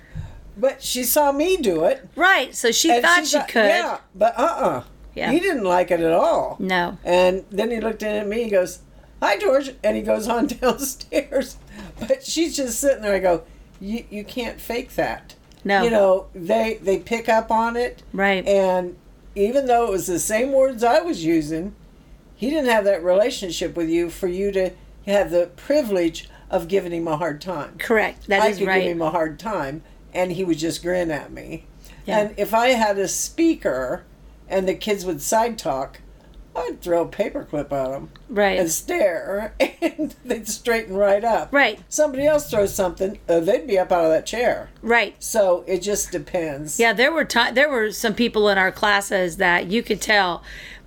But 0.57 0.83
she 0.83 1.05
saw 1.05 1.31
me 1.33 1.57
do 1.57 1.85
it. 1.85 2.09
Right. 2.17 2.55
So 2.55 2.73
she 2.73 2.89
thought 3.01 3.25
she 3.27 3.37
thought- 3.39 3.49
could. 3.49 3.69
Yeah, 3.69 3.99
but 4.15 4.37
uh 4.39 4.43
uh 4.43 4.83
Yeah. 5.15 5.31
He 5.31 5.39
didn't 5.39 5.65
like 5.65 5.91
it 5.91 6.01
at 6.01 6.13
all. 6.13 6.57
No. 6.59 6.99
And 7.05 7.45
then 7.51 7.71
he 7.71 7.79
looked 7.81 8.03
in 8.03 8.09
at 8.17 8.27
me. 8.27 8.43
He 8.45 8.51
goes, 8.51 8.81
"Hi, 9.23 9.39
George," 9.39 9.71
and 9.85 9.97
he 9.97 10.03
goes 10.03 10.27
on 10.29 10.47
downstairs. 10.61 11.59
But 11.99 12.25
she's 12.25 12.57
just 12.57 12.81
sitting 12.81 13.03
there. 13.03 13.15
I 13.15 13.19
go, 13.19 13.45
"You 13.81 14.05
you 14.11 14.25
can't 14.25 14.61
fake 14.61 14.95
that." 14.97 15.35
No. 15.65 15.83
You 15.83 15.91
know 15.91 16.27
they 16.35 16.79
they 16.83 16.99
pick 16.99 17.29
up 17.29 17.51
on 17.51 17.77
it. 17.77 18.03
Right. 18.13 18.47
And 18.47 18.97
even 19.35 19.67
though 19.67 19.87
it 19.87 19.91
was 19.91 20.07
the 20.07 20.19
same 20.19 20.53
words 20.53 20.85
I 20.85 21.01
was 21.01 21.25
using, 21.25 21.75
he 22.37 22.51
didn't 22.51 22.71
have 22.71 22.85
that 22.85 23.03
relationship 23.03 23.77
with 23.77 23.89
you 23.89 24.11
for 24.11 24.29
you 24.29 24.53
to 24.53 24.71
have 25.07 25.31
the 25.31 25.51
privilege 25.57 26.29
of 26.51 26.69
giving 26.69 26.93
him 26.93 27.09
a 27.09 27.17
hard 27.17 27.41
time. 27.41 27.77
Correct. 27.79 28.27
That 28.29 28.43
I 28.43 28.49
is 28.49 28.59
could 28.59 28.69
right. 28.69 28.83
give 28.83 28.93
him 28.93 29.03
a 29.03 29.11
hard 29.11 29.39
time, 29.39 29.83
and 30.15 30.33
he 30.33 30.45
would 30.45 30.59
just 30.59 30.83
grin 30.83 31.11
at 31.11 31.33
me. 31.33 31.65
Yeah. 32.05 32.21
And 32.21 32.35
if 32.39 32.55
I 32.55 32.69
had 32.69 32.99
a 32.99 33.09
speaker, 33.09 34.05
and 34.49 34.69
the 34.69 34.75
kids 34.75 35.05
would 35.05 35.21
side 35.21 35.59
talk, 35.59 36.01
I'd 36.57 36.81
throw 36.81 37.03
a 37.03 37.09
paperclip 37.09 37.71
at 37.73 37.91
them 37.91 38.11
Right. 38.29 38.59
and 38.59 38.71
stare, 38.71 39.55
and 39.61 40.15
they'd 40.25 40.49
straighten 40.49 40.97
right 40.97 41.23
up. 41.23 41.53
Right. 41.53 41.79
Somebody 41.89 42.27
else 42.27 42.49
throws 42.51 42.75
something, 42.75 43.19
uh, 43.29 43.41
they'd 43.41 43.67
be 43.67 43.79
up 43.79 43.93
out 43.93 44.05
of 44.05 44.11
that 44.11 44.25
chair. 44.27 44.71
Right. 44.83 45.15
So 45.23 45.65
it 45.67 45.81
just 45.83 46.11
depends. 46.13 46.81
Yeah, 46.81 46.93
there 46.93 47.13
were 47.13 47.25
ti 47.25 47.51
there 47.53 47.69
were 47.69 47.93
some 47.93 48.15
people 48.15 48.49
in 48.49 48.57
our 48.59 48.73
classes 48.73 49.37
that 49.37 49.67
you 49.67 49.83
could 49.83 50.01
tell, 50.01 50.43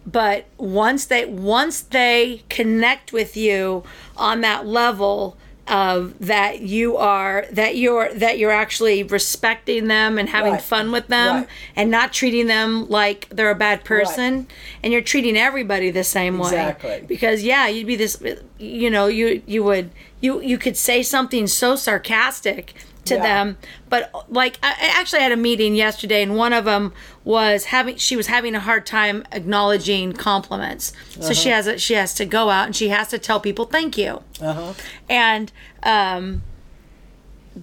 but 0.06 0.46
once 0.58 1.06
they 1.06 1.26
once 1.26 1.82
they 1.82 2.44
connect 2.50 3.14
with 3.14 3.38
you 3.38 3.84
on 4.18 4.42
that 4.42 4.66
level 4.66 5.38
of 5.70 6.18
that 6.20 6.62
you 6.62 6.98
are 6.98 7.46
that 7.52 7.78
you're 7.78 8.12
that 8.16 8.40
you're 8.40 8.52
actually 8.52 9.04
respecting 9.04 9.88
them 9.88 10.18
and 10.18 10.30
having 10.30 10.54
Right. 10.54 10.62
fun 10.62 10.92
with 10.92 11.08
them 11.08 11.36
Right. 11.36 11.48
and 11.76 11.92
not 11.92 12.12
treating 12.12 12.48
them 12.48 12.90
like 12.90 13.28
they're 13.30 13.52
a 13.52 13.56
bad 13.56 13.84
person 13.84 14.48
and 14.82 14.92
you're 14.92 15.02
treating 15.02 15.38
everybody 15.38 15.92
the 15.92 16.04
same 16.04 16.40
way 16.40 16.48
Exactly. 16.48 17.04
because 17.08 17.44
yeah 17.44 17.68
you'd 17.68 17.88
be 17.88 17.96
this 17.96 18.22
you 18.58 18.90
know 18.90 19.08
you 19.08 19.42
you 19.46 19.64
would 19.64 19.92
you 20.22 20.42
you 20.42 20.58
could 20.58 20.76
say 20.76 21.04
something 21.04 21.46
so 21.46 21.76
sarcastic 21.76 22.74
to 23.10 23.16
Yeah. 23.16 23.22
them. 23.22 23.58
But 23.90 24.12
like 24.30 24.58
I 24.64 24.74
actually 24.98 25.22
had 25.22 25.32
a 25.32 25.38
meeting 25.38 25.76
yesterday 25.76 26.24
and 26.24 26.36
one 26.36 26.54
of 26.54 26.66
them 26.66 26.94
was 27.24 27.66
having 27.66 27.98
she 27.98 28.16
was 28.16 28.28
having 28.28 28.56
a 28.56 28.60
hard 28.60 28.86
time 28.86 29.24
acknowledging 29.32 30.14
compliments. 30.14 30.94
So 31.20 31.34
she 31.34 31.50
has 31.50 31.68
a, 31.68 31.78
she 31.78 31.94
has 31.96 32.14
to 32.16 32.26
go 32.26 32.50
out 32.50 32.66
and 32.68 32.76
she 32.76 32.90
has 32.90 33.10
to 33.10 33.20
tell 33.20 33.40
people 33.40 33.66
thank 33.66 33.98
you. 33.98 34.24
Uh-huh. 34.42 34.74
and 35.10 35.52
um 35.84 36.42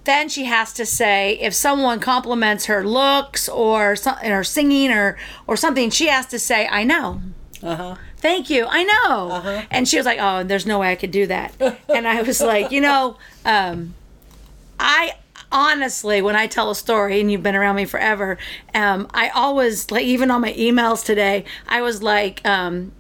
then 0.05 0.29
she 0.29 0.45
has 0.45 0.73
to 0.75 0.85
say 0.85 1.39
if 1.41 1.55
someone 1.55 2.01
compliments 2.01 2.67
her 2.67 2.85
looks 2.87 3.49
or 3.49 3.97
something 3.97 4.31
or 4.31 4.45
singing 4.45 4.91
or 4.91 5.17
or 5.47 5.57
something 5.57 5.89
she 5.91 6.09
has 6.09 6.27
to 6.27 6.39
say 6.39 6.69
i 6.69 6.85
know. 6.85 7.23
Uh-huh. 7.63 7.95
thank 8.19 8.51
you 8.51 8.67
i 8.69 8.85
know. 8.85 9.65
And 9.71 9.89
she 9.89 9.97
was 9.97 10.05
like 10.05 10.19
oh 10.21 10.45
there's 10.45 10.67
no 10.67 10.81
way 10.81 10.93
i 10.93 10.97
could 10.97 11.11
do 11.13 11.27
that. 11.29 11.55
And 11.89 12.07
i 12.07 12.21
was 12.23 12.41
like 12.43 12.71
you 12.71 12.81
know 12.83 13.17
um 13.47 13.95
i 14.79 15.15
honestly 15.53 16.21
when 16.21 16.37
i 16.37 16.47
tell 16.47 16.71
a 16.71 16.75
story 16.75 17.21
and 17.21 17.31
you've 17.31 17.43
been 17.43 17.57
around 17.57 17.77
me 17.77 17.85
forever 17.85 18.37
um 18.75 19.07
i 19.13 19.29
always 19.31 19.91
like 19.91 20.05
even 20.05 20.31
on 20.31 20.41
my 20.41 20.53
emails 20.55 21.05
today 21.05 21.45
i 21.69 21.81
was 21.81 22.03
like 22.03 22.47
um 22.47 22.93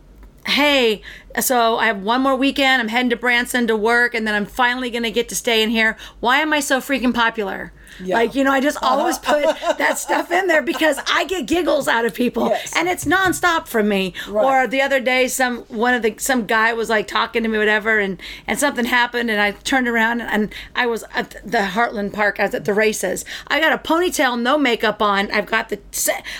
hey, 0.46 1.02
so 1.40 1.76
I 1.76 1.86
have 1.86 2.02
one 2.02 2.20
more 2.20 2.36
weekend. 2.36 2.80
I'm 2.80 2.88
heading 2.88 3.10
to 3.10 3.16
Branson 3.16 3.66
to 3.66 3.76
work, 3.76 4.14
and 4.14 4.26
then 4.26 4.34
I'm 4.34 4.46
finally 4.46 4.90
going 4.90 5.02
to 5.02 5.10
get 5.10 5.28
to 5.30 5.34
stay 5.34 5.62
in 5.62 5.70
here. 5.70 5.96
Why 6.20 6.38
am 6.38 6.52
I 6.52 6.60
so 6.60 6.80
freaking 6.80 7.14
popular? 7.14 7.72
Yeah. 8.02 8.16
Like, 8.16 8.34
you 8.34 8.44
know, 8.44 8.52
I 8.52 8.60
just 8.60 8.76
uh-huh. 8.78 8.96
always 8.98 9.18
put 9.18 9.42
that 9.78 9.98
stuff 9.98 10.30
in 10.30 10.46
there 10.46 10.62
because 10.62 10.98
I 11.10 11.24
get 11.24 11.46
giggles 11.46 11.88
out 11.88 12.04
of 12.04 12.14
people 12.14 12.48
Yes. 12.48 12.72
and 12.76 12.88
it's 12.88 13.04
nonstop 13.04 13.66
from 13.66 13.88
me. 13.88 14.14
Right. 14.28 14.44
Or 14.44 14.66
the 14.66 14.80
other 14.82 15.00
day, 15.00 15.28
some, 15.28 15.58
one 15.64 15.94
of 15.94 16.02
the, 16.02 16.14
some 16.18 16.46
guy 16.46 16.72
was 16.72 16.88
like 16.88 17.06
talking 17.06 17.42
to 17.42 17.48
me, 17.48 17.58
whatever, 17.58 17.98
and, 17.98 18.20
and 18.46 18.58
something 18.58 18.84
happened 18.84 19.30
and 19.30 19.40
I 19.40 19.52
turned 19.52 19.88
around 19.88 20.20
and 20.20 20.54
I 20.74 20.86
was 20.86 21.04
at 21.14 21.30
the 21.44 21.58
Heartland 21.58 22.12
Park. 22.12 22.40
I 22.40 22.44
was 22.44 22.54
at 22.54 22.64
the 22.64 22.74
races. 22.74 23.24
I 23.48 23.60
got 23.60 23.72
a 23.72 23.78
ponytail, 23.78 24.40
no 24.40 24.58
makeup 24.58 25.00
on. 25.00 25.30
I've 25.30 25.46
got 25.46 25.68
the, 25.68 25.78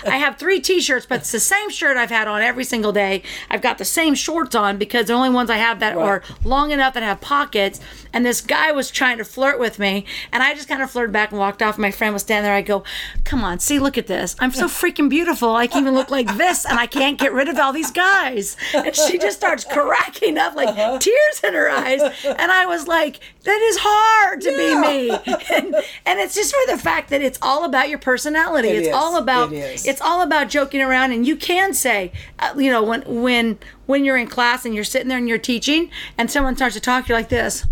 I 0.05 0.17
have 0.17 0.37
three 0.37 0.59
t-shirts, 0.59 1.05
but 1.05 1.21
it's 1.21 1.31
the 1.31 1.39
same 1.39 1.69
shirt 1.69 1.97
I've 1.97 2.09
had 2.11 2.27
on 2.27 2.41
every 2.41 2.63
single 2.63 2.91
day. 2.91 3.23
I've 3.49 3.61
got 3.61 3.77
the 3.77 3.85
same 3.85 4.15
shorts 4.15 4.55
on 4.55 4.77
because 4.77 5.07
the 5.07 5.13
only 5.13 5.29
ones 5.29 5.49
I 5.49 5.57
have 5.57 5.79
that 5.79 5.95
Right. 5.97 6.03
are 6.05 6.23
long 6.43 6.71
enough 6.71 6.93
that 6.95 7.03
have 7.03 7.21
pockets. 7.21 7.79
And 8.13 8.25
this 8.25 8.41
guy 8.41 8.71
was 8.71 8.91
trying 8.91 9.17
to 9.19 9.23
flirt 9.23 9.59
with 9.59 9.79
me, 9.79 10.05
and 10.31 10.43
I 10.43 10.53
just 10.53 10.67
kind 10.67 10.81
of 10.81 10.89
flirted 10.91 11.13
back 11.13 11.31
and 11.31 11.39
walked 11.39 11.46
off. 11.61 11.77
My 11.77 11.91
friend 11.91 12.13
was 12.13 12.21
standing 12.23 12.43
there. 12.47 12.53
I 12.55 12.61
go, 12.61 12.83
"Come 13.23 13.43
on, 13.43 13.59
see, 13.59 13.79
look 13.79 13.97
at 13.97 14.07
this. 14.07 14.35
I'm 14.39 14.51
so 14.51 14.67
freaking 14.67 15.09
beautiful. 15.09 15.55
I 15.55 15.67
can 15.67 15.81
even 15.81 15.93
look 15.95 16.11
like 16.11 16.37
this, 16.37 16.65
and 16.65 16.79
I 16.79 16.87
can't 16.87 17.17
get 17.19 17.33
rid 17.33 17.47
of 17.49 17.57
all 17.57 17.73
these 17.73 17.91
guys." 17.91 18.55
And 18.73 18.95
she 18.95 19.17
just 19.17 19.37
starts 19.37 19.63
cracking 19.63 20.37
up, 20.37 20.55
like 20.55 20.99
tears 20.99 21.41
in 21.43 21.53
her 21.53 21.69
eyes. 21.69 22.01
And 22.25 22.51
I 22.51 22.65
was 22.65 22.87
like, 22.87 23.19
"That 23.43 23.59
is 23.61 23.77
hard 23.79 24.41
to 24.41 24.51
Yeah. 24.51 24.57
be 24.57 24.87
me." 24.87 25.09
And, 25.55 25.75
and 26.05 26.19
it's 26.19 26.35
just 26.35 26.53
for 26.53 26.71
the 26.75 26.77
fact 26.81 27.09
that 27.09 27.21
it's 27.21 27.39
all 27.41 27.63
about 27.63 27.89
your 27.89 27.99
personality. 27.99 28.69
It 28.69 28.75
it's 28.77 28.87
is. 28.89 28.93
all 28.93 29.17
about 29.17 29.51
It 29.53 29.85
it's 29.85 30.01
all 30.01 30.21
about 30.21 30.49
joking 30.49 30.81
around 30.81 31.11
and 31.11 31.25
you 31.25 31.35
can 31.35 31.73
say 31.73 32.11
uh, 32.39 32.53
you 32.57 32.69
know 32.71 32.83
when 32.83 33.01
when 33.05 33.57
when 33.85 34.03
you're 34.05 34.17
in 34.17 34.27
class 34.27 34.65
and 34.65 34.75
you're 34.75 34.83
sitting 34.83 35.07
there 35.07 35.17
and 35.17 35.27
you're 35.29 35.37
teaching 35.37 35.89
and 36.17 36.29
someone 36.29 36.55
starts 36.55 36.75
to 36.75 36.81
talk 36.81 37.07
you're 37.07 37.17
like 37.17 37.29
this 37.29 37.65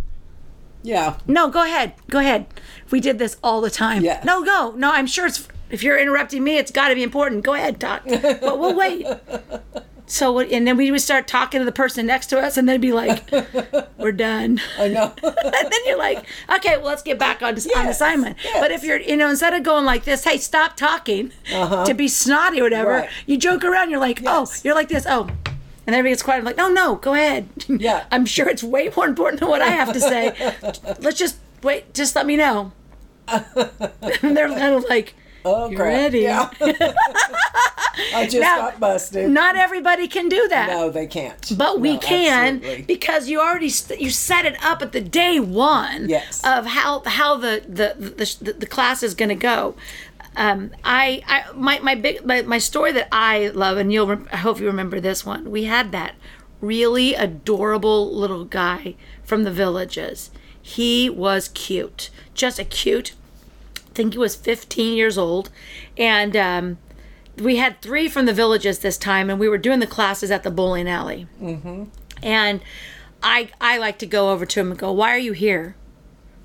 Yeah. 0.85 1.17
no 1.27 1.49
go 1.49 1.63
ahead 1.63 1.93
go 2.09 2.19
ahead 2.19 2.45
we 2.91 2.99
did 2.99 3.17
this 3.19 3.37
all 3.43 3.59
the 3.61 3.69
time 3.71 4.03
Yes. 4.03 4.23
no 4.23 4.43
go 4.45 4.73
no 4.77 4.91
i'm 4.91 5.07
sure 5.07 5.25
it's 5.27 5.47
if 5.69 5.81
you're 5.83 5.97
interrupting 5.97 6.43
me 6.43 6.57
it's 6.57 6.71
got 6.71 6.89
to 6.89 6.95
be 6.95 7.03
important 7.03 7.43
go 7.43 7.53
ahead 7.55 7.79
talk 7.79 8.03
but 8.05 8.59
we'll 8.59 8.75
wait 8.75 9.07
so 10.07 10.31
what 10.31 10.51
and 10.51 10.67
then 10.67 10.77
we 10.77 10.91
would 10.91 11.01
start 11.01 11.27
talking 11.27 11.59
to 11.59 11.65
the 11.65 11.71
person 11.71 12.05
next 12.05 12.27
to 12.27 12.39
us 12.39 12.55
and 12.57 12.69
they'd 12.69 12.79
be 12.79 12.93
like 12.93 13.27
we're 13.97 14.11
done 14.11 14.61
I 14.77 14.87
know. 14.89 15.11
and 15.23 15.33
then 15.71 15.79
you're 15.87 15.97
like, 15.97 16.23
okay, 16.53 16.77
well, 16.77 16.85
let's 16.85 17.01
get 17.01 17.17
back 17.17 17.41
on, 17.41 17.55
on 17.75 17.87
assignment. 17.87 18.37
yes. 18.43 18.57
But 18.59 18.71
if 18.71 18.83
you're, 18.83 18.99
you 18.99 19.17
know, 19.17 19.29
instead 19.31 19.53
of 19.55 19.63
going 19.63 19.83
like 19.85 20.03
this, 20.03 20.23
hey, 20.23 20.37
stop 20.37 20.75
talking 20.77 21.31
to 21.49 21.93
be 21.95 22.07
snotty 22.07 22.59
or 22.59 22.63
whatever, 22.63 22.91
Uh-huh. 22.91 23.01
Right. 23.07 23.09
you 23.25 23.37
joke 23.37 23.63
around. 23.63 23.89
You're 23.89 23.99
like, 23.99 24.21
oh, 24.27 24.45
you're 24.63 24.75
like 24.75 24.89
this. 24.89 25.07
Oh. 25.09 25.27
And 25.87 25.95
everybody 25.95 26.11
gets 26.13 26.23
quiet. 26.23 26.39
I'm 26.39 26.45
like, 26.45 26.57
no, 26.57 26.69
no, 26.69 26.95
go 26.95 27.13
ahead. 27.13 27.47
Yeah. 27.67 28.05
I'm 28.11 28.25
sure 28.25 28.49
it's 28.49 28.63
way 28.63 28.89
more 28.95 29.07
important 29.07 29.39
than 29.39 29.49
what 29.49 29.61
I 29.61 29.67
have 29.67 29.93
to 29.93 29.99
say. 29.99 30.33
Let's 30.99 31.17
just 31.19 31.37
wait. 31.61 31.93
Just 31.93 32.15
let 32.15 32.25
me 32.25 32.35
know. 32.37 32.71
and 33.27 33.45
they're 34.35 34.49
kind 34.49 34.73
of 34.75 34.85
like, 34.89 35.13
Oh, 35.47 35.69
you 35.69 35.77
crap. 35.77 35.87
ready? 35.93 36.21
Yeah. 36.21 36.49
I 36.59 38.23
just 38.25 38.37
Now, 38.37 38.57
got 38.57 38.79
busted. 38.79 39.29
Not 39.29 39.55
everybody 39.55 40.07
can 40.07 40.27
do 40.27 40.47
that. 40.47 40.69
no, 40.69 40.89
they 40.89 41.05
can't. 41.05 41.51
But 41.55 41.79
we 41.79 41.93
No, 41.93 41.99
can 41.99 42.55
absolutely. 42.55 42.81
because 42.83 43.29
you 43.29 43.39
already 43.39 43.69
st- 43.69 44.01
you 44.01 44.09
set 44.09 44.45
it 44.45 44.57
up 44.63 44.81
at 44.81 44.91
the 44.91 45.01
day 45.01 45.39
one 45.39 46.09
Yes. 46.09 46.41
of 46.43 46.65
how 46.65 47.03
how 47.05 47.37
the 47.37 47.61
the 47.67 47.93
the, 48.41 48.53
the 48.53 48.65
class 48.65 49.03
is 49.03 49.13
going 49.13 49.29
to 49.29 49.35
go. 49.35 49.75
Um, 50.35 50.71
I, 50.83 51.23
I 51.27 51.51
my 51.53 51.79
my 51.79 51.95
big 51.95 52.25
my, 52.25 52.41
my 52.41 52.57
story 52.57 52.91
that 52.91 53.07
I 53.11 53.47
love 53.49 53.77
and 53.77 53.91
you'll 53.91 54.11
I 54.31 54.37
hope 54.37 54.59
you 54.59 54.67
remember 54.67 54.99
this 54.99 55.25
one. 55.25 55.49
We 55.49 55.63
had 55.63 55.91
that 55.91 56.15
really 56.61 57.13
adorable 57.13 58.13
little 58.13 58.45
guy 58.45 58.95
from 59.23 59.43
the 59.43 59.51
villages. 59.51 60.31
He 60.61 61.09
was 61.09 61.49
cute, 61.49 62.09
just 62.33 62.59
a 62.59 62.65
cute 62.65 63.13
I 63.77 63.93
think 63.95 64.11
he 64.11 64.19
was 64.19 64.35
15 64.35 64.97
years 64.97 65.17
old, 65.17 65.49
and 65.97 66.35
um, 66.35 66.77
we 67.37 67.55
had 67.55 67.81
three 67.81 68.09
from 68.09 68.25
the 68.25 68.33
villages 68.33 68.79
this 68.79 68.97
time, 68.97 69.29
and 69.29 69.39
we 69.39 69.47
were 69.47 69.57
doing 69.57 69.79
the 69.79 69.87
classes 69.87 70.31
at 70.31 70.43
the 70.43 70.51
bowling 70.51 70.89
alley. 70.89 71.27
Mm-hmm. 71.41 71.85
And 72.21 72.61
I 73.23 73.51
I 73.61 73.77
like 73.77 73.97
to 73.99 74.05
go 74.05 74.31
over 74.31 74.45
to 74.45 74.59
him 74.59 74.71
and 74.71 74.77
go, 74.77 74.91
"Why 74.91 75.11
are 75.11 75.17
you 75.17 75.31
here? 75.31 75.77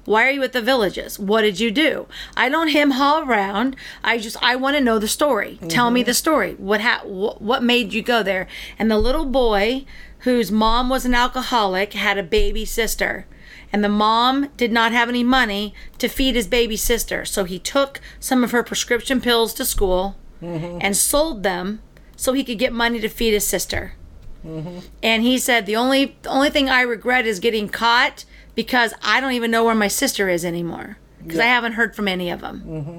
Why 0.04 0.26
are 0.26 0.30
you 0.30 0.42
at 0.42 0.52
the 0.52 0.62
villages? 0.62 1.18
What 1.18 1.42
did 1.42 1.60
you 1.60 1.70
do? 1.70 2.06
I 2.36 2.48
don't 2.48 2.68
him 2.68 2.92
haul 2.92 3.22
around. 3.22 3.76
I 4.02 4.18
just 4.18 4.36
I 4.42 4.56
want 4.56 4.76
to 4.76 4.82
know 4.82 4.98
the 4.98 5.08
story. 5.08 5.58
Tell 5.68 5.90
me 5.90 6.02
the 6.02 6.12
mm-hmm. 6.12 6.16
story. 6.16 6.54
What 6.54 6.80
ha- 6.80 7.02
wh- 7.02 7.40
what 7.40 7.62
made 7.62 7.92
you 7.92 8.02
go 8.02 8.22
there? 8.22 8.48
And 8.78 8.90
the 8.90 8.98
little 8.98 9.26
boy 9.26 9.84
whose 10.20 10.50
mom 10.50 10.88
was 10.88 11.04
an 11.04 11.14
alcoholic 11.14 11.92
had 11.92 12.18
a 12.18 12.22
baby 12.22 12.64
sister. 12.64 13.26
And 13.72 13.84
the 13.84 13.88
mom 13.88 14.48
did 14.56 14.72
not 14.72 14.92
have 14.92 15.08
any 15.08 15.22
money 15.22 15.74
to 15.98 16.08
feed 16.08 16.34
his 16.34 16.46
baby 16.46 16.76
sister. 16.76 17.24
So 17.24 17.44
he 17.44 17.58
took 17.58 18.00
some 18.18 18.42
of 18.42 18.50
her 18.50 18.62
prescription 18.62 19.20
pills 19.20 19.54
to 19.54 19.64
school 19.64 20.16
mm-hmm. 20.42 20.78
and 20.80 20.96
sold 20.96 21.42
them 21.42 21.80
so 22.16 22.32
he 22.32 22.44
could 22.44 22.58
get 22.58 22.72
money 22.72 23.00
to 23.00 23.08
feed 23.08 23.32
his 23.32 23.46
sister. 23.46 23.94
Mm-hmm. 24.44 24.80
And 25.02 25.22
he 25.22 25.38
said 25.38 25.66
the 25.66 25.76
only 25.76 26.16
the 26.22 26.30
only 26.30 26.50
thing 26.50 26.68
I 26.68 26.80
regret 26.82 27.26
is 27.26 27.40
getting 27.40 27.68
caught 27.68 28.24
because 28.54 28.94
I 29.02 29.20
don't 29.20 29.32
even 29.32 29.50
know 29.50 29.64
where 29.64 29.74
my 29.74 29.88
sister 29.88 30.28
is 30.28 30.44
anymore 30.44 30.98
because 31.22 31.38
I 31.38 31.46
haven't 31.46 31.72
heard 31.72 31.94
from 31.94 32.08
any 32.08 32.30
of 32.30 32.40
them. 32.40 32.62
Mm-hmm. 32.66 32.90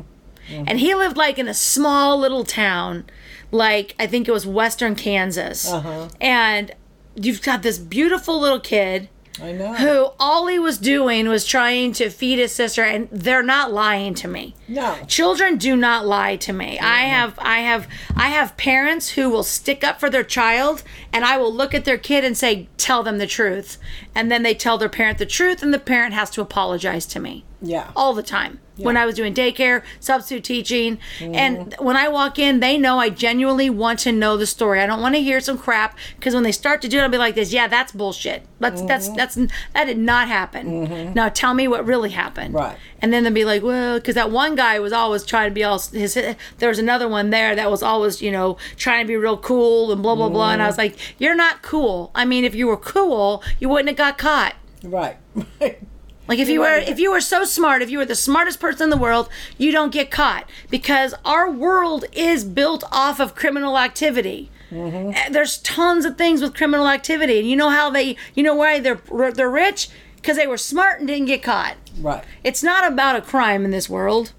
Mm-hmm. 0.54 0.64
And 0.68 0.80
he 0.80 0.96
lived 0.96 1.18
like 1.18 1.38
in 1.38 1.48
a 1.48 1.54
small 1.54 2.18
little 2.18 2.44
town, 2.44 3.06
like 3.52 3.96
I 4.00 4.08
think 4.08 4.28
it 4.28 4.32
was 4.32 4.46
Western 4.46 4.96
Kansas. 4.96 5.72
Uh-huh. 5.72 6.10
And 6.20 6.72
you've 7.16 7.42
got 7.42 7.64
this 7.64 7.78
beautiful 7.78 8.40
little 8.40 8.60
kid 8.60 9.10
I 9.42 9.52
know. 9.54 9.74
who 9.76 10.10
all 10.20 10.48
he 10.48 10.60
was 10.60 10.78
doing 10.78 11.28
was 11.30 11.46
trying 11.46 11.94
to 11.94 12.10
feed 12.10 12.40
his 12.40 12.52
sister 12.52 12.84
and 12.84 13.08
they're 13.12 13.44
not 13.44 13.72
lying 13.72 14.14
to 14.16 14.28
me 14.28 14.56
No. 14.68 14.98
children 15.08 15.58
do 15.58 15.76
not 15.78 16.06
lie 16.06 16.36
to 16.38 16.52
me 16.52 16.78
i 16.80 17.02
have 17.04 17.38
i 17.40 17.60
have 17.60 17.88
i 18.16 18.28
have 18.30 18.58
parents 18.58 19.10
who 19.12 19.30
will 19.30 19.44
stick 19.44 19.84
up 19.84 20.00
for 20.00 20.10
their 20.10 20.24
child 20.24 20.84
and 21.14 21.24
i 21.24 21.38
will 21.38 21.54
look 21.54 21.74
at 21.74 21.86
their 21.86 21.98
kid 21.98 22.26
and 22.26 22.38
say 22.38 22.68
tell 22.78 23.04
them 23.04 23.20
the 23.20 23.28
truth 23.28 23.78
and 24.14 24.30
then 24.32 24.44
they 24.44 24.54
tell 24.54 24.78
their 24.78 24.90
parent 24.90 25.18
the 25.18 25.26
truth 25.26 25.64
and 25.64 25.74
the 25.74 25.80
parent 25.80 26.14
has 26.14 26.30
to 26.32 26.42
apologize 26.42 27.06
to 27.06 27.20
me 27.20 27.46
Yeah. 27.62 27.92
all 27.96 28.14
the 28.14 28.24
time 28.24 28.60
when 28.84 28.98
I 28.98 29.06
was 29.06 29.16
doing 29.16 29.34
daycare, 29.34 29.84
substitute 30.00 30.44
teaching. 30.44 31.00
And 31.20 31.58
mm-hmm. 31.58 31.86
when 31.86 31.96
I 31.96 32.08
walk 32.08 32.40
in, 32.40 32.60
they 32.60 32.78
know 32.78 33.00
I 33.00 33.10
genuinely 33.10 33.70
want 33.70 34.00
to 34.00 34.12
know 34.12 34.38
the 34.38 34.46
story. 34.46 34.82
I 34.82 34.86
don't 34.86 35.02
want 35.02 35.16
to 35.16 35.22
hear 35.22 35.40
some 35.40 35.58
crap 35.58 35.98
because 36.16 36.34
when 36.34 36.44
they 36.44 36.52
start 36.52 36.82
to 36.84 36.88
do 36.88 37.00
it, 37.00 37.02
I'll 37.02 37.10
be 37.10 37.18
like 37.18 37.36
this, 37.36 37.54
yeah, 37.54 37.68
that's 37.68 37.92
bullshit. 37.92 38.44
That's 38.60 38.82
that's 38.84 39.08
mm-hmm. 39.08 39.16
that's 39.16 39.36
that 39.74 39.86
did 39.86 39.98
not 39.98 40.28
happen. 40.28 40.88
Mm-hmm. 40.88 41.14
Now 41.14 41.30
tell 41.30 41.54
me 41.54 41.68
what 41.68 41.86
really 41.86 42.12
happened. 42.12 42.54
Right. 42.54 42.78
And 43.02 43.12
then 43.12 43.24
they'll 43.24 43.34
be 43.34 43.46
like, 43.46 43.64
well, 43.64 43.98
because 43.98 44.16
that 44.16 44.30
one 44.30 44.56
guy 44.56 44.80
was 44.80 44.94
always 44.94 45.26
trying 45.26 45.50
to 45.50 45.54
be 45.54 45.64
all 45.64 45.80
his. 45.80 46.14
There 46.14 46.70
was 46.70 46.78
another 46.78 47.08
one 47.08 47.32
there 47.32 47.56
that 47.56 47.72
was 47.72 47.82
always, 47.82 48.22
you 48.22 48.32
know, 48.32 48.58
trying 48.78 49.04
to 49.04 49.08
be 49.08 49.16
real 49.16 49.38
cool 49.38 49.92
and 49.92 50.04
blah 50.04 50.16
blah 50.16 50.30
blah. 50.30 50.52
And 50.52 50.62
I 50.62 50.68
was 50.68 50.78
like, 50.78 50.98
you're 51.20 51.36
not 51.36 51.62
cool. 51.64 52.12
I 52.14 52.26
mean, 52.26 52.46
if 52.46 52.54
you 52.54 52.68
were 52.68 52.78
cool, 52.78 53.44
you 53.60 53.70
wouldn't 53.70 53.90
have 53.90 53.98
got 53.98 54.18
caught. 54.18 54.56
Right. 54.84 55.18
Like 56.28 56.40
if 56.40 56.48
you 56.50 56.62
were 56.62 56.78
if 56.78 57.00
you 57.00 57.12
were 57.12 57.22
so 57.22 57.44
smart, 57.44 57.82
if 57.82 57.90
you 57.90 57.98
were 57.98 58.06
the 58.06 58.16
smartest 58.16 58.60
person 58.60 58.86
in 58.86 58.90
the 58.90 58.98
world, 58.98 59.28
you 59.58 59.72
don't 59.72 59.92
get 59.92 60.12
caught 60.12 60.50
because 60.70 61.14
our 61.26 61.50
world 61.52 62.06
is 62.14 62.44
built 62.44 62.84
off 62.92 63.20
of 63.20 63.36
criminal 63.36 63.78
activity. 63.78 64.50
Uh, 64.72 65.12
There's 65.30 65.58
tons 65.58 66.06
of 66.06 66.18
things 66.18 66.42
with 66.42 66.56
criminal 66.56 66.88
activity, 66.88 67.40
and 67.40 67.50
you 67.50 67.58
know 67.58 67.70
how 67.70 67.90
they, 67.90 68.16
you 68.36 68.44
know 68.44 68.56
why 68.56 68.80
they're 68.80 69.02
they're 69.34 69.50
rich 69.50 69.90
because 70.16 70.38
they 70.38 70.48
were 70.48 70.58
smart 70.58 71.00
and 71.00 71.08
didn't 71.10 71.26
get 71.26 71.44
caught. 71.44 71.76
right. 72.00 72.24
It's 72.44 72.64
not 72.64 72.90
about 72.90 73.18
a 73.18 73.22
crime 73.22 73.66
in 73.66 73.72
this 73.72 73.90
world. 73.90 74.32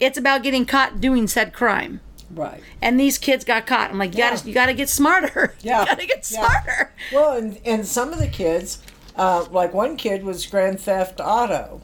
It's 0.00 0.16
about 0.18 0.42
getting 0.42 0.64
caught 0.66 1.00
doing 1.00 1.28
said 1.28 1.52
crime. 1.52 2.00
Right. 2.34 2.62
And 2.80 2.98
these 2.98 3.18
kids 3.18 3.44
got 3.44 3.66
caught. 3.66 3.90
I'm 3.90 3.98
like, 3.98 4.14
you 4.14 4.18
Yeah. 4.20 4.30
gotta 4.30 4.48
you 4.48 4.54
gotta 4.54 4.74
get 4.74 4.88
smarter. 4.88 5.54
Yeah. 5.62 5.80
you 5.82 5.86
gotta 5.86 6.06
get 6.06 6.28
Yeah. 6.32 6.38
smarter. 6.48 6.92
Well, 7.12 7.36
and, 7.36 7.60
and 7.64 7.86
some 7.86 8.12
of 8.12 8.18
the 8.18 8.28
kids, 8.28 8.78
uh, 9.16 9.46
like 9.50 9.74
one 9.74 9.96
kid 9.96 10.24
was 10.24 10.46
Grand 10.46 10.80
Theft 10.80 11.20
Auto. 11.22 11.82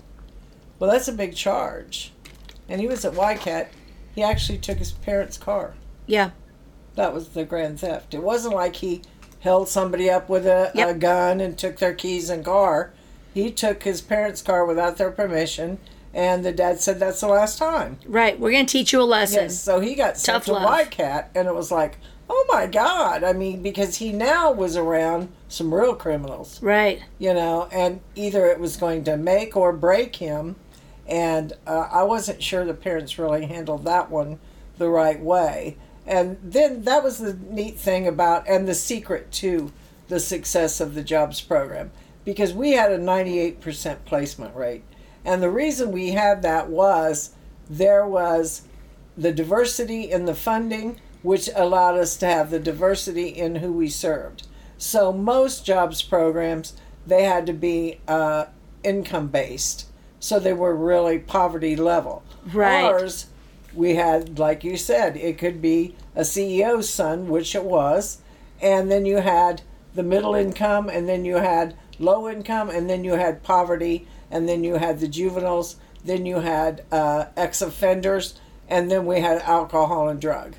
Well, 0.78 0.90
that's 0.90 1.08
a 1.08 1.12
big 1.12 1.34
charge. 1.34 2.12
And 2.68 2.80
he 2.80 2.86
was 2.86 3.04
at 3.04 3.14
YCAT. 3.14 3.68
He 4.14 4.22
actually 4.22 4.58
took 4.58 4.78
his 4.78 4.92
parents' 4.92 5.38
car. 5.38 5.74
Yeah. 6.06 6.30
That 6.94 7.14
was 7.14 7.30
the 7.30 7.44
Grand 7.44 7.80
Theft. 7.80 8.14
It 8.14 8.22
wasn't 8.22 8.54
like 8.54 8.76
he 8.76 9.02
held 9.40 9.68
somebody 9.68 10.10
up 10.10 10.28
with 10.28 10.46
a, 10.46 10.72
a 10.74 10.94
gun 10.94 11.40
and 11.40 11.56
took 11.56 11.78
their 11.78 11.94
keys 11.94 12.28
and 12.28 12.44
car. 12.44 12.92
He 13.34 13.50
took 13.52 13.84
his 13.84 14.00
parents' 14.00 14.42
car 14.42 14.64
without 14.66 14.96
their 14.96 15.10
permission, 15.10 15.78
and 16.12 16.44
the 16.44 16.50
dad 16.52 16.80
said 16.80 16.98
that's 16.98 17.20
the 17.20 17.28
last 17.28 17.58
time. 17.58 17.98
Right. 18.06 18.38
We're 18.38 18.50
gonna 18.50 18.64
teach 18.64 18.92
you 18.92 19.00
a 19.00 19.04
lesson. 19.04 19.44
Yes, 19.44 19.62
so 19.62 19.80
he 19.80 19.94
got 19.94 20.16
sent 20.16 20.36
Tough 20.36 20.44
to 20.46 20.52
love. 20.54 20.68
YCAT, 20.68 21.28
and 21.34 21.46
it 21.46 21.54
was 21.54 21.70
like, 21.70 21.98
oh 22.28 22.44
my 22.50 22.66
God. 22.66 23.24
I 23.24 23.32
mean, 23.32 23.62
because 23.62 23.96
he 23.96 24.12
now 24.12 24.52
was 24.52 24.76
around 24.76 25.28
some 25.48 25.72
real 25.74 25.94
criminals, 25.94 26.62
Right. 26.62 27.02
you 27.18 27.32
know, 27.34 27.68
and 27.72 28.00
either 28.14 28.46
it 28.46 28.60
was 28.60 28.76
going 28.76 29.04
to 29.04 29.16
make 29.16 29.56
or 29.56 29.72
break 29.72 30.16
him. 30.16 30.56
And 31.06 31.54
uh, 31.66 31.88
I 31.90 32.02
wasn't 32.02 32.42
sure 32.42 32.64
the 32.64 32.74
parents 32.74 33.18
really 33.18 33.46
handled 33.46 33.84
that 33.86 34.10
one 34.10 34.38
the 34.76 34.88
right 34.90 35.20
way. 35.20 35.76
And 36.06 36.38
then 36.42 36.82
that 36.82 37.02
was 37.02 37.18
the 37.18 37.34
neat 37.34 37.78
thing 37.78 38.06
about, 38.06 38.48
and 38.48 38.66
the 38.68 38.74
secret 38.74 39.30
to 39.32 39.72
the 40.08 40.20
success 40.20 40.80
of 40.80 40.94
the 40.94 41.02
jobs 41.02 41.40
program, 41.40 41.90
because 42.24 42.52
we 42.54 42.72
had 42.72 42.92
a 42.92 42.98
98% 42.98 44.04
placement 44.06 44.54
rate. 44.56 44.84
And 45.24 45.42
the 45.42 45.50
reason 45.50 45.92
we 45.92 46.10
had 46.12 46.40
that 46.42 46.68
was 46.68 47.34
there 47.68 48.06
was 48.06 48.62
the 49.18 49.32
diversity 49.32 50.10
in 50.10 50.24
the 50.24 50.34
funding, 50.34 51.00
which 51.22 51.48
allowed 51.54 51.98
us 51.98 52.16
to 52.16 52.26
have 52.26 52.50
the 52.50 52.60
diversity 52.60 53.28
in 53.28 53.56
who 53.56 53.72
we 53.72 53.88
served. 53.88 54.46
So 54.76 55.12
most 55.12 55.66
jobs 55.66 56.02
programs 56.02 56.74
they 57.08 57.24
had 57.24 57.46
to 57.46 57.52
be 57.52 58.00
uh, 58.06 58.46
income 58.84 59.28
based, 59.28 59.86
so 60.20 60.38
they 60.38 60.52
were 60.52 60.74
really 60.74 61.18
poverty 61.18 61.74
level. 61.74 62.22
Right. 62.52 62.84
Ours, 62.84 63.26
we 63.74 63.94
had, 63.94 64.38
like 64.38 64.62
you 64.62 64.76
said, 64.76 65.16
it 65.16 65.38
could 65.38 65.62
be 65.62 65.94
a 66.14 66.20
CEO's 66.20 66.88
son, 66.88 67.28
which 67.28 67.54
it 67.54 67.64
was, 67.64 68.18
and 68.60 68.90
then 68.90 69.06
you 69.06 69.18
had 69.18 69.62
the 69.94 70.02
middle 70.02 70.34
income, 70.34 70.88
and 70.88 71.08
then 71.08 71.24
you 71.24 71.36
had 71.36 71.74
low 71.98 72.28
income, 72.28 72.68
and 72.68 72.88
then 72.88 73.04
you 73.04 73.12
had 73.12 73.42
poverty, 73.42 74.06
and 74.30 74.48
then 74.48 74.62
you 74.62 74.74
had 74.74 75.00
the 75.00 75.08
juveniles, 75.08 75.76
then 76.04 76.26
you 76.26 76.40
had 76.40 76.84
uh, 76.92 77.26
ex 77.36 77.62
offenders, 77.62 78.38
and 78.68 78.90
then 78.90 79.06
we 79.06 79.20
had 79.20 79.40
alcohol 79.42 80.08
and 80.08 80.20
drug. 80.20 80.54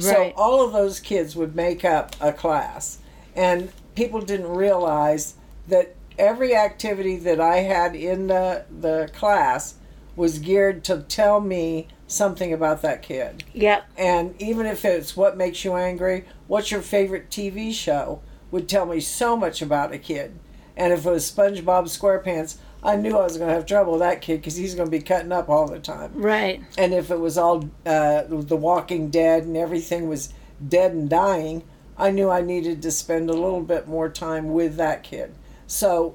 So 0.00 0.32
all 0.36 0.64
of 0.64 0.72
those 0.72 1.00
kids 1.00 1.36
would 1.36 1.54
make 1.54 1.84
up 1.84 2.14
a 2.20 2.32
class. 2.32 2.98
And 3.34 3.70
people 3.94 4.20
didn't 4.20 4.48
realize 4.48 5.34
that 5.68 5.94
every 6.18 6.54
activity 6.54 7.16
that 7.18 7.40
I 7.40 7.58
had 7.58 7.94
in 7.94 8.26
the, 8.26 8.64
the 8.70 9.10
class 9.14 9.74
was 10.16 10.38
geared 10.38 10.82
to 10.84 11.02
tell 11.02 11.40
me 11.40 11.86
something 12.08 12.52
about 12.52 12.82
that 12.82 13.02
kid. 13.02 13.44
Yep. 13.54 13.88
And 13.96 14.40
even 14.42 14.66
if 14.66 14.84
it's 14.84 15.16
what 15.16 15.36
makes 15.36 15.64
you 15.64 15.74
angry, 15.74 16.24
what's 16.46 16.70
your 16.70 16.82
favorite 16.82 17.30
TV 17.30 17.72
show, 17.72 18.20
would 18.50 18.68
tell 18.68 18.86
me 18.86 18.98
so 19.00 19.36
much 19.36 19.62
about 19.62 19.92
a 19.92 19.98
kid. 19.98 20.38
And 20.76 20.92
if 20.92 21.04
it 21.04 21.10
was 21.10 21.30
SpongeBob 21.30 21.84
SquarePants, 21.84 22.56
I 22.82 22.96
knew 22.96 23.16
I 23.18 23.24
was 23.24 23.36
going 23.36 23.48
to 23.48 23.54
have 23.54 23.66
trouble 23.66 23.92
with 23.92 24.00
that 24.02 24.20
kid 24.20 24.36
because 24.36 24.56
he's 24.56 24.74
going 24.74 24.86
to 24.86 24.90
be 24.90 25.02
cutting 25.02 25.32
up 25.32 25.48
all 25.48 25.66
the 25.66 25.80
time 25.80 26.12
Right. 26.14 26.62
and 26.76 26.94
if 26.94 27.10
it 27.10 27.18
was 27.18 27.36
all 27.36 27.68
uh, 27.84 28.22
the 28.28 28.56
Walking 28.56 29.10
Dead 29.10 29.42
and 29.44 29.56
everything 29.56 30.08
was 30.08 30.32
dead 30.66 30.92
and 30.92 31.08
dying, 31.10 31.64
I 31.96 32.10
knew 32.10 32.30
I 32.30 32.40
needed 32.40 32.80
to 32.82 32.90
spend 32.92 33.28
a 33.30 33.34
little 33.34 33.62
bit 33.62 33.88
more 33.88 34.08
time 34.08 34.52
with 34.52 34.76
that 34.76 35.02
kid. 35.02 35.34
So 35.66 36.14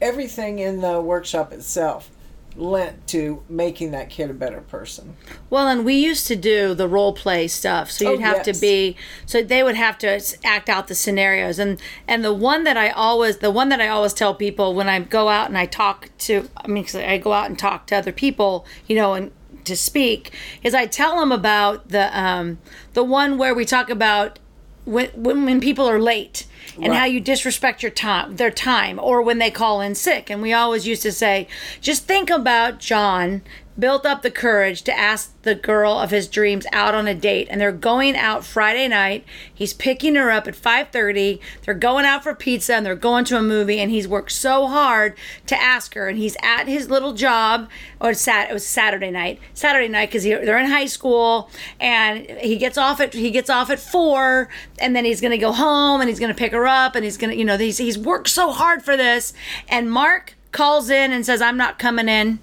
everything 0.00 0.58
in 0.58 0.80
the 0.80 1.00
workshop 1.00 1.52
itself 1.52 2.10
lent 2.58 3.06
to 3.06 3.42
making 3.48 3.92
that 3.92 4.10
kid 4.10 4.30
a 4.30 4.34
better 4.34 4.60
person. 4.60 5.16
Well, 5.48 5.68
and 5.68 5.84
we 5.84 5.94
used 5.94 6.26
to 6.26 6.36
do 6.36 6.74
the 6.74 6.88
role 6.88 7.12
play 7.12 7.46
stuff, 7.48 7.90
so 7.90 8.10
you'd 8.10 8.20
Oh, 8.20 8.24
have 8.24 8.42
to 8.42 8.52
be 8.60 8.96
so 9.26 9.42
they 9.42 9.62
would 9.62 9.76
have 9.76 9.96
to 9.98 10.20
act 10.44 10.68
out 10.68 10.88
the 10.88 10.94
scenarios, 10.94 11.58
and 11.58 11.80
and 12.06 12.24
the 12.24 12.34
one 12.34 12.64
that 12.64 12.76
I 12.76 12.90
always 12.90 13.38
the 13.38 13.50
one 13.50 13.68
that 13.68 13.80
I 13.80 13.88
always 13.88 14.12
tell 14.12 14.34
people 14.34 14.74
when 14.74 14.88
I 14.88 14.98
go 15.00 15.28
out 15.28 15.48
and 15.48 15.56
I 15.56 15.66
talk 15.66 16.10
to 16.18 16.48
I 16.56 16.66
mean 16.68 16.84
'cause 16.84 16.96
I 16.96 17.16
go 17.18 17.32
out 17.32 17.46
and 17.46 17.58
talk 17.58 17.86
to 17.86 17.96
other 17.96 18.12
people, 18.12 18.66
you 18.86 18.96
know, 18.96 19.14
and 19.14 19.30
to 19.64 19.76
speak 19.76 20.32
is 20.62 20.74
I 20.74 20.86
tell 20.86 21.20
them 21.20 21.30
about 21.30 21.88
the 21.90 22.18
um 22.18 22.58
the 22.94 23.04
one 23.04 23.38
where 23.38 23.54
we 23.54 23.64
talk 23.64 23.88
about 23.88 24.38
when 24.84 25.08
when, 25.14 25.44
when 25.44 25.60
people 25.60 25.88
are 25.88 26.00
late 26.00 26.46
and 26.82 26.94
how 26.94 27.04
you 27.04 27.20
disrespect 27.20 27.82
your 27.82 27.90
time 27.90 28.36
their 28.36 28.50
time 28.50 28.98
or 28.98 29.22
when 29.22 29.38
they 29.38 29.50
call 29.50 29.80
in 29.80 29.94
sick. 29.94 30.30
And 30.30 30.42
we 30.42 30.52
always 30.52 30.86
used 30.86 31.02
to 31.02 31.12
say 31.12 31.48
just 31.80 32.04
think 32.04 32.30
about 32.30 32.78
John 32.78 33.42
built 33.78 34.04
up 34.04 34.22
the 34.22 34.30
courage 34.30 34.82
to 34.82 34.98
ask 34.98 35.40
the 35.42 35.54
girl 35.54 35.98
of 35.98 36.10
his 36.10 36.26
dreams 36.26 36.66
out 36.72 36.94
on 36.94 37.06
a 37.06 37.14
date. 37.14 37.46
And 37.50 37.60
they're 37.60 37.72
going 37.72 38.16
out 38.16 38.44
Friday 38.44 38.88
night. 38.88 39.24
He's 39.52 39.72
picking 39.72 40.14
her 40.16 40.30
up 40.30 40.48
at 40.48 40.54
5:30 40.54 41.40
they're 41.64 41.74
going 41.74 42.04
out 42.04 42.22
for 42.22 42.34
pizza 42.34 42.74
and 42.74 42.84
they're 42.84 42.96
going 42.96 43.24
to 43.26 43.36
a 43.36 43.42
movie. 43.42 43.78
And 43.78 43.90
he's 43.90 44.08
worked 44.08 44.32
so 44.32 44.66
hard 44.66 45.14
to 45.46 45.60
ask 45.60 45.94
her. 45.94 46.08
And 46.08 46.18
he's 46.18 46.36
at 46.42 46.66
his 46.66 46.90
little 46.90 47.12
job. 47.12 47.68
Or 48.00 48.14
sat 48.14 48.50
it 48.50 48.52
was 48.52 48.66
Saturday 48.66 49.10
night. 49.10 49.38
Saturday 49.54 49.88
night 49.88 50.10
cuz 50.10 50.24
they're 50.24 50.58
in 50.58 50.70
high 50.70 50.86
school. 50.86 51.50
And 51.80 52.26
he 52.40 52.56
gets 52.56 52.78
off 52.78 53.00
at 53.00 53.14
he 53.14 53.30
gets 53.30 53.50
off 53.50 53.70
at 53.70 53.78
4 53.78 54.48
and 54.78 54.94
then 54.96 55.04
he's 55.04 55.20
going 55.20 55.30
to 55.32 55.38
go 55.38 55.52
home 55.52 56.00
and 56.00 56.08
he's 56.08 56.18
going 56.18 56.32
to 56.32 56.38
pick 56.38 56.52
her 56.52 56.66
up 56.66 56.94
and 56.94 57.04
he's 57.04 57.16
going 57.16 57.30
to 57.30 57.36
you 57.36 57.44
know 57.44 57.56
he's 57.56 57.78
he's 57.78 57.98
worked 57.98 58.28
so 58.28 58.50
hard 58.50 58.82
for 58.82 58.96
this. 58.96 59.32
And 59.68 59.90
Mark 59.90 60.34
calls 60.52 60.90
in 60.90 61.12
and 61.12 61.24
says, 61.24 61.40
I'm 61.40 61.56
not 61.56 61.78
coming 61.78 62.08
in. 62.08 62.40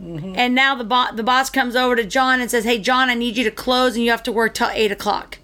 Mm-hmm. 0.00 0.34
And 0.36 0.54
now 0.54 0.74
the, 0.74 0.84
bo- 0.84 1.14
the 1.14 1.22
boss 1.22 1.50
comes 1.50 1.76
over 1.76 1.94
to 1.96 2.04
John 2.04 2.40
and 2.40 2.50
says, 2.50 2.64
Hey, 2.64 2.78
John, 2.78 3.08
I 3.10 3.14
need 3.14 3.36
you 3.36 3.44
to 3.44 3.50
close 3.50 3.94
and 3.94 4.04
you 4.04 4.10
have 4.10 4.22
to 4.24 4.32
work 4.32 4.54
till 4.54 4.70
8 4.70 4.90
o'clock. 4.90 5.38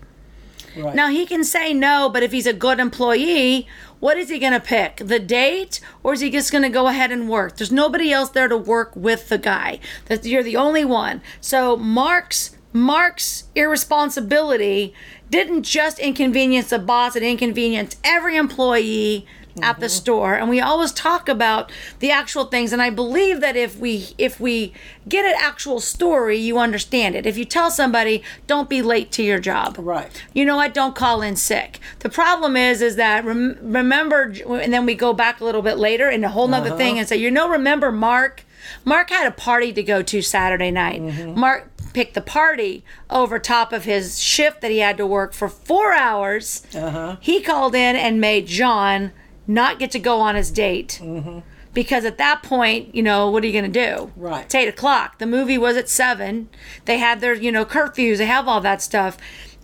Right. 0.77 0.95
Now 0.95 1.09
he 1.09 1.27
can 1.27 1.45
say 1.45 1.73
no, 1.75 2.09
but 2.09 2.23
if 2.23 2.33
he's 2.33 2.47
a 2.47 2.53
good 2.53 2.79
employee, 2.79 3.67
what 3.99 4.17
is 4.17 4.29
he 4.29 4.39
going 4.39 4.53
to 4.53 4.61
pick? 4.61 4.97
The 4.97 5.19
date, 5.19 5.81
or 6.03 6.15
is 6.15 6.21
he 6.21 6.31
just 6.31 6.53
going 6.53 6.63
to 6.63 6.71
go 6.71 6.87
ahead 6.87 7.13
and 7.13 7.29
work? 7.29 7.57
There's 7.57 7.73
nobody 7.73 8.13
else 8.13 8.31
there 8.31 8.49
to 8.49 8.57
work 8.57 8.95
with 8.95 9.29
the 9.29 9.39
guy. 9.39 9.79
That 10.07 10.25
you're 10.25 10.43
the 10.43 10.57
only 10.57 10.85
one. 10.85 11.23
So 11.41 11.77
Mark's 11.77 12.57
Mark's 12.73 13.45
irresponsibility 13.57 14.95
didn't 15.29 15.65
just 15.65 15.99
inconvenience 15.99 16.71
the 16.71 16.79
boss; 16.79 17.17
it 17.17 17.23
inconvenienced 17.23 17.99
every 18.05 18.37
employee 18.37 19.27
at 19.63 19.81
the 19.81 19.87
mm-hmm. 19.87 19.93
store 19.93 20.35
and 20.35 20.49
we 20.49 20.61
always 20.61 20.93
talk 20.93 21.29
about 21.29 21.71
the 21.99 22.11
actual 22.11 22.45
things 22.45 22.73
and 22.73 22.83
i 22.83 22.91
believe 22.91 23.41
that 23.41 23.57
if 23.57 23.77
we 23.77 24.09
if 24.19 24.41
we 24.41 24.73
get 25.09 25.25
an 25.25 25.35
actual 25.39 25.81
story 25.81 26.37
you 26.37 26.59
understand 26.59 27.15
it. 27.15 27.27
If 27.27 27.37
you 27.37 27.45
tell 27.45 27.71
somebody 27.71 28.23
don't 28.47 28.69
be 28.69 28.83
late 28.83 29.11
to 29.13 29.23
your 29.23 29.39
job. 29.39 29.77
Right. 29.79 30.25
you 30.33 30.45
know 30.45 30.57
what? 30.57 30.75
Don't 30.75 30.95
call 30.95 31.23
in 31.23 31.37
sick. 31.37 31.81
The 32.01 32.09
problem 32.09 32.57
is 32.57 32.81
is 32.83 32.97
that 32.97 33.25
rem- 33.25 33.59
remember 33.61 34.35
and 34.47 34.73
then 34.73 34.87
we 34.87 34.95
go 34.95 35.13
back 35.13 35.41
a 35.41 35.45
little 35.45 35.63
bit 35.63 35.79
later 35.79 36.09
and 36.09 36.25
a 36.25 36.29
whole 36.29 36.49
nother 36.49 36.69
uh-huh. 36.69 36.77
thing 36.77 36.99
and 36.99 37.09
say 37.09 37.17
you 37.17 37.31
know 37.31 37.49
remember 37.49 37.93
mark? 37.93 38.45
Mark 38.85 39.11
had 39.11 39.27
a 39.27 39.31
party 39.31 39.73
to 39.73 39.83
go 39.83 40.03
to 40.03 40.23
saturday 40.23 40.71
night. 40.71 41.01
Mm-hmm. 41.01 41.39
Mark 41.39 41.69
picked 41.93 42.15
the 42.15 42.21
party 42.21 42.85
over 43.09 43.39
top 43.41 43.73
of 43.73 43.85
his 43.85 44.21
shift 44.21 44.61
that 44.61 44.71
he 44.71 44.79
had 44.79 44.97
to 44.97 45.05
work 45.07 45.33
for 45.33 45.49
four 45.49 45.93
hours. 45.93 46.65
Uh-huh. 46.75 47.17
he 47.21 47.41
called 47.41 47.75
in 47.75 47.97
and 47.97 48.21
made 48.21 48.47
john 48.47 49.13
not 49.51 49.79
get 49.79 49.91
to 49.91 49.99
go 49.99 50.21
on 50.21 50.37
his 50.37 50.51
date 50.51 51.01
mm-hmm. 51.03 51.41
because 51.75 52.05
at 52.05 52.19
that 52.19 52.43
point, 52.43 52.95
you 52.95 53.03
know, 53.03 53.29
what 53.29 53.43
are 53.43 53.47
you 53.47 53.53
going 53.53 53.71
to 53.71 53.87
do? 53.87 54.13
Right. 54.17 54.45
It's 54.45 54.55
eight 54.55 54.69
o'clock. 54.69 55.19
The 55.19 55.27
movie 55.27 55.59
was 55.59 55.77
at 55.77 55.89
seven. 55.89 56.49
They 56.85 56.99
had 56.99 57.21
their, 57.21 57.35
you 57.35 57.51
know, 57.51 57.65
curfews. 57.65 58.19
They 58.19 58.27
have 58.27 58.47
all 58.47 58.61
that 58.61 58.81
stuff. 58.81 59.19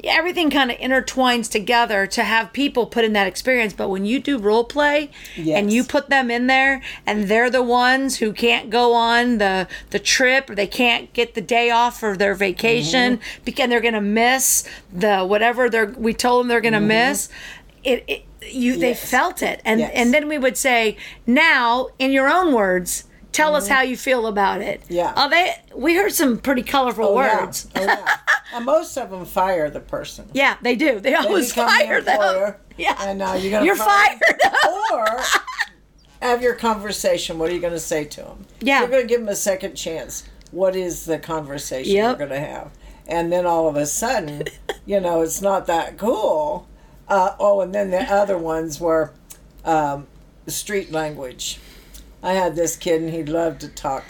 Everything 0.05 0.51
kind 0.51 0.71
of 0.71 0.77
intertwines 0.77 1.51
together 1.51 2.07
to 2.09 2.23
have 2.23 2.53
people 2.53 2.87
put 2.87 3.05
in 3.05 3.15
that 3.15 3.27
experience. 3.27 3.73
But 3.73 3.89
when 3.89 4.05
you 4.05 4.21
do 4.21 4.39
role 4.39 4.65
play 4.65 5.11
and 5.37 5.73
you 5.73 5.85
put 5.85 6.11
them 6.11 6.31
in 6.31 6.49
there, 6.49 6.83
and 7.07 7.29
they're 7.29 7.49
the 7.49 7.63
ones 7.63 8.19
who 8.19 8.33
can't 8.33 8.69
go 8.69 8.93
on 8.93 9.39
the 9.39 9.67
the 9.91 9.99
trip, 9.99 10.51
or 10.51 10.55
they 10.55 10.67
can't 10.67 11.13
get 11.15 11.35
the 11.35 11.41
day 11.41 11.71
off 11.71 11.99
for 11.99 12.15
their 12.15 12.35
vacation 12.35 13.17
mm-hmm. 13.17 13.45
because 13.45 13.71
they're 13.71 13.81
going 13.81 13.95
to 13.95 14.01
miss 14.03 14.69
the 14.93 15.25
whatever 15.25 15.71
they're 15.71 15.87
we 15.87 16.13
told 16.13 16.43
them 16.43 16.49
they're 16.49 16.61
going 16.61 16.75
to 16.75 16.79
mm-hmm. 16.79 16.89
miss. 16.89 17.31
It, 17.83 18.05
it 18.07 18.26
you 18.51 18.77
they 18.79 18.95
felt 18.95 19.43
it, 19.43 19.61
and 19.65 19.81
Yes. 19.81 19.93
and 19.95 20.13
then 20.15 20.29
we 20.29 20.39
would 20.39 20.57
say 20.57 20.97
now 21.27 21.89
in 21.99 22.13
your 22.13 22.29
own 22.29 22.53
words. 22.53 23.05
Tell 23.33 23.55
us 23.55 23.65
mm-hmm. 23.67 23.75
how 23.75 23.83
you 23.83 23.99
feel 23.99 24.27
about 24.29 24.63
it. 24.63 24.81
Yeah. 24.89 25.13
Oh, 25.15 25.29
they. 25.29 25.55
We 25.75 25.95
heard 25.95 26.13
some 26.13 26.39
pretty 26.39 26.63
colorful 26.63 27.05
Oh, 27.09 27.21
yeah. 27.21 27.45
words. 27.45 27.69
Oh, 27.77 27.83
yeah. 27.85 28.17
and 28.55 28.65
most 28.65 28.97
of 28.97 29.11
them 29.11 29.27
fire 29.27 29.69
the 29.69 29.81
person. 29.81 30.31
Yeah, 30.33 30.57
they 30.63 30.75
do. 30.75 31.01
They 31.01 31.11
They 31.11 31.15
always 31.17 31.51
become 31.51 31.67
the 31.67 31.85
fire 31.85 32.01
them. 32.01 32.55
Yeah. 32.79 32.97
And 32.99 33.19
now 33.19 33.35
you're 33.35 33.63
You're 33.63 33.77
fire 33.77 34.19
fired. 34.19 34.55
or 34.93 35.21
have 36.23 36.41
your 36.43 36.55
conversation. 36.55 37.39
What 37.39 37.51
are 37.51 37.55
you 37.55 37.61
going 37.61 37.73
to 37.75 37.79
say 37.81 38.05
to 38.05 38.23
them? 38.23 38.47
Yeah. 38.61 38.81
You're 38.81 38.89
going 38.89 39.03
to 39.03 39.09
give 39.09 39.21
them 39.21 39.29
a 39.29 39.37
second 39.37 39.75
chance. 39.75 40.25
What 40.51 40.75
is 40.75 41.05
the 41.05 41.19
conversation 41.19 41.93
Yep. 41.95 42.19
you're 42.19 42.29
going 42.29 42.41
to 42.41 42.47
have? 42.47 42.71
And 43.07 43.31
then 43.33 43.45
all 43.47 43.69
of 43.69 43.77
a 43.77 43.87
sudden, 43.87 44.45
you 44.87 44.99
know, 45.01 45.21
it's 45.21 45.43
not 45.43 45.67
that 45.67 45.99
cool. 45.99 46.69
Uh, 47.09 47.37
oh, 47.39 47.61
and 47.61 47.75
then 47.75 47.91
the 47.91 48.03
other 48.03 48.37
ones 48.37 48.81
were 48.81 49.13
um, 49.65 50.07
street 50.47 50.91
language. 50.91 51.61
I 52.23 52.33
had 52.33 52.57
this 52.57 52.77
kid, 52.77 53.03
and 53.03 53.11
he 53.11 53.23
loved 53.25 53.61
to 53.61 53.69
talk, 53.69 54.05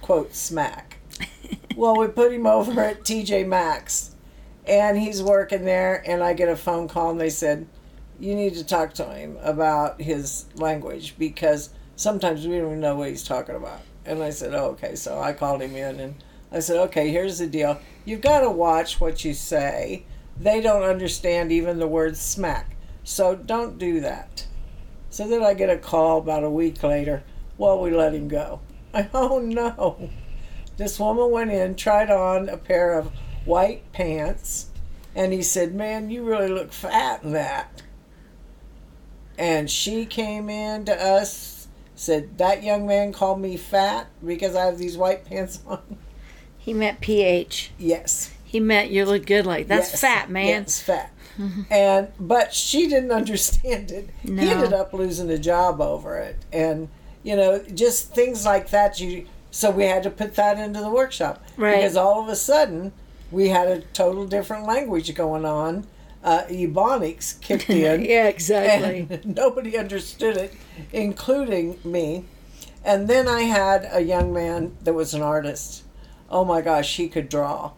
quote, 0.00 0.34
smack. 0.34 0.98
well, 1.76 1.96
we 1.98 2.06
put 2.08 2.32
him 2.32 2.46
over 2.46 2.80
at 2.80 3.00
TJ 3.00 3.46
Maxx, 3.46 4.14
and 4.66 4.98
he's 4.98 5.22
working 5.22 5.64
there, 5.64 6.02
and 6.06 6.22
I 6.22 6.34
get 6.34 6.48
a 6.48 6.56
phone 6.56 6.86
call, 6.86 7.10
and 7.10 7.20
they 7.20 7.30
said, 7.30 7.66
You 8.20 8.34
need 8.34 8.54
to 8.54 8.64
talk 8.64 8.94
to 8.94 9.04
him 9.06 9.36
about 9.42 10.00
his 10.00 10.46
language 10.54 11.16
because 11.18 11.70
sometimes 11.96 12.46
we 12.46 12.58
don't 12.58 12.66
even 12.66 12.80
know 12.80 12.96
what 12.96 13.08
he's 13.08 13.24
talking 13.24 13.56
about. 13.56 13.80
And 14.04 14.22
I 14.22 14.30
said, 14.30 14.54
Oh, 14.54 14.66
okay. 14.70 14.94
So 14.94 15.20
I 15.20 15.32
called 15.32 15.62
him 15.62 15.74
in, 15.74 15.98
and 15.98 16.14
I 16.52 16.60
said, 16.60 16.78
Okay, 16.88 17.10
here's 17.10 17.38
the 17.38 17.48
deal. 17.48 17.80
You've 18.04 18.20
got 18.20 18.40
to 18.40 18.50
watch 18.50 19.00
what 19.00 19.24
you 19.24 19.34
say. 19.34 20.04
They 20.38 20.60
don't 20.60 20.82
understand 20.82 21.52
even 21.52 21.78
the 21.78 21.86
word 21.86 22.16
smack. 22.16 22.76
So 23.04 23.34
don't 23.34 23.78
do 23.78 24.00
that. 24.00 24.46
So 25.10 25.28
then 25.28 25.42
I 25.42 25.54
get 25.54 25.70
a 25.70 25.76
call 25.76 26.18
about 26.18 26.44
a 26.44 26.50
week 26.50 26.82
later. 26.82 27.22
Well, 27.58 27.80
we 27.80 27.90
let 27.90 28.14
him 28.14 28.28
go. 28.28 28.60
I, 28.94 29.08
oh 29.14 29.38
no. 29.38 30.10
This 30.76 30.98
woman 30.98 31.30
went 31.30 31.50
in, 31.50 31.74
tried 31.74 32.10
on 32.10 32.48
a 32.48 32.56
pair 32.56 32.98
of 32.98 33.12
white 33.44 33.92
pants, 33.92 34.70
and 35.14 35.32
he 35.32 35.42
said, 35.42 35.74
Man, 35.74 36.10
you 36.10 36.24
really 36.24 36.48
look 36.48 36.72
fat 36.72 37.22
in 37.22 37.32
that. 37.32 37.82
And 39.38 39.70
she 39.70 40.06
came 40.06 40.48
in 40.48 40.84
to 40.86 40.94
us, 40.94 41.68
said, 41.94 42.38
That 42.38 42.62
young 42.62 42.86
man 42.86 43.12
called 43.12 43.40
me 43.40 43.56
fat 43.56 44.08
because 44.24 44.56
I 44.56 44.64
have 44.64 44.78
these 44.78 44.96
white 44.96 45.24
pants 45.24 45.60
on. 45.66 45.98
He 46.56 46.72
meant 46.72 47.00
pH. 47.00 47.72
Yes. 47.78 48.31
He 48.52 48.60
meant 48.60 48.90
you 48.90 49.06
look 49.06 49.24
good. 49.24 49.46
Like 49.46 49.66
that's 49.66 49.92
Yes. 49.92 50.00
fat, 50.02 50.30
man. 50.30 50.46
Yes, 50.46 50.80
fat. 50.82 51.10
and 51.70 52.08
but 52.20 52.52
she 52.54 52.86
didn't 52.86 53.10
understand 53.22 53.90
it. 53.90 54.10
No. 54.22 54.42
He 54.42 54.50
ended 54.50 54.74
up 54.74 54.92
losing 54.92 55.30
a 55.30 55.38
job 55.38 55.80
over 55.80 56.18
it, 56.18 56.36
and 56.52 56.88
you 57.22 57.34
know, 57.34 57.60
just 57.74 58.14
things 58.14 58.44
like 58.44 58.68
that. 58.70 59.00
You 59.00 59.26
so 59.50 59.70
we 59.70 59.84
had 59.84 60.02
to 60.02 60.10
put 60.10 60.34
that 60.34 60.58
into 60.58 60.80
the 60.80 60.90
workshop 60.90 61.42
Right. 61.56 61.76
because 61.76 61.96
all 61.96 62.22
of 62.22 62.28
a 62.28 62.36
sudden 62.36 62.92
we 63.30 63.48
had 63.48 63.68
a 63.68 63.80
total 63.94 64.26
different 64.26 64.66
language 64.66 65.14
going 65.14 65.44
on. 65.46 65.86
Uh, 66.22 66.42
Ebonics 66.50 67.40
kicked 67.40 67.68
in. 67.70 68.04
yeah, 68.04 68.28
exactly. 68.28 69.20
Nobody 69.24 69.76
understood 69.78 70.36
it, 70.36 70.52
including 70.92 71.78
me. 71.84 72.24
And 72.84 73.08
then 73.08 73.26
I 73.28 73.42
had 73.42 73.88
a 73.90 74.00
young 74.02 74.32
man 74.32 74.76
that 74.84 74.92
was 74.92 75.14
an 75.14 75.22
artist. 75.22 75.82
Oh 76.30 76.44
my 76.44 76.60
gosh, 76.60 76.96
he 76.96 77.08
could 77.08 77.28
draw. 77.28 77.72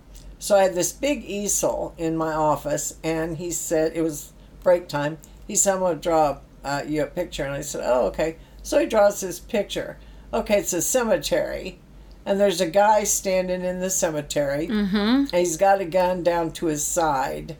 So 0.44 0.58
I 0.58 0.64
had 0.64 0.74
this 0.74 0.92
big 0.92 1.24
easel 1.24 1.94
in 1.96 2.18
my 2.18 2.34
office, 2.34 2.98
and 3.02 3.38
he 3.38 3.50
said 3.50 3.92
it 3.94 4.02
was 4.02 4.34
break 4.62 4.88
time. 4.88 5.16
He 5.48 5.56
said, 5.56 5.72
"I'm 5.72 5.80
going 5.80 5.96
to 5.96 6.02
draw 6.02 6.40
uh, 6.62 6.82
you 6.86 7.02
a 7.02 7.06
picture," 7.06 7.44
and 7.44 7.54
I 7.54 7.62
said, 7.62 7.80
"Oh, 7.82 8.08
okay." 8.08 8.36
So 8.62 8.78
he 8.78 8.84
draws 8.84 9.22
this 9.22 9.40
picture. 9.40 9.96
Okay, 10.34 10.58
it's 10.58 10.74
a 10.74 10.82
cemetery, 10.82 11.78
and 12.26 12.38
there's 12.38 12.60
a 12.60 12.68
guy 12.68 13.04
standing 13.04 13.64
in 13.64 13.80
the 13.80 13.88
cemetery. 13.88 14.68
Mm-hmm. 14.68 14.96
And 14.96 15.30
he's 15.32 15.56
got 15.56 15.80
a 15.80 15.86
gun 15.86 16.22
down 16.22 16.52
to 16.58 16.66
his 16.66 16.84
side, 16.84 17.56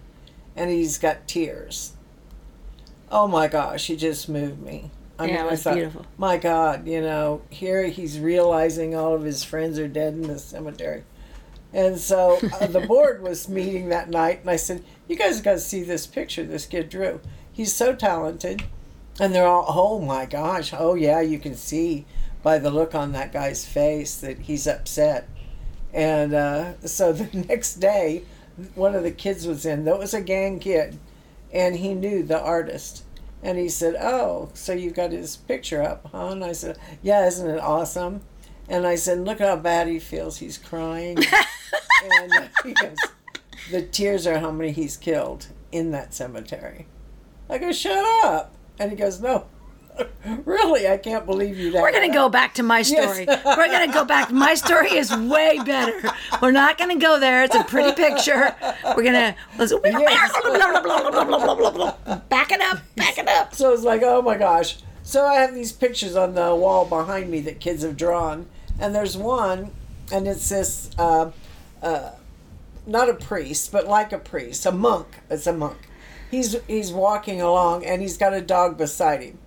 and 0.55 0.69
he's 0.69 0.99
got 0.99 1.27
tears. 1.27 1.95
Oh 3.11 3.27
my 3.27 3.49
gosh, 3.49 3.87
he 3.87 3.97
just 3.97 4.29
moved 4.29 4.61
me. 4.61 4.91
I 5.19 5.25
Yeah, 5.25 5.45
it 5.45 5.47
I 5.47 5.51
was 5.53 5.65
beautiful. 5.65 6.05
My 6.19 6.37
God, 6.37 6.87
you 6.87 7.01
know, 7.01 7.41
here 7.49 7.87
he's 7.87 8.21
realizing 8.21 8.95
all 8.95 9.15
of 9.15 9.23
his 9.23 9.43
friends 9.43 9.79
are 9.79 9.89
dead 9.89 10.13
in 10.13 10.25
the 10.25 10.39
cemetery. 10.39 11.05
And 11.75 11.99
so 11.99 12.39
uh, 12.61 12.69
the 12.69 12.81
board 12.81 13.21
was 13.21 13.49
meeting 13.49 13.89
that 13.89 14.09
night, 14.09 14.41
and 14.41 14.49
I 14.49 14.55
said, 14.55 14.85
You 15.09 15.17
guys 15.17 15.41
got 15.41 15.55
to 15.55 15.61
see 15.61 15.83
this 15.83 16.07
picture 16.07 16.45
this 16.45 16.67
kid 16.67 16.89
drew. 16.89 17.21
He's 17.53 17.75
so 17.75 17.97
talented. 17.97 18.63
And 19.21 19.35
they're 19.35 19.47
all, 19.47 19.67
Oh 19.69 19.99
my 19.99 20.25
gosh, 20.25 20.73
oh 20.73 20.95
yeah, 20.95 21.21
you 21.21 21.41
can 21.41 21.57
see 21.57 22.07
by 22.45 22.59
the 22.59 22.71
look 22.71 22.95
on 22.95 23.11
that 23.13 23.33
guy's 23.33 23.67
face 23.67 24.17
that 24.19 24.39
he's 24.39 24.69
upset. 24.69 25.29
And 25.93 26.33
uh, 26.33 26.79
so 26.87 27.13
the 27.13 27.45
next 27.49 27.75
day, 27.75 28.23
one 28.77 28.95
of 28.95 29.03
the 29.03 29.11
kids 29.11 29.45
was 29.45 29.67
in, 29.67 29.85
that 29.85 29.99
was 29.99 30.15
a 30.15 30.21
gang 30.21 30.61
kid, 30.61 30.99
and 31.53 31.75
he 31.77 31.93
knew 31.93 32.23
the 32.23 32.41
artist. 32.41 33.03
And 33.43 33.59
he 33.59 33.69
said, 33.69 33.97
Oh, 34.01 34.51
so 34.55 34.73
you've 34.73 34.95
got 34.95 35.11
his 35.11 35.37
picture 35.37 35.83
up, 35.83 36.09
huh? 36.13 36.29
And 36.29 36.45
I 36.45 36.53
said, 36.53 36.79
Yeah, 37.03 37.27
isn't 37.27 37.51
it 37.51 37.61
awesome? 37.61 38.21
And 38.69 38.87
I 38.87 38.95
said, 38.95 39.21
Look 39.21 39.41
how 39.41 39.57
bad 39.57 39.89
he 39.89 39.99
feels. 39.99 40.39
He's 40.39 40.59
crying. 40.59 41.19
and 42.05 42.33
uh, 42.33 42.49
he 42.65 42.73
goes, 42.75 42.97
The 43.71 43.83
tears 43.83 44.27
are 44.27 44.39
how 44.39 44.51
many 44.51 44.73
he's 44.73 44.97
killed 44.97 45.47
in 45.73 45.91
that 45.93 46.15
cemetery. 46.15 46.87
I 47.49 47.59
go, 47.59 47.73
Shut 47.73 48.05
up. 48.25 48.55
And 48.79 48.91
he 48.91 48.97
goes, 48.97 49.21
No. 49.21 49.47
really, 50.45 50.89
I 50.89 50.97
can't 50.97 51.25
believe 51.27 51.57
you. 51.57 51.71
That 51.73 51.83
We're 51.83 51.93
gonna 51.93 52.13
go 52.13 52.29
back 52.29 52.55
to 52.55 52.63
my 52.63 52.83
story. 52.83 53.27
Yes. 53.29 53.45
We're 53.45 53.69
gonna 53.69 53.93
go 53.93 54.05
back. 54.05 54.33
My 54.33 54.55
story 54.55 54.91
is 54.97 55.15
way 55.17 55.61
better. 55.65 56.11
We're 56.43 56.51
not 56.51 56.79
gonna 56.79 56.99
go 56.99 57.21
there. 57.21 57.45
It's 57.45 57.55
a 57.55 57.65
pretty 57.65 57.93
picture. 57.93 58.55
We're 58.97 59.05
gonna 59.05 59.37
let's 59.59 59.73
back 62.29 62.51
it 62.51 62.61
up. 62.61 62.79
Back 62.97 63.19
it 63.19 63.29
up. 63.29 63.55
So 63.55 63.73
it's 63.73 63.85
like, 63.85 64.03
oh 64.03 64.23
my 64.23 64.37
gosh. 64.37 64.79
So 65.05 65.27
I 65.27 65.35
have 65.35 65.55
these 65.55 65.71
pictures 65.71 66.17
on 66.17 66.35
the 66.35 66.55
wall 66.55 66.87
behind 66.87 67.31
me 67.31 67.41
that 67.41 67.61
kids 67.61 67.83
have 67.83 67.97
drawn, 67.97 68.47
and 68.81 68.95
there's 68.95 69.17
one, 69.17 69.71
and 70.11 70.27
it's 70.27 70.49
this, 70.49 70.91
uh, 70.99 71.31
uh, 71.83 72.13
not 72.87 73.11
a 73.11 73.15
priest, 73.15 73.71
but 73.71 73.87
like 73.87 74.13
a 74.13 74.19
priest, 74.19 74.65
a 74.65 74.73
monk. 74.73 75.07
It's 75.29 75.47
a 75.47 75.53
monk. 75.53 75.77
He's 76.31 76.57
he's 76.67 76.91
walking 76.91 77.41
along, 77.41 77.85
and 77.85 78.01
he's 78.01 78.17
got 78.17 78.33
a 78.33 78.41
dog 78.41 78.79
beside 78.79 79.23
him. 79.23 79.39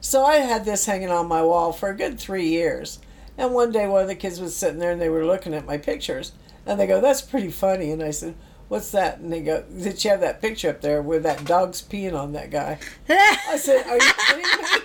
So 0.00 0.24
I 0.24 0.36
had 0.36 0.64
this 0.64 0.86
hanging 0.86 1.10
on 1.10 1.26
my 1.26 1.42
wall 1.42 1.72
for 1.72 1.88
a 1.88 1.96
good 1.96 2.20
three 2.20 2.46
years. 2.46 3.00
And 3.36 3.54
one 3.54 3.72
day, 3.72 3.88
one 3.88 4.02
of 4.02 4.08
the 4.08 4.14
kids 4.14 4.40
was 4.40 4.54
sitting 4.54 4.78
there 4.78 4.92
and 4.92 5.00
they 5.00 5.08
were 5.08 5.26
looking 5.26 5.54
at 5.54 5.66
my 5.66 5.78
pictures. 5.78 6.32
And 6.66 6.78
they 6.78 6.86
go, 6.86 7.00
That's 7.00 7.22
pretty 7.22 7.50
funny. 7.50 7.90
And 7.90 8.02
I 8.02 8.10
said, 8.10 8.34
What's 8.68 8.90
that? 8.90 9.18
And 9.18 9.32
they 9.32 9.40
go, 9.40 9.62
Did 9.62 10.02
you 10.04 10.10
have 10.10 10.20
that 10.20 10.40
picture 10.42 10.68
up 10.70 10.80
there 10.82 11.00
where 11.00 11.20
that 11.20 11.44
dog's 11.44 11.80
peeing 11.82 12.14
on 12.18 12.32
that 12.32 12.50
guy? 12.50 12.78
I 13.08 13.56
said, 13.58 13.86
Are 13.86 13.94
you 13.96 14.12
kidding 14.26 14.42
me? 14.42 14.80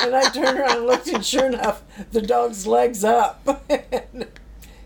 And 0.00 0.14
I 0.14 0.22
turned 0.30 0.58
around 0.58 0.76
and 0.78 0.86
looked, 0.86 1.08
and 1.08 1.24
sure 1.24 1.46
enough, 1.46 1.82
the 2.12 2.22
dog's 2.22 2.66
legs 2.66 3.02
up. 3.04 3.46
and 3.68 4.28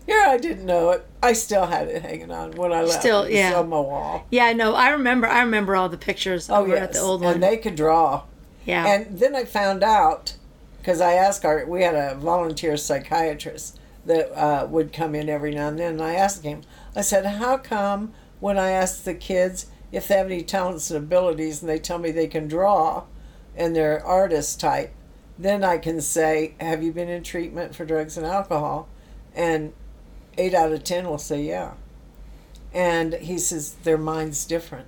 here 0.05 0.21
I 0.25 0.37
didn't 0.37 0.65
know 0.65 0.89
it. 0.89 1.05
I 1.21 1.33
still 1.33 1.67
had 1.67 1.87
it 1.87 2.01
hanging 2.01 2.31
on 2.31 2.51
when 2.53 2.73
I 2.73 2.81
left. 2.81 2.99
Still, 2.99 3.29
yeah. 3.29 3.53
on 3.59 3.69
my 3.69 3.79
wall. 3.79 4.25
Yeah, 4.31 4.51
no, 4.53 4.73
I 4.75 4.89
remember. 4.89 5.27
I 5.27 5.41
remember 5.41 5.75
all 5.75 5.87
the 5.87 5.97
pictures 5.97 6.49
Oh, 6.49 6.69
at 6.71 6.93
the 6.93 6.99
old 6.99 7.21
one. 7.21 7.35
And 7.35 7.43
they 7.43 7.57
could 7.57 7.75
draw. 7.75 8.23
yeah. 8.65 8.85
And 8.87 9.19
then 9.19 9.35
I 9.35 9.45
found 9.45 9.83
out 9.83 10.33
because 10.79 10.99
I 10.99 11.13
asked 11.13 11.45
our 11.45 11.65
we 11.65 11.83
had 11.83 11.95
a 11.95 12.15
volunteer 12.15 12.75
psychiatrist 12.75 13.79
that 14.05 14.31
uh, 14.37 14.65
would 14.67 14.91
come 14.91 15.15
in 15.15 15.29
every 15.29 15.53
now 15.53 15.69
and 15.69 15.79
then. 15.79 15.93
And 15.93 16.01
I 16.03 16.15
asked 16.15 16.43
him, 16.43 16.61
I 16.95 17.01
said, 17.01 17.25
"How 17.25 17.57
come 17.57 18.13
when 18.43 18.57
I 18.59 18.71
ask 18.71 19.05
the 19.05 19.13
kids 19.13 19.67
if 19.93 20.09
they 20.09 20.17
have 20.17 20.25
any 20.25 20.43
talents 20.43 20.91
and 20.91 20.97
abilities, 21.01 21.61
and 21.61 21.69
they 21.69 21.79
tell 21.79 21.97
me 21.97 22.11
they 22.11 22.27
can 22.27 22.49
draw, 22.49 23.03
and 23.55 23.73
they're 23.73 24.05
artist 24.05 24.59
type, 24.59 24.91
then 25.39 25.63
I 25.63 25.77
can 25.77 26.01
say, 26.01 26.53
have 26.59 26.83
you 26.83 26.91
been 26.91 27.07
in 27.07 27.23
treatment 27.23 27.73
for 27.73 27.85
drugs 27.85 28.17
and 28.17 28.25
alcohol?" 28.25 28.89
And 29.33 29.71
eight 30.37 30.53
out 30.53 30.73
of 30.73 30.83
ten 30.83 31.07
will 31.07 31.17
say, 31.19 31.41
"Yeah." 31.41 31.75
And 32.73 33.13
he 33.13 33.37
says 33.37 33.75
their 33.85 33.97
mind's 33.97 34.43
different. 34.43 34.87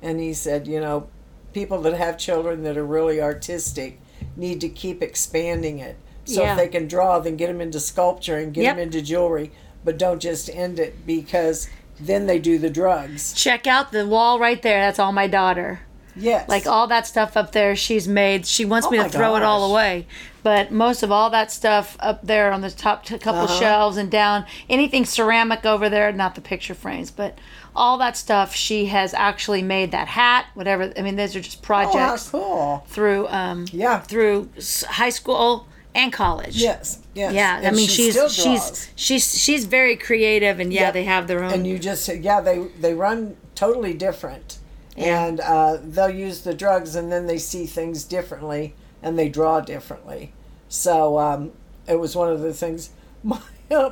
And 0.00 0.18
he 0.18 0.32
said, 0.32 0.66
you 0.66 0.80
know, 0.80 1.08
people 1.52 1.82
that 1.82 1.92
have 1.92 2.16
children 2.16 2.62
that 2.62 2.78
are 2.78 2.86
really 2.86 3.20
artistic 3.20 4.00
need 4.36 4.58
to 4.62 4.70
keep 4.70 5.02
expanding 5.02 5.80
it. 5.80 5.96
So 6.24 6.44
Yeah. 6.44 6.52
if 6.52 6.56
they 6.56 6.68
can 6.68 6.88
draw, 6.88 7.18
then 7.18 7.36
get 7.36 7.48
them 7.48 7.60
into 7.60 7.78
sculpture 7.78 8.38
and 8.38 8.54
get 8.54 8.62
Yep. 8.62 8.76
them 8.76 8.82
into 8.84 9.02
jewelry, 9.02 9.50
but 9.84 9.98
don't 9.98 10.20
just 10.20 10.48
end 10.48 10.78
it 10.78 11.04
because 11.04 11.68
then 12.00 12.26
they 12.26 12.38
do 12.38 12.58
the 12.58 12.70
drugs. 12.70 13.32
Check 13.34 13.66
out 13.66 13.92
the 13.92 14.06
wall 14.06 14.38
right 14.38 14.60
there. 14.62 14.80
That's 14.80 14.98
all 14.98 15.12
my 15.12 15.26
daughter. 15.26 15.80
Yes. 16.16 16.48
Like 16.48 16.66
all 16.66 16.86
that 16.88 17.06
stuff 17.06 17.36
up 17.36 17.52
there, 17.52 17.76
she's 17.76 18.08
made. 18.08 18.44
She 18.44 18.64
wants 18.64 18.88
Oh 18.88 18.90
me 18.90 18.98
to 18.98 19.08
throw 19.08 19.36
it 19.36 19.42
all 19.42 19.70
away. 19.70 20.06
But 20.42 20.72
most 20.72 21.02
of 21.02 21.12
all 21.12 21.30
that 21.30 21.52
stuff 21.52 21.96
up 22.00 22.26
there 22.26 22.50
on 22.52 22.62
the 22.62 22.70
top 22.70 23.04
t- 23.04 23.16
couple 23.18 23.42
Uh-huh. 23.42 23.58
shelves 23.60 23.96
and 23.96 24.10
down, 24.10 24.44
anything 24.68 25.04
ceramic 25.04 25.64
over 25.64 25.88
there, 25.88 26.10
not 26.12 26.34
the 26.34 26.40
picture 26.40 26.74
frames, 26.74 27.10
but 27.10 27.38
all 27.76 27.96
that 27.98 28.16
stuff, 28.16 28.54
she 28.54 28.86
has 28.86 29.14
actually 29.14 29.62
made 29.62 29.92
that 29.92 30.08
hat, 30.08 30.46
whatever. 30.54 30.92
I 30.98 31.02
mean, 31.02 31.14
those 31.16 31.36
are 31.36 31.40
just 31.40 31.62
projects. 31.62 31.94
oh, 31.94 31.98
projects 31.98 32.30
cool. 32.30 32.84
through 32.88 33.28
um, 33.28 33.66
Yeah. 33.70 34.00
through 34.00 34.48
high 34.88 35.10
school 35.10 35.66
and 35.94 36.12
college. 36.12 36.56
Yes. 36.56 37.00
Yes. 37.14 37.32
Yeah, 37.34 37.60
I 37.64 37.70
mean 37.72 37.88
she 37.88 38.12
she's 38.12 38.32
she's 38.34 38.90
she's 38.96 39.38
she's 39.38 39.64
very 39.64 39.96
creative 39.96 40.60
and 40.60 40.72
yeah, 40.72 40.82
Yep. 40.82 40.92
they 40.94 41.04
have 41.04 41.26
their 41.26 41.42
own 41.42 41.52
and 41.52 41.66
you 41.66 41.78
just 41.78 42.04
say, 42.04 42.16
yeah 42.18 42.40
they 42.40 42.58
they 42.78 42.94
run 42.94 43.36
totally 43.56 43.94
different 43.94 44.58
Yeah. 44.96 45.24
and 45.26 45.40
uh, 45.40 45.78
they'll 45.82 46.08
use 46.08 46.42
the 46.42 46.54
drugs 46.54 46.94
and 46.94 47.10
then 47.10 47.26
they 47.26 47.38
see 47.38 47.66
things 47.66 48.04
differently 48.04 48.74
and 49.02 49.18
they 49.18 49.28
draw 49.28 49.60
differently 49.60 50.32
so 50.68 51.18
um, 51.18 51.50
it 51.88 51.98
was 51.98 52.14
one 52.14 52.30
of 52.30 52.40
the 52.40 52.52
things 52.54 52.90
my 53.24 53.40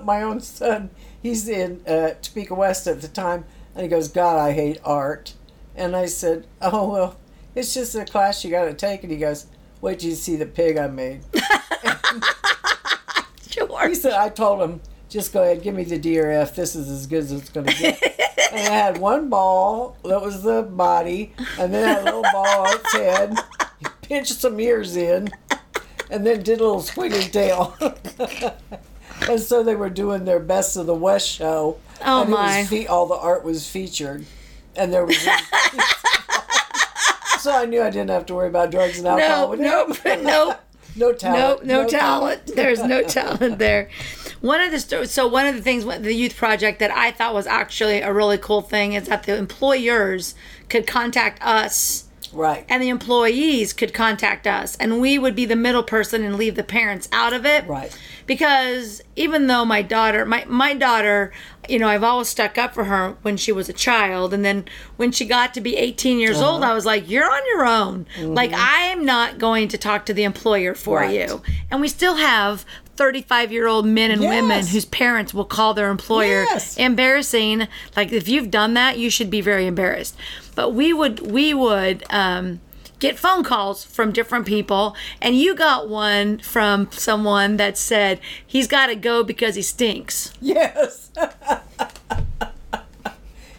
my 0.04 0.22
own 0.22 0.40
son 0.40 0.90
he's 1.20 1.48
in 1.48 1.80
uh, 1.86 2.10
Topeka 2.22 2.54
West 2.54 2.86
at 2.86 3.00
the 3.00 3.08
time 3.08 3.44
and 3.74 3.82
he 3.82 3.88
goes 3.88 4.06
God 4.08 4.38
I 4.38 4.52
hate 4.52 4.78
art 4.84 5.34
and 5.74 5.96
I 5.96 6.06
said 6.06 6.46
oh 6.62 6.88
well 6.92 7.16
it's 7.56 7.74
just 7.74 7.94
a 7.96 8.04
class 8.04 8.44
you 8.44 8.50
got 8.52 8.66
to 8.66 8.74
take 8.74 9.02
and 9.02 9.10
he 9.10 9.18
goes 9.18 9.46
wait 9.80 9.98
till 9.98 10.10
you 10.10 10.14
see 10.16 10.36
the 10.36 10.46
pig 10.46 10.76
I 10.78 10.86
made 10.86 11.20
sure. 13.50 13.88
he 13.88 13.94
said, 13.94 14.12
I 14.12 14.28
told 14.28 14.60
him, 14.60 14.80
just 15.08 15.32
go 15.32 15.42
ahead, 15.42 15.62
give 15.62 15.74
me 15.74 15.84
the 15.84 15.98
DRF. 15.98 16.54
This 16.54 16.76
is 16.76 16.88
as 16.88 17.06
good 17.06 17.24
as 17.24 17.32
it's 17.32 17.48
going 17.50 17.66
to 17.66 17.74
get. 17.74 18.02
and 18.52 18.60
I 18.60 18.76
had 18.76 18.98
one 18.98 19.28
ball, 19.28 19.96
that 20.04 20.20
was 20.20 20.42
the 20.42 20.62
body, 20.62 21.32
and 21.58 21.72
then 21.72 21.86
had 21.86 22.02
a 22.02 22.04
little 22.04 22.22
ball 22.22 22.66
on 22.66 22.74
its 22.76 22.92
head. 22.92 23.34
He 23.78 23.86
pinched 24.02 24.34
some 24.34 24.60
ears 24.60 24.96
in, 24.96 25.30
and 26.10 26.26
then 26.26 26.42
did 26.42 26.60
a 26.60 26.64
little 26.64 26.82
squiggly 26.82 27.30
tail. 27.30 27.76
and 29.28 29.40
so 29.40 29.62
they 29.62 29.76
were 29.76 29.90
doing 29.90 30.24
their 30.24 30.40
Best 30.40 30.76
of 30.76 30.86
the 30.86 30.94
West 30.94 31.28
show. 31.28 31.78
Oh, 32.04 32.22
and 32.22 32.30
my. 32.30 32.64
fe- 32.64 32.86
all 32.86 33.06
the 33.06 33.16
art 33.16 33.44
was 33.44 33.68
featured. 33.68 34.26
And 34.76 34.92
there 34.92 35.04
was. 35.04 35.18
so 37.40 37.50
I 37.52 37.64
knew 37.64 37.82
I 37.82 37.90
didn't 37.90 38.10
have 38.10 38.26
to 38.26 38.34
worry 38.34 38.48
about 38.48 38.70
drugs 38.70 38.98
and 38.98 39.08
alcohol. 39.08 39.56
No, 39.56 39.86
with 39.88 40.22
nope, 40.22 40.60
him. 40.98 41.32
nope. 41.32 41.64
no 41.64 41.82
No, 41.82 41.88
talent. 41.88 41.88
no, 41.88 41.88
talent. 41.88 42.46
There's 42.56 42.82
no 42.82 43.02
talent 43.08 43.58
there. 43.58 43.88
One 44.40 44.60
of 44.60 44.70
the 44.70 45.06
so 45.06 45.26
one 45.26 45.46
of 45.46 45.56
the 45.56 45.62
things 45.62 45.84
with 45.84 46.02
the 46.02 46.14
youth 46.14 46.36
project 46.36 46.78
that 46.80 46.90
I 46.90 47.10
thought 47.10 47.34
was 47.34 47.46
actually 47.46 48.00
a 48.00 48.12
really 48.12 48.38
cool 48.38 48.62
thing 48.62 48.92
is 48.92 49.06
that 49.08 49.24
the 49.24 49.36
employers 49.36 50.34
could 50.68 50.86
contact 50.86 51.42
us 51.42 52.04
Right. 52.32 52.64
and 52.68 52.82
the 52.82 52.88
employees 52.88 53.72
could 53.72 53.92
contact 53.94 54.46
us 54.46 54.76
and 54.76 55.00
we 55.00 55.18
would 55.18 55.34
be 55.34 55.44
the 55.44 55.56
middle 55.56 55.82
person 55.82 56.22
and 56.24 56.36
leave 56.36 56.54
the 56.54 56.62
parents 56.64 57.08
out 57.12 57.32
of 57.32 57.44
it 57.46 57.66
Right. 57.66 57.96
because 58.26 59.02
even 59.16 59.46
though 59.46 59.64
my 59.64 59.82
daughter 59.82 60.24
my, 60.26 60.44
my 60.46 60.74
daughter 60.74 61.32
you 61.68 61.78
know 61.78 61.88
i've 61.88 62.04
always 62.04 62.28
stuck 62.28 62.56
up 62.58 62.74
for 62.74 62.84
her 62.84 63.16
when 63.22 63.36
she 63.36 63.52
was 63.52 63.68
a 63.68 63.72
child 63.72 64.32
and 64.34 64.44
then 64.44 64.64
when 64.96 65.10
she 65.12 65.24
got 65.24 65.54
to 65.54 65.60
be 65.60 65.76
18 65.76 66.18
years 66.18 66.40
old 66.40 66.62
Uh-huh. 66.62 66.72
i 66.72 66.74
was 66.74 66.86
like 66.86 67.08
you're 67.08 67.30
on 67.30 67.42
your 67.48 67.64
own 67.66 68.06
like 68.20 68.50
i'm 68.54 69.04
not 69.04 69.38
going 69.38 69.68
to 69.68 69.78
talk 69.78 70.06
to 70.06 70.14
the 70.14 70.24
employer 70.24 70.74
for 70.74 71.00
Mm-hmm. 71.00 71.08
Right. 71.18 71.28
you 71.28 71.42
and 71.70 71.80
we 71.80 71.88
still 71.88 72.16
have 72.16 72.64
35 72.96 73.52
year 73.52 73.68
old 73.68 73.86
men 73.86 74.10
and 74.10 74.20
women 74.20 74.66
whose 74.66 74.84
parents 74.84 75.32
will 75.32 75.44
call 75.44 75.72
their 75.74 75.90
employer 75.90 76.42
Yes. 76.44 76.76
embarrassing 76.76 77.68
like 77.96 78.12
if 78.12 78.28
you've 78.28 78.50
done 78.50 78.74
that 78.74 78.98
you 78.98 79.08
should 79.10 79.30
be 79.30 79.40
very 79.40 79.66
embarrassed 79.66 80.16
but 80.58 80.74
we 80.74 80.92
would 80.92 81.20
we 81.20 81.54
would 81.54 82.02
um 82.10 82.58
get 82.98 83.16
phone 83.16 83.44
calls 83.44 83.84
from 83.84 84.10
different 84.10 84.44
people 84.44 84.96
and 85.22 85.38
you 85.38 85.54
got 85.54 85.88
one 85.88 86.36
from 86.40 86.90
someone 86.90 87.58
that 87.58 87.78
said 87.78 88.18
he's 88.44 88.66
got 88.66 88.88
to 88.88 88.96
go 88.96 89.22
because 89.22 89.54
he 89.54 89.62
stinks 89.62 90.32
Yes. 90.40 91.12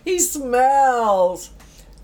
he 0.03 0.19
smells. 0.19 1.51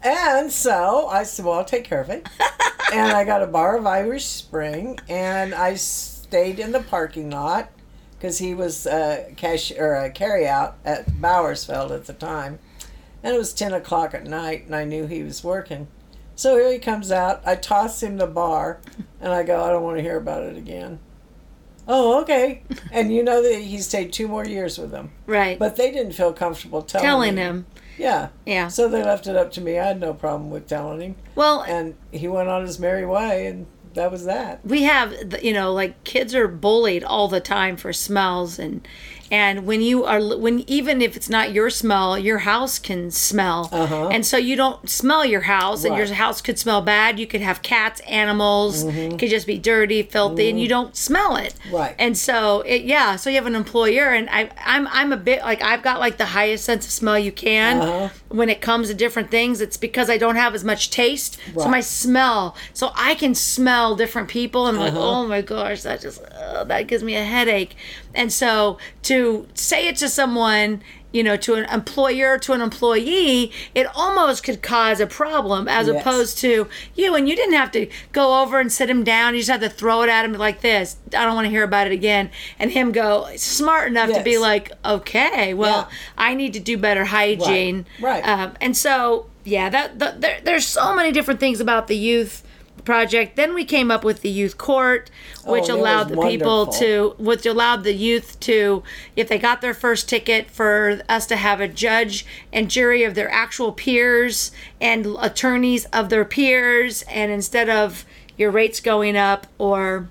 And 0.02 0.50
so 0.50 1.08
I 1.08 1.24
said, 1.24 1.44
well, 1.44 1.56
I'll 1.56 1.66
take 1.66 1.84
care 1.84 2.00
of 2.00 2.10
it. 2.10 2.26
and 2.94 3.12
I 3.12 3.26
got 3.26 3.42
a 3.42 3.48
bar 3.48 3.78
of 3.78 3.86
Irish 3.86 4.26
Spring 4.26 4.98
and 5.10 5.54
I 5.54 5.76
stayed 5.76 6.58
in 6.58 6.72
the 6.72 6.80
parking 6.80 7.32
lot 7.32 7.70
because 8.18 8.38
he 8.38 8.54
was 8.54 8.86
a 8.86 9.34
cash 9.36 9.74
or 9.78 9.96
a 9.96 10.10
carry 10.10 10.48
out 10.48 10.78
at 10.86 11.08
Bowersfeld 11.08 11.92
at 11.92 12.06
the 12.06 12.14
time. 12.14 12.60
And 13.26 13.34
it 13.34 13.40
was 13.40 13.54
10 13.54 13.74
o'clock 13.74 14.14
at 14.14 14.26
night 14.26 14.68
and 14.68 14.76
I 14.76 14.84
knew 14.86 15.08
he 15.08 15.24
was 15.24 15.44
working. 15.44 15.88
So 16.36 16.58
here 16.58 16.72
he 16.72 16.78
comes 16.78 17.12
out. 17.12 17.42
I 17.44 17.56
toss 17.56 18.04
him 18.04 18.18
the 18.18 18.28
bar 18.28 18.80
and 19.20 19.34
I 19.34 19.42
go, 19.42 19.64
I 19.64 19.70
don't 19.72 19.82
want 19.82 19.98
to 19.98 20.04
hear 20.04 20.18
about 20.18 20.44
it 20.44 20.56
again. 20.56 21.00
Oh, 21.88 22.22
okay. 22.22 22.62
And 22.92 23.12
you 23.12 23.24
know 23.24 23.42
that 23.42 23.60
he 23.62 23.80
stayed 23.80 24.14
two 24.14 24.28
more 24.28 24.46
years 24.46 24.78
with 24.78 24.92
them. 24.92 25.12
right 25.26 25.58
But 25.58 25.76
they 25.76 25.92
didn't 25.92 26.14
feel 26.14 26.34
comfortable 26.34 26.84
telling, 26.84 27.06
telling 27.08 27.36
me. 27.36 27.42
him 27.42 27.66
Yeah. 27.98 28.28
yeah 28.46 28.68
So 28.68 28.88
they 28.88 29.04
left 29.04 29.26
it 29.26 29.36
up 29.36 29.52
to 29.54 29.62
me. 29.62 29.80
I 29.80 29.88
had 29.88 30.00
no 30.00 30.14
problem 30.14 30.52
with 30.52 30.68
telling 30.68 31.02
him. 31.02 31.16
well 31.34 31.62
And 31.68 31.96
he 32.12 32.28
went 32.28 32.48
on 32.50 32.62
his 32.62 32.78
merry 32.80 33.06
way, 33.08 33.48
and 33.48 33.66
that 33.96 34.12
was 34.12 34.26
that. 34.26 34.60
we 34.66 34.84
have 34.84 35.16
you 35.42 35.54
know 35.54 35.72
like 35.74 36.04
kids 36.04 36.36
are 36.36 36.50
bullied 36.50 37.04
all 37.04 37.28
the 37.30 37.40
time 37.40 37.78
for 37.78 37.92
smells 37.94 38.60
and 38.60 38.86
and 39.36 39.56
when 39.70 39.82
you 39.90 39.98
are 40.12 40.22
when 40.46 40.58
even 40.78 40.96
if 41.08 41.12
it's 41.18 41.30
not 41.38 41.46
your 41.58 41.70
smell 41.82 42.10
your 42.30 42.40
house 42.52 42.76
can 42.88 43.02
smell 43.12 43.62
Uh-huh. 43.72 44.08
and 44.16 44.24
so 44.32 44.38
you 44.50 44.56
don't 44.64 44.82
smell 45.00 45.24
your 45.34 45.46
house 45.56 45.82
and 45.86 45.94
your 46.00 46.08
house 46.24 46.40
could 46.46 46.58
smell 46.66 46.82
bad 46.96 47.12
you 47.22 47.28
could 47.32 47.42
have 47.50 47.58
cats 47.74 48.00
animals 48.24 48.74
it 48.84 49.18
could 49.20 49.30
just 49.38 49.48
be 49.54 49.58
dirty 49.74 50.02
filthy 50.16 50.48
and 50.52 50.58
you 50.64 50.68
don't 50.76 50.94
smell 51.08 51.34
it 51.46 51.54
Mm-hmm. 51.56 51.76
Right. 51.82 51.96
and 52.04 52.14
so 52.28 52.38
it 52.74 52.82
yeah 52.94 53.10
so 53.20 53.26
you 53.32 53.38
have 53.42 53.50
an 53.54 53.56
employer 53.66 54.08
and 54.18 54.26
I 54.30 54.42
I'm 54.74 54.86
I'm 55.00 55.12
a 55.20 55.22
bit 55.30 55.40
like 55.50 55.62
I've 55.72 55.84
got 55.90 55.98
like 56.06 56.16
the 56.24 56.32
highest 56.40 56.64
sense 56.70 56.84
of 56.88 56.92
smell 57.02 57.18
you 57.28 57.32
can 57.32 57.74
Uh-huh. 57.82 58.10
when 58.40 58.50
it 58.56 58.60
comes 58.70 58.86
to 58.90 58.94
different 59.06 59.30
things 59.38 59.56
it's 59.66 59.78
because 59.88 60.08
I 60.16 60.18
don't 60.24 60.36
have 60.44 60.54
as 60.60 60.64
much 60.72 60.84
taste 61.02 61.32
so 61.64 61.68
my 61.78 61.82
smell 61.82 62.42
so 62.80 62.86
I 63.10 63.12
can 63.22 63.34
smell 63.36 63.96
different 64.04 64.28
people 64.40 64.62
and 64.70 64.78
like 64.78 64.94
Uh-huh. 64.94 65.10
oh 65.12 65.22
my 65.36 65.42
gosh 65.56 65.80
that 65.88 65.98
just 66.06 66.20
uh, 66.22 66.64
that 66.72 66.82
gives 66.90 67.04
me 67.10 67.14
a 67.16 67.24
headache 67.36 67.74
and 68.16 68.32
so 68.34 68.78
to 69.04 69.48
say 69.54 69.88
it 69.88 69.96
to 69.98 70.10
someone 70.10 70.82
you 71.12 71.24
know 71.24 71.38
to 71.38 71.54
an 71.56 71.64
employer 71.66 72.38
to 72.38 72.52
an 72.54 72.60
employee 72.62 73.52
it 73.74 73.88
almost 73.96 74.44
could 74.44 74.62
cause 74.62 75.00
a 75.00 75.08
problem 75.08 75.68
as 75.68 75.88
Yes. 75.88 76.02
opposed 76.02 76.38
to 76.40 76.68
you 76.96 77.16
and 77.16 77.30
you 77.30 77.36
didn't 77.36 77.54
have 77.56 77.72
to 77.72 77.88
go 78.12 78.42
over 78.42 78.60
and 78.60 78.72
sit 78.72 78.90
him 78.90 79.04
down 79.04 79.34
you 79.34 79.40
just 79.40 79.50
had 79.50 79.62
to 79.62 79.70
throw 79.70 80.02
it 80.02 80.10
at 80.10 80.26
him 80.26 80.34
like 80.34 80.62
this 80.62 80.98
i 81.18 81.24
don't 81.24 81.36
want 81.36 81.46
to 81.46 81.50
hear 81.52 81.64
about 81.64 81.88
it 81.88 81.94
again 81.94 82.30
and 82.60 82.72
him 82.72 82.92
go 82.92 83.28
smart 83.38 83.88
enough 83.88 84.12
to 84.12 84.24
be 84.24 84.38
like 84.38 84.72
okay 84.84 85.54
well 85.54 85.88
Yeah. 85.90 85.98
i 86.18 86.34
need 86.34 86.54
to 86.54 86.60
do 86.60 86.78
better 86.78 87.06
hygiene 87.06 87.86
Right. 88.02 88.28
um, 88.28 88.54
and 88.60 88.76
so 88.76 89.28
yeah 89.46 89.70
that, 89.70 90.00
that 90.00 90.20
there, 90.22 90.40
there's 90.44 90.66
so 90.66 90.94
many 90.96 91.12
different 91.14 91.40
things 91.40 91.60
about 91.62 91.88
the 91.88 91.96
youth 91.96 92.44
project. 92.86 93.36
Then 93.36 93.54
we 93.54 93.66
came 93.66 93.92
up 93.92 94.04
with 94.04 94.22
the 94.22 94.30
youth 94.30 94.58
court, 94.58 95.10
which 95.46 95.70
Oh, 95.70 95.76
allowed 95.76 96.10
the 96.10 96.22
people 96.22 96.68
to, 96.68 97.16
which 97.18 97.46
allowed 97.46 97.84
the 97.84 97.94
youth 97.94 98.40
to, 98.42 98.84
if 99.16 99.28
they 99.28 99.38
got 99.38 99.62
their 99.62 99.74
first 99.74 100.08
ticket, 100.08 100.50
for 100.50 101.02
us 101.10 101.26
to 101.28 101.36
have 101.36 101.60
a 101.60 101.68
judge 101.68 102.26
and 102.54 102.70
jury 102.70 103.04
of 103.04 103.16
their 103.16 103.30
actual 103.30 103.72
peers 103.72 104.52
and 104.80 105.06
attorneys 105.20 105.86
of 105.86 106.10
their 106.10 106.26
peers, 106.26 107.04
and 107.04 107.32
instead 107.32 107.70
of 107.70 108.06
your 108.38 108.52
rates 108.52 108.80
going 108.80 109.18
up 109.18 109.48
or 109.58 110.10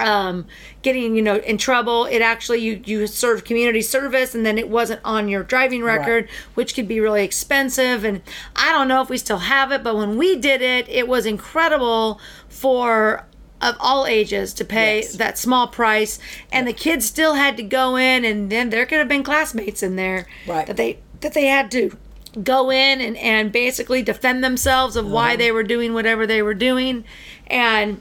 um, 0.00 0.46
getting 0.82 1.16
you 1.16 1.22
know 1.22 1.36
in 1.36 1.58
trouble. 1.58 2.04
It 2.04 2.20
actually 2.20 2.58
you 2.60 2.80
you 2.84 3.06
served 3.06 3.44
community 3.44 3.82
service 3.82 4.34
and 4.34 4.44
then 4.44 4.58
it 4.58 4.68
wasn't 4.68 5.00
on 5.04 5.28
your 5.28 5.42
driving 5.42 5.82
record 5.82 6.28
which 6.54 6.74
could 6.74 6.86
be 6.88 7.00
really 7.00 7.24
expensive. 7.24 8.04
And 8.04 8.22
i 8.54 8.72
don't 8.72 8.88
know 8.88 9.00
if 9.02 9.08
we 9.08 9.18
still 9.18 9.38
have 9.38 9.72
it 9.72 9.82
but 9.82 9.96
when 9.96 10.16
we 10.16 10.36
did 10.36 10.60
it 10.62 10.88
it 10.88 11.08
was 11.08 11.26
incredible 11.26 12.20
for 12.48 13.24
of 13.62 13.74
all 13.80 14.06
ages 14.06 14.52
to 14.52 14.64
pay 14.66 15.00
Yes. 15.00 15.14
that 15.16 15.38
small 15.38 15.66
price. 15.66 16.18
And 16.52 16.68
the 16.68 16.74
kids 16.74 17.06
still 17.06 17.34
had 17.34 17.56
to 17.56 17.62
go 17.62 17.96
in 17.96 18.24
and 18.24 18.50
then 18.52 18.68
there 18.70 18.84
could 18.84 18.98
have 18.98 19.08
been 19.08 19.22
classmates 19.22 19.82
in 19.82 19.96
there 19.96 20.26
Right. 20.46 20.66
that 20.66 20.76
they 20.76 20.98
that 21.22 21.32
they 21.32 21.46
had 21.46 21.70
to 21.70 21.96
go 22.44 22.70
in 22.70 23.00
and, 23.00 23.16
and 23.16 23.50
basically 23.50 24.02
defend 24.02 24.44
themselves 24.44 24.94
of 24.94 25.10
why 25.10 25.36
they 25.36 25.50
were 25.50 25.62
doing 25.62 25.94
whatever 25.94 26.26
they 26.26 26.42
were 26.42 26.52
doing. 26.52 27.02
And 27.46 27.98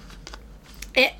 it 0.94 1.14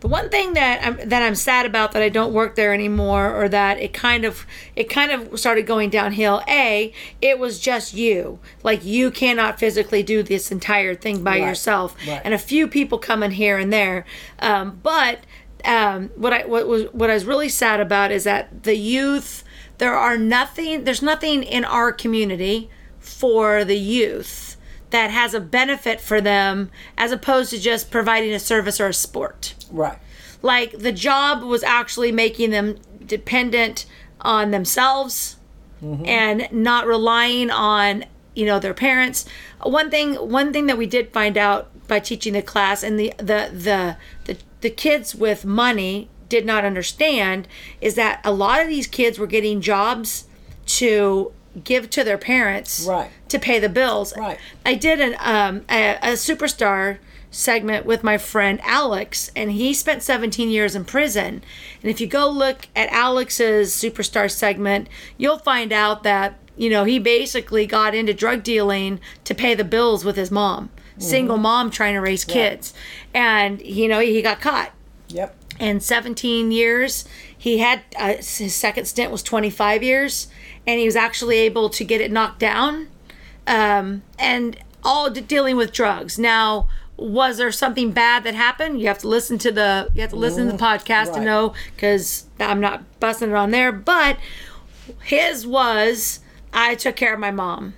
the 0.00 0.08
one 0.08 0.28
thing 0.30 0.52
that 0.54 0.84
I'm 0.86 1.08
that 1.08 1.22
I'm 1.22 1.34
sad 1.34 1.66
about 1.66 1.92
that 1.92 2.02
I 2.02 2.08
don't 2.08 2.32
work 2.32 2.54
there 2.54 2.72
anymore, 2.72 3.34
or 3.34 3.48
that 3.48 3.78
it 3.78 3.92
kind 3.92 4.24
of 4.24 4.46
it 4.76 4.84
kind 4.88 5.10
of 5.10 5.38
started 5.38 5.66
going 5.66 5.90
downhill. 5.90 6.42
A, 6.48 6.92
it 7.20 7.38
was 7.38 7.58
just 7.58 7.94
you, 7.94 8.38
like 8.62 8.84
you 8.84 9.10
cannot 9.10 9.58
physically 9.58 10.02
do 10.02 10.22
this 10.22 10.52
entire 10.52 10.94
thing 10.94 11.24
by 11.24 11.38
Right, 11.40 11.48
yourself, 11.48 11.96
right. 12.06 12.20
and 12.24 12.32
a 12.32 12.38
few 12.38 12.68
people 12.68 12.98
coming 12.98 13.32
here 13.32 13.58
and 13.58 13.72
there. 13.72 14.04
Um, 14.38 14.78
but 14.82 15.20
um, 15.64 16.10
what 16.14 16.32
I 16.32 16.46
what 16.46 16.68
was 16.68 16.84
what 16.92 17.10
I 17.10 17.14
was 17.14 17.24
really 17.24 17.48
sad 17.48 17.80
about 17.80 18.10
is 18.12 18.24
that 18.24 18.62
the 18.62 18.76
youth 18.76 19.42
there 19.78 19.94
are 19.94 20.16
nothing 20.16 20.84
there's 20.84 21.02
nothing 21.02 21.42
in 21.42 21.64
our 21.64 21.92
community 21.92 22.70
for 23.00 23.64
the 23.64 23.78
youth 23.78 24.47
that 24.90 25.10
has 25.10 25.34
a 25.34 25.40
benefit 25.40 26.00
for 26.00 26.20
them 26.20 26.70
as 26.96 27.12
opposed 27.12 27.50
to 27.50 27.58
just 27.58 27.90
providing 27.90 28.32
a 28.32 28.38
service 28.38 28.80
or 28.80 28.88
a 28.88 28.94
sport. 28.94 29.54
Right. 29.70 29.98
like 30.42 30.78
the 30.78 30.92
job 30.92 31.42
was 31.42 31.62
actually 31.62 32.12
making 32.12 32.50
them 32.50 32.78
dependent 33.04 33.86
on 34.20 34.50
themselves 34.50 35.36
mm-hmm. 35.82 36.04
and 36.06 36.48
not 36.52 36.86
relying 36.86 37.50
on 37.50 38.04
you 38.34 38.46
know 38.46 38.58
their 38.58 38.74
parents. 38.74 39.26
One 39.62 39.90
thing 39.90 40.14
one 40.14 40.52
thing 40.52 40.66
that 40.66 40.78
we 40.78 40.86
did 40.86 41.12
find 41.12 41.36
out 41.36 41.70
by 41.88 41.98
teaching 41.98 42.34
the 42.34 42.42
class 42.42 42.82
and 42.82 42.98
the 42.98 43.12
the 43.18 43.50
the 43.52 43.96
the, 44.24 44.38
the 44.60 44.70
kids 44.70 45.14
with 45.14 45.44
money 45.44 46.08
did 46.28 46.46
not 46.46 46.64
understand 46.64 47.48
is 47.80 47.94
that 47.96 48.20
a 48.24 48.30
lot 48.30 48.60
of 48.60 48.68
these 48.68 48.86
kids 48.86 49.18
were 49.18 49.26
getting 49.26 49.60
jobs 49.60 50.26
to 50.66 51.32
give 51.64 51.90
to 51.90 52.04
their 52.04 52.18
parents 52.18 52.86
Right. 52.88 53.10
to 53.28 53.38
pay 53.38 53.58
the 53.58 53.68
bills 53.68 54.16
Right. 54.16 54.38
I 54.64 54.74
did 54.74 55.00
an 55.00 55.16
um, 55.20 55.64
a, 55.70 55.96
a 56.02 56.12
superstar 56.12 56.98
segment 57.30 57.84
with 57.84 58.02
my 58.02 58.16
friend 58.16 58.58
Alex, 58.62 59.30
and 59.36 59.52
he 59.52 59.74
spent 59.74 60.02
17 60.02 60.48
years 60.50 60.74
in 60.74 60.84
prison. 60.84 61.42
And 61.82 61.90
if 61.90 62.00
you 62.00 62.06
go 62.06 62.28
look 62.28 62.68
at 62.74 62.88
Alex's 62.90 63.74
superstar 63.74 64.30
segment, 64.30 64.88
you'll 65.18 65.38
find 65.38 65.72
out 65.72 66.02
that 66.04 66.38
you 66.56 66.70
know 66.70 66.84
he 66.84 66.98
basically 66.98 67.66
got 67.66 67.94
into 67.94 68.14
drug 68.14 68.42
dealing 68.42 68.98
to 69.24 69.34
pay 69.34 69.54
the 69.54 69.64
bills 69.64 70.04
with 70.04 70.16
his 70.16 70.30
mom, 70.30 70.70
single 70.98 71.36
mom 71.36 71.70
trying 71.70 71.94
to 71.94 72.00
raise 72.00 72.24
kids, 72.24 72.72
and 73.14 73.60
you 73.60 73.88
know 73.88 74.00
he 74.00 74.22
got 74.22 74.40
caught 74.40 74.72
Yep. 75.08 75.36
in 75.60 75.80
17 75.80 76.50
years. 76.50 77.04
He 77.48 77.58
had 77.58 77.80
uh, 77.98 78.16
his 78.16 78.54
second 78.54 78.84
stint 78.84 79.10
was 79.10 79.22
25 79.22 79.82
years, 79.82 80.28
and 80.66 80.78
he 80.78 80.84
was 80.84 80.96
actually 80.96 81.38
able 81.38 81.70
to 81.70 81.82
get 81.82 82.02
it 82.02 82.12
knocked 82.12 82.40
down, 82.40 82.88
um, 83.46 84.02
and 84.18 84.58
all 84.84 85.08
dealing 85.08 85.56
with 85.56 85.72
drugs. 85.72 86.18
Now, 86.18 86.68
was 86.98 87.38
there 87.38 87.50
something 87.50 87.92
bad 87.92 88.24
that 88.24 88.34
happened? 88.34 88.82
You 88.82 88.88
have 88.88 88.98
to 88.98 89.08
listen 89.08 89.38
to 89.38 89.50
the 89.50 89.90
you 89.94 90.02
have 90.02 90.10
to 90.10 90.16
listen 90.16 90.44
to 90.44 90.52
the 90.52 90.58
podcast 90.58 91.14
to 91.14 91.20
know 91.20 91.54
because 91.74 92.26
I'm 92.38 92.60
not 92.60 93.00
busting 93.00 93.30
it 93.30 93.34
on 93.34 93.50
there. 93.50 93.72
But 93.72 94.18
his 95.04 95.46
was 95.46 96.20
I 96.52 96.74
took 96.74 96.96
care 96.96 97.14
of 97.14 97.20
my 97.20 97.30
mom. 97.30 97.72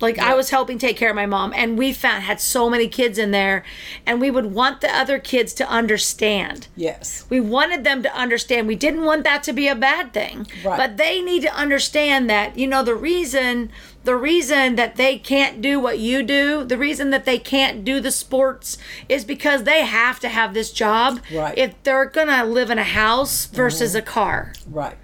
Like 0.00 0.18
I 0.18 0.34
was 0.34 0.50
helping 0.50 0.78
take 0.78 0.96
care 0.96 1.10
of 1.10 1.16
my 1.16 1.26
mom, 1.26 1.52
and 1.56 1.78
we 1.78 1.92
found 1.92 2.24
had 2.24 2.40
so 2.40 2.68
many 2.68 2.86
kids 2.88 3.18
in 3.18 3.30
there, 3.30 3.64
and 4.04 4.20
we 4.20 4.30
would 4.30 4.46
want 4.46 4.80
the 4.80 4.94
other 4.94 5.18
kids 5.18 5.54
to 5.54 5.68
understand. 5.68 6.68
Yes. 6.76 7.24
We 7.30 7.40
wanted 7.40 7.84
them 7.84 8.02
to 8.02 8.14
understand. 8.14 8.66
We 8.66 8.76
didn't 8.76 9.04
want 9.04 9.24
that 9.24 9.42
to 9.44 9.52
be 9.52 9.68
a 9.68 9.74
bad 9.74 10.12
thing. 10.12 10.46
Right. 10.64 10.76
But 10.76 10.96
they 10.96 11.22
need 11.22 11.42
to 11.42 11.54
understand 11.54 12.28
that, 12.28 12.58
you 12.58 12.66
know, 12.66 12.82
the 12.82 12.94
reason 12.94 13.70
the 14.04 14.16
reason 14.16 14.76
that 14.76 14.94
they 14.94 15.18
can't 15.18 15.60
do 15.60 15.80
what 15.80 15.98
you 15.98 16.22
do, 16.22 16.62
the 16.62 16.78
reason 16.78 17.10
that 17.10 17.24
they 17.24 17.38
can't 17.38 17.84
do 17.84 18.00
the 18.00 18.12
sports 18.12 18.78
is 19.08 19.24
because 19.24 19.64
they 19.64 19.84
have 19.84 20.20
to 20.20 20.28
have 20.28 20.54
this 20.54 20.70
job 20.70 21.18
Right. 21.34 21.58
if 21.58 21.82
they're 21.82 22.04
going 22.06 22.28
to 22.28 22.44
live 22.44 22.70
in 22.70 22.78
a 22.78 22.84
house 22.84 23.46
versus 23.46 23.90
mm-hmm. 23.90 23.98
a 23.98 24.02
car. 24.02 24.52
Right. 24.70 24.96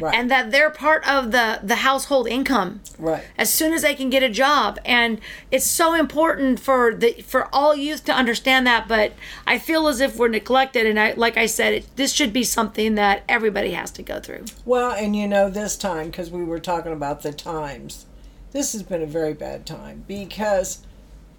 Right. 0.00 0.14
And 0.14 0.30
that 0.30 0.50
they're 0.50 0.70
part 0.70 1.06
of 1.08 1.32
the 1.32 1.60
the 1.62 1.76
household 1.76 2.28
income 2.28 2.80
right. 2.98 3.24
as 3.38 3.52
soon 3.52 3.72
as 3.72 3.82
they 3.82 3.94
can 3.94 4.10
get 4.10 4.22
a 4.22 4.28
job 4.28 4.78
and 4.84 5.20
it's 5.50 5.66
so 5.66 5.94
important 5.94 6.58
for 6.60 6.94
the 6.94 7.12
for 7.22 7.48
all 7.54 7.74
youth 7.76 8.04
to 8.04 8.12
understand 8.12 8.66
that 8.66 8.88
but 8.88 9.12
i 9.46 9.58
feel 9.58 9.86
as 9.86 10.00
if 10.00 10.16
we're 10.16 10.28
neglected 10.28 10.86
and 10.86 10.98
i 10.98 11.12
like 11.12 11.36
i 11.36 11.46
said 11.46 11.74
it, 11.74 11.96
this 11.96 12.12
should 12.12 12.32
be 12.32 12.42
something 12.42 12.94
that 12.94 13.22
everybody 13.28 13.72
has 13.72 13.90
to 13.90 14.02
go 14.02 14.20
through 14.20 14.44
Well, 14.64 14.92
and 14.92 15.14
you 15.14 15.26
know, 15.26 15.50
this 15.50 15.76
time, 15.76 16.06
because 16.06 16.30
we 16.30 16.44
were 16.44 16.60
talking 16.60 16.92
about 16.92 17.22
the 17.22 17.32
times, 17.32 18.06
this 18.52 18.72
has 18.72 18.82
been 18.82 19.02
a 19.02 19.06
very 19.06 19.34
bad 19.34 19.66
time 19.66 20.04
because 20.06 20.84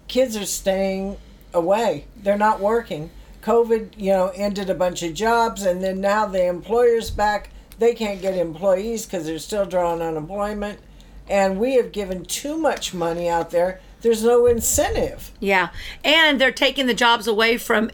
kids 0.08 0.36
are 0.36 0.46
staying 0.46 1.16
away. 1.52 2.04
They're 2.16 2.38
not 2.38 2.60
working. 2.60 3.10
COVID, 3.42 3.90
you 3.96 4.12
know, 4.12 4.32
ended 4.34 4.70
a 4.70 4.74
bunch 4.74 5.02
of 5.02 5.14
jobs, 5.14 5.64
and 5.64 5.82
then 5.82 6.00
now 6.00 6.26
the 6.26 6.46
employer's 6.46 7.10
back. 7.10 7.50
They 7.78 7.94
can't 7.94 8.20
get 8.22 8.34
employees 8.36 9.06
because 9.06 9.26
they're 9.26 9.38
still 9.38 9.66
drawing 9.66 10.00
unemployment. 10.02 10.80
And 11.28 11.58
we 11.58 11.74
have 11.74 11.92
given 11.92 12.24
too 12.24 12.56
much 12.56 12.94
money 12.94 13.28
out 13.28 13.50
there. 13.50 13.80
There's 14.00 14.22
no 14.22 14.46
incentive. 14.46 15.32
yeah 15.40 15.70
and 16.04 16.40
they're 16.40 16.52
taking 16.52 16.86
the 16.86 16.94
jobs 16.94 17.26
away 17.26 17.56
from 17.56 17.90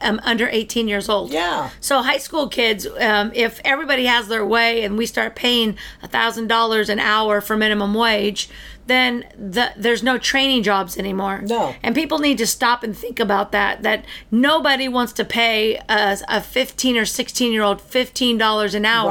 um, 0.00 0.20
under 0.24 0.48
18 0.48 0.88
years 0.88 1.08
old 1.08 1.30
Yeah. 1.32 1.70
So 1.80 2.02
high 2.02 2.18
school 2.18 2.48
kids, 2.48 2.86
um, 3.00 3.32
if 3.34 3.60
everybody 3.64 4.04
has 4.06 4.28
their 4.28 4.44
way 4.44 4.84
and 4.84 4.98
we 4.98 5.06
start 5.06 5.34
paying 5.34 5.76
a 6.02 6.08
thousand 6.08 6.48
dollars 6.48 6.88
an 6.88 6.98
hour 6.98 7.40
for 7.40 7.56
minimum 7.56 7.94
wage, 7.94 8.48
then 8.86 9.24
the, 9.36 9.72
there's 9.76 10.02
no 10.04 10.16
training 10.16 10.62
jobs 10.62 10.96
anymore. 10.96 11.42
No. 11.42 11.74
And 11.82 11.92
people 11.94 12.18
need 12.20 12.38
to 12.38 12.46
stop 12.46 12.84
and 12.84 12.96
think 12.96 13.18
about 13.18 13.50
that. 13.52 13.82
That 13.82 14.04
nobody 14.30 14.86
wants 14.86 15.12
to 15.14 15.24
pay 15.24 15.76
a, 15.88 16.16
a 16.28 16.40
15 16.40 16.96
or 16.96 17.04
16 17.04 17.52
year 17.52 17.62
old 17.62 17.80
fifteen 17.80 18.38
dollars 18.38 18.74
an 18.74 18.84
hour 18.84 19.10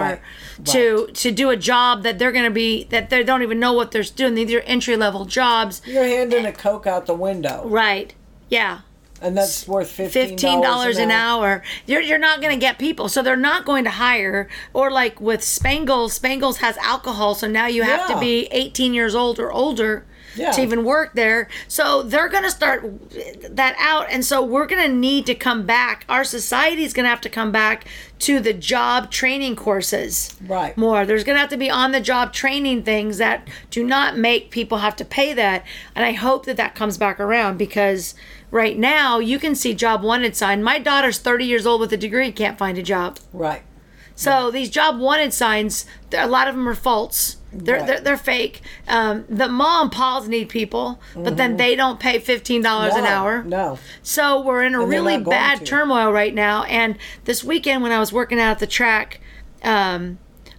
Right. 0.58 0.68
to 0.68 1.08
to 1.14 1.32
do 1.32 1.50
a 1.50 1.58
job 1.58 2.04
that 2.04 2.18
they're 2.20 2.32
going 2.32 2.46
to 2.46 2.52
be 2.52 2.86
that 2.86 3.10
they 3.10 3.24
don't 3.24 3.42
even 3.44 3.60
know 3.60 3.74
what 3.74 3.92
they're 3.92 4.04
doing. 4.04 4.36
These 4.36 4.54
are 4.54 4.62
entry 4.62 4.96
level 4.96 5.26
jobs. 5.26 5.82
You're 5.86 6.06
handing 6.06 6.46
a 6.46 6.54
Coke 6.54 6.88
out 6.88 7.06
the 7.08 7.14
window, 7.16 7.64
Right. 7.68 8.14
Yeah. 8.50 8.82
And 9.22 9.38
that's 9.38 9.68
worth 9.68 9.90
fifteen 9.90 10.62
dollars 10.62 10.98
an 10.98 11.12
hour. 11.12 11.64
You're 11.86 12.02
you're 12.02 12.18
not 12.18 12.42
going 12.42 12.54
to 12.54 12.60
get 12.60 12.78
people, 12.78 13.10
so 13.10 13.22
they're 13.22 13.36
not 13.36 13.66
going 13.66 13.84
to 13.86 13.92
hire. 13.92 14.48
Or 14.74 14.92
like 14.92 15.20
with 15.22 15.44
Spangles, 15.44 16.14
Spangles 16.14 16.58
has 16.58 16.78
alcohol, 16.78 17.36
so 17.36 17.48
now 17.48 17.68
you 17.68 17.84
have 17.84 18.08
to 18.08 18.20
be 18.20 18.48
eighteen 18.52 18.94
years 18.94 19.16
old 19.16 19.40
or 19.40 19.52
older. 19.52 20.06
Yeah. 20.38 20.52
To 20.52 20.62
even 20.64 20.84
work 20.84 21.14
there, 21.14 21.48
so 21.70 22.04
they're 22.04 22.28
going 22.28 22.44
to 22.44 22.52
start 22.52 22.84
that 23.56 23.74
out, 23.80 24.08
and 24.10 24.26
so 24.26 24.44
we're 24.44 24.66
going 24.66 24.82
to 24.86 24.94
need 24.94 25.26
to 25.28 25.34
come 25.34 25.66
back. 25.66 26.04
Our 26.10 26.26
society 26.26 26.84
is 26.84 26.92
going 26.92 27.06
to 27.06 27.10
have 27.10 27.22
to 27.22 27.30
come 27.30 27.54
back 27.54 27.86
to 28.20 28.42
the 28.42 28.52
job 28.52 29.12
training 29.12 29.56
courses 29.56 30.36
Right. 30.46 30.76
more. 30.78 31.06
There's 31.06 31.24
going 31.24 31.38
to 31.38 31.40
have 31.40 31.52
to 31.52 31.58
be 31.58 31.70
on 31.70 31.94
the 31.94 32.02
job 32.02 32.34
training 32.34 32.84
things 32.84 33.18
that 33.20 33.48
do 33.72 33.82
not 33.82 34.18
make 34.18 34.52
people 34.52 34.80
have 34.80 34.98
to 34.98 35.06
pay 35.06 35.32
that. 35.32 35.64
And 35.96 36.04
I 36.04 36.12
hope 36.12 36.46
that 36.48 36.58
that 36.58 36.76
comes 36.76 36.98
back 36.98 37.18
around 37.22 37.58
because 37.58 38.14
right 38.56 38.78
now 38.80 39.20
you 39.20 39.38
can 39.38 39.54
see 39.54 39.74
job 39.74 40.02
wanted 40.02 40.36
sign. 40.36 40.64
My 40.64 40.80
daughter's 40.80 41.20
30 41.20 41.44
years 41.46 41.66
old 41.66 41.82
with 41.82 41.92
a 41.92 41.98
degree, 41.98 42.32
can't 42.32 42.58
find 42.58 42.78
a 42.78 42.82
job. 42.84 43.20
Right. 43.34 43.64
So 44.16 44.50
these 44.50 44.70
job 44.70 44.98
wanted 44.98 45.34
signs, 45.34 45.86
a 46.14 46.26
lot 46.26 46.48
of 46.48 46.56
them 46.56 46.68
are 46.70 46.74
false. 46.74 47.36
They're, 47.52 47.78
Right. 47.78 47.88
they're, 47.88 48.00
they're 48.00 48.18
fake. 48.18 48.62
Um, 48.88 49.26
the 49.28 49.50
mom 49.50 49.84
and 49.84 49.92
pa's 49.92 50.28
need 50.30 50.48
people, 50.48 51.02
but 51.16 51.36
then 51.36 51.58
they 51.58 51.76
don't 51.76 52.00
pay 52.00 52.20
$15 52.20 52.98
an 52.98 53.06
hour. 53.06 53.44
No. 53.44 53.78
So 54.04 54.42
we're 54.42 54.64
in 54.64 54.74
a 54.74 54.80
they're 54.80 54.88
really 54.88 55.18
bad 55.18 55.60
to. 55.60 55.66
turmoil 55.66 56.12
right 56.14 56.34
now. 56.34 56.64
And 56.64 56.98
this 57.26 57.44
weekend, 57.44 57.84
when 57.84 57.92
I 57.92 58.00
was 58.00 58.14
working 58.14 58.40
out 58.40 58.52
at 58.52 58.60
the 58.60 58.68
track, 58.68 59.20
um, 59.64 60.18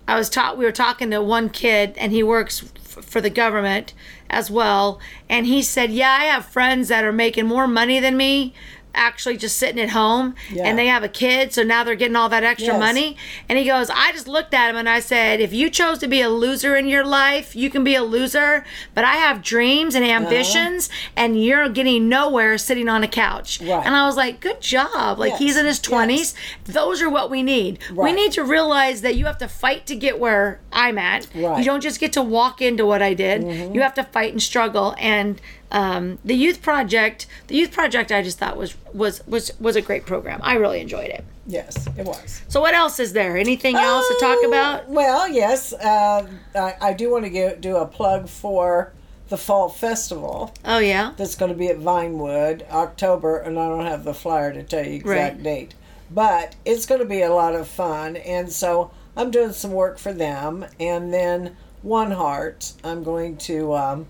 I 0.08 0.16
was 0.16 0.28
taught 0.28 0.56
we 0.58 0.64
were 0.66 0.72
talking 0.72 1.10
to 1.10 1.22
one 1.22 1.48
kid 1.48 1.94
and 1.96 2.12
he 2.12 2.22
works 2.22 2.62
f- 2.76 3.04
for 3.04 3.20
the 3.20 3.30
government 3.30 3.92
as 4.30 4.50
well 4.50 5.00
and 5.28 5.46
he 5.46 5.62
said, 5.62 5.90
"Yeah, 5.90 6.10
I 6.10 6.24
have 6.24 6.46
friends 6.46 6.88
that 6.88 7.04
are 7.04 7.12
making 7.12 7.46
more 7.46 7.66
money 7.66 8.00
than 8.00 8.16
me." 8.16 8.52
Actually, 8.96 9.36
just 9.36 9.58
sitting 9.58 9.80
at 9.80 9.90
home, 9.90 10.34
Yeah. 10.50 10.64
and 10.64 10.78
they 10.78 10.86
have 10.86 11.04
a 11.04 11.08
kid, 11.08 11.52
so 11.52 11.62
now 11.62 11.84
they're 11.84 11.94
getting 11.94 12.16
all 12.16 12.28
that 12.30 12.42
extra 12.42 12.72
Yes. 12.72 12.80
money. 12.80 13.16
And 13.48 13.58
he 13.58 13.64
goes, 13.66 13.90
I 13.90 14.10
just 14.12 14.26
looked 14.26 14.54
at 14.54 14.70
him 14.70 14.76
and 14.76 14.88
I 14.88 15.00
said, 15.00 15.38
if 15.40 15.52
you 15.52 15.68
chose 15.70 15.98
to 15.98 16.08
be 16.08 16.20
a 16.22 16.28
loser 16.30 16.74
in 16.76 16.86
your 16.88 17.04
life, 17.04 17.54
you 17.54 17.68
can 17.70 17.84
be 17.84 17.94
a 17.94 18.02
loser. 18.02 18.64
But 18.94 19.04
I 19.04 19.16
have 19.16 19.42
dreams 19.42 19.94
and 19.94 20.04
ambitions, 20.04 20.88
and 21.14 21.42
you're 21.42 21.68
getting 21.68 22.08
nowhere 22.08 22.58
sitting 22.58 22.88
on 22.88 23.04
a 23.04 23.08
couch. 23.08 23.60
Right. 23.60 23.84
And 23.84 23.94
I 23.94 24.06
was 24.06 24.16
like, 24.16 24.40
good 24.40 24.60
job. 24.60 25.18
Like 25.18 25.32
Yes. 25.32 25.38
he's 25.40 25.56
in 25.56 25.66
his 25.66 25.76
Yes. 25.78 25.86
20s. 25.86 26.34
Those 26.64 27.02
are 27.02 27.10
what 27.10 27.30
we 27.30 27.42
need. 27.42 27.78
We 27.94 28.12
need 28.12 28.32
to 28.32 28.42
realize 28.44 29.02
that 29.02 29.14
you 29.16 29.26
have 29.26 29.38
to 29.38 29.48
fight 29.48 29.86
to 29.86 29.94
get 29.94 30.18
where 30.18 30.60
I'm 30.72 30.96
at. 30.98 31.26
Right. 31.34 31.44
Mm-hmm. 31.44 31.58
You 31.58 31.64
don't 31.64 31.82
just 31.82 32.00
get 32.00 32.12
to 32.14 32.22
walk 32.22 32.62
into 32.62 32.86
what 32.86 33.02
I 33.02 33.12
did. 33.14 33.42
You 33.74 33.82
have 33.82 33.94
to 33.94 34.04
fight 34.04 34.32
and 34.32 34.42
struggle. 34.42 34.94
And 34.98 35.40
um, 35.70 36.18
the 36.24 36.34
youth 36.34 36.62
project, 36.62 37.26
the 37.48 37.56
youth 37.56 37.72
project, 37.72 38.12
I 38.12 38.22
just 38.22 38.38
thought 38.38 38.56
was 38.56 38.76
was 38.92 39.26
was 39.26 39.52
was 39.60 39.76
a 39.76 39.82
great 39.82 40.06
program. 40.06 40.40
I 40.42 40.54
really 40.54 40.80
enjoyed 40.80 41.10
it. 41.10 41.24
Yes, 41.46 41.86
it 41.96 42.04
was. 42.06 42.42
So 42.48 42.60
what 42.60 42.74
else 42.74 42.98
is 42.98 43.12
there? 43.12 43.36
Anything 43.36 43.76
else 43.76 44.06
to 44.08 44.14
talk 44.20 44.38
Oh, 44.42 44.48
about? 44.48 44.88
Well, 44.88 45.28
yes. 45.28 45.72
Uh, 45.72 46.26
I, 46.54 46.74
I 46.80 46.92
do 46.92 47.10
want 47.12 47.24
to 47.24 47.30
give, 47.30 47.60
do 47.60 47.76
a 47.76 47.86
plug 47.86 48.28
for 48.28 48.92
the 49.28 49.36
Fall 49.36 49.68
Festival 49.68 50.52
Oh 50.64 50.78
yeah. 50.78 51.12
that's 51.16 51.34
going 51.36 51.50
to 51.52 51.56
be 51.58 51.68
at 51.68 51.78
Vinewood, 51.78 52.68
October, 52.70 53.38
and 53.38 53.58
I 53.60 53.68
don't 53.68 53.86
have 53.86 54.02
the 54.04 54.14
flyer 54.14 54.52
to 54.52 54.62
tell 54.64 54.84
you 54.84 54.94
exact 54.94 55.36
Right. 55.36 55.42
date. 55.42 55.74
But 56.10 56.54
it's 56.64 56.86
going 56.86 57.00
to 57.00 57.06
be 57.06 57.22
a 57.22 57.32
lot 57.32 57.54
of 57.54 57.66
fun, 57.68 58.16
and 58.16 58.50
so 58.52 58.90
I'm 59.16 59.30
doing 59.30 59.52
some 59.52 59.72
work 59.72 59.98
for 59.98 60.12
them. 60.12 60.64
And 60.80 61.12
then 61.12 61.56
One 61.82 62.10
Heart, 62.12 62.72
I'm 62.84 63.02
going 63.04 63.36
to 63.38 63.72
um, 63.74 64.06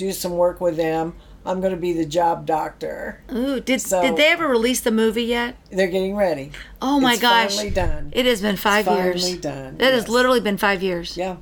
do 0.00 0.12
some 0.12 0.32
work 0.36 0.60
with 0.60 0.76
them. 0.76 1.14
I'm 1.46 1.60
going 1.60 1.72
to 1.72 1.78
be 1.80 1.92
the 1.92 2.04
job 2.04 2.44
doctor. 2.46 3.22
Ooh, 3.32 3.60
did 3.60 3.80
So- 3.80 4.02
did 4.02 4.16
they 4.16 4.28
ever 4.32 4.46
release 4.48 4.80
the 4.80 4.90
movie 4.90 5.24
yet? 5.24 5.56
They're 5.70 5.86
getting 5.88 6.16
ready. 6.16 6.52
Oh 6.82 7.00
my 7.00 7.12
It's 7.12 7.22
gosh. 7.22 7.56
finally 7.56 7.70
done. 7.70 8.10
It 8.12 8.26
has 8.26 8.42
been 8.42 8.56
five 8.56 8.86
It's 8.86 8.96
years. 8.96 9.22
finally 9.22 9.40
done, 9.40 9.76
It 9.78 9.92
has 9.94 10.08
literally 10.08 10.40
been 10.40 10.56
five 10.58 10.82
years. 10.82 11.16
Yeah. 11.16 11.36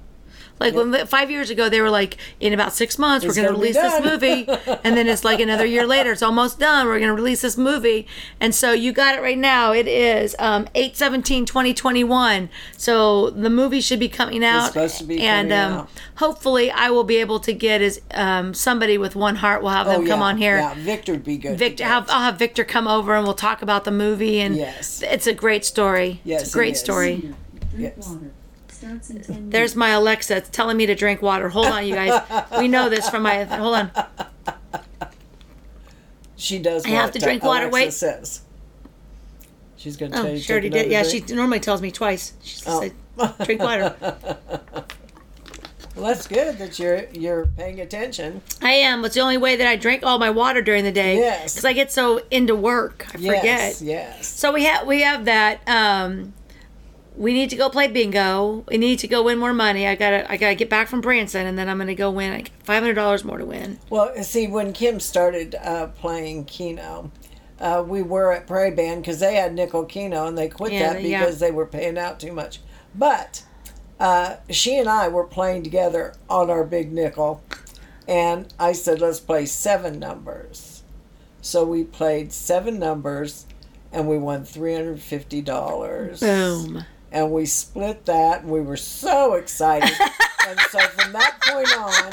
Like 0.61 0.75
when 0.75 1.07
five 1.07 1.31
years 1.31 1.51
ago, 1.51 1.69
they 1.69 1.81
were 1.81 1.91
like, 1.91 2.17
in 2.41 2.53
about 2.53 2.73
six 2.73 2.99
months, 2.99 3.25
It's 3.25 3.37
we're 3.37 3.43
going 3.43 3.55
to 3.55 3.61
release 3.61 3.77
this 3.77 4.05
movie, 4.05 4.47
and 4.85 4.97
then 4.97 5.07
it's 5.07 5.25
like 5.25 5.41
another 5.41 5.67
year 5.67 5.87
later, 5.87 6.13
it's 6.13 6.23
almost 6.23 6.59
done. 6.59 6.87
We're 6.87 6.99
going 6.99 7.09
to 7.09 7.15
release 7.15 7.43
this 7.43 7.57
movie, 7.57 8.07
and 8.41 8.55
so 8.55 8.73
you 8.73 8.93
got 8.93 9.15
it 9.15 9.23
right 9.23 9.39
now. 9.39 9.73
It 9.73 9.87
is 9.87 10.35
um, 10.39 10.69
8 10.75 10.97
17 10.97 11.47
2021 11.47 12.49
So 12.77 13.31
the 13.31 13.51
movie 13.51 13.81
should 13.81 14.01
be 14.01 14.09
coming 14.09 14.45
out, 14.45 14.69
supposed 14.69 14.99
to 14.99 15.05
be 15.05 15.21
and 15.21 15.51
coming 15.51 15.73
um, 15.73 15.79
out. 15.81 15.91
hopefully, 16.17 16.71
I 16.71 16.91
will 16.91 17.05
be 17.05 17.17
able 17.17 17.41
to 17.41 17.53
get 17.53 17.81
as 17.83 18.01
um, 18.13 18.55
somebody 18.55 18.99
with 18.99 19.15
one 19.17 19.37
heart. 19.37 19.63
We'll 19.63 19.73
have 19.73 19.87
them 19.87 20.03
Oh, 20.03 20.07
come 20.07 20.23
on 20.23 20.39
here. 20.39 20.57
Yeah, 20.59 20.75
Victor 20.75 21.13
would 21.13 21.25
be 21.25 21.37
good. 21.37 21.59
Victor, 21.59 21.85
have, 21.85 22.09
I'll 22.11 22.23
have 22.23 22.39
Victor 22.39 22.65
come 22.65 22.87
over 22.89 23.15
and 23.15 23.25
we'll 23.25 23.35
talk 23.35 23.63
about 23.63 23.85
the 23.85 23.91
movie. 23.91 24.41
And 24.41 24.57
Yes. 24.57 25.03
it's 25.03 25.27
a 25.27 25.33
great 25.33 25.65
story. 25.65 26.21
Yes, 26.25 26.43
it's 26.43 26.51
a 26.55 26.59
great 26.59 26.77
story. 26.77 27.35
Yes. 27.77 28.17
Water. 28.83 29.03
Starts 29.03 29.11
in 29.11 29.23
10 29.23 29.51
There's 29.51 29.75
my 29.77 29.91
Alexa 29.91 30.37
it's 30.37 30.49
telling 30.49 30.77
me 30.77 30.87
to 30.87 30.95
drink 30.95 31.23
water. 31.23 31.49
Hold 31.49 31.67
on, 31.67 31.87
you 31.87 31.95
guys. 31.95 32.23
we 32.59 32.69
know 32.69 32.89
this 32.89 33.09
from 33.09 33.23
my. 33.23 33.45
Hold 33.45 33.75
on. 33.75 33.91
She 36.37 36.59
does. 36.59 36.85
I 36.87 36.91
have 36.91 37.13
to 37.13 37.19
drink 37.19 37.43
water, 37.43 37.67
Alexa 37.69 37.75
wait. 37.75 37.93
Says. 37.93 38.43
She's 39.77 39.97
going 39.97 40.13
to 40.13 40.19
tell 40.19 40.27
Oh, 40.27 40.31
you. 40.31 40.39
she 40.41 40.53
already 40.53 40.71
did. 40.71 40.91
Yeah, 40.91 41.01
another 41.01 41.11
she 41.29 41.35
normally 41.35 41.61
tells 41.61 41.81
me 41.83 41.91
twice. 41.91 42.33
She 42.43 42.63
Oh. 42.67 42.81
said, 42.81 43.35
drink 43.45 43.61
water. 43.63 43.95
Well, 45.97 46.07
that's 46.07 46.29
good 46.29 46.59
that 46.59 46.79
you're 46.79 47.07
you're 47.13 47.47
paying 47.47 47.81
attention. 47.81 48.41
I 48.63 48.71
am. 48.71 49.05
It's 49.05 49.17
the 49.17 49.21
only 49.21 49.37
way 49.37 49.57
that 49.57 49.67
I 49.67 49.75
drink 49.75 50.05
all 50.05 50.21
my 50.21 50.31
water 50.31 50.63
during 50.63 50.85
the 50.85 50.93
day. 50.93 51.17
Yes. 51.17 51.55
Because 51.55 51.65
I 51.65 51.73
get 51.73 51.91
so 51.91 52.21
into 52.31 52.55
work, 52.55 53.05
I 53.09 53.13
forget. 53.15 53.43
Yes. 53.45 53.83
Yes. 53.83 54.29
So 54.29 54.53
we 54.53 54.63
have 54.63 54.87
we 54.87 55.01
have 55.01 55.25
that. 55.25 55.59
Um, 55.69 56.35
we 57.19 57.33
need 57.33 57.51
to 57.51 57.57
go 57.57 57.69
play 57.69 57.89
bingo. 57.89 58.65
We 58.69 58.79
need 58.79 59.01
to 59.01 59.09
go 59.09 59.25
win 59.25 59.39
more 59.39 59.53
money. 59.53 59.87
I 59.89 59.97
gotta 59.97 60.31
I 60.31 60.37
gotta 60.37 60.55
get 60.55 60.71
back 60.71 60.87
from 60.89 61.01
Branson, 61.01 61.47
and 61.47 61.59
then 61.59 61.69
I'm 61.69 61.77
gonna 61.77 61.95
go 61.97 62.11
win 62.11 62.33
like 62.33 62.53
five 62.65 62.81
hundred 62.83 62.95
dollars 62.95 63.25
more 63.25 63.39
to 63.39 63.45
win. 63.45 63.81
Well, 63.91 64.15
see, 64.23 64.47
when 64.47 64.73
Kim 64.73 65.01
started 65.01 65.57
uh, 65.57 65.89
playing 65.89 66.45
Keno, 66.45 67.11
uh, 67.61 67.85
we 67.87 68.03
were 68.03 68.33
at 68.33 68.47
Prairie 68.47 68.71
Band 68.71 69.03
because 69.03 69.19
they 69.19 69.35
had 69.35 69.53
nickel 69.53 69.85
Keno, 69.85 70.27
and 70.27 70.39
they 70.39 70.49
quit 70.49 70.73
Yeah, 70.73 70.93
that 70.93 71.03
yeah. 71.03 71.21
because 71.21 71.41
they 71.41 71.51
were 71.51 71.67
paying 71.67 71.99
out 71.99 72.21
too 72.21 72.33
much. 72.33 72.61
But 72.95 73.43
uh, 73.99 74.37
she 74.49 74.79
and 74.79 74.89
I 74.89 75.09
were 75.09 75.25
playing 75.25 75.65
together 75.65 76.15
on 76.31 76.51
our 76.51 76.63
big 76.63 76.93
nickel, 76.93 77.43
and 78.07 78.53
I 78.61 78.73
said, 78.73 79.01
"Let's 79.01 79.19
play 79.19 79.45
seven 79.45 79.99
numbers." 79.99 80.85
So 81.41 81.65
we 81.65 81.83
played 81.83 82.33
seven 82.33 82.79
numbers, 82.79 83.47
and 83.93 84.07
we 84.07 84.19
won 84.19 84.45
three 84.45 84.75
hundred 84.75 85.01
fifty 85.01 85.43
dollars. 85.43 86.21
Boom. 86.21 86.85
And 87.13 87.31
we 87.33 87.47
split 87.47 88.05
that 88.07 88.43
and 88.43 88.51
we 88.51 88.61
were 88.61 88.77
so 88.77 89.35
excited 89.35 89.91
and 90.49 90.59
so 90.71 90.79
from 90.79 91.13
that 91.13 91.39
point 91.43 91.69
on 91.79 92.13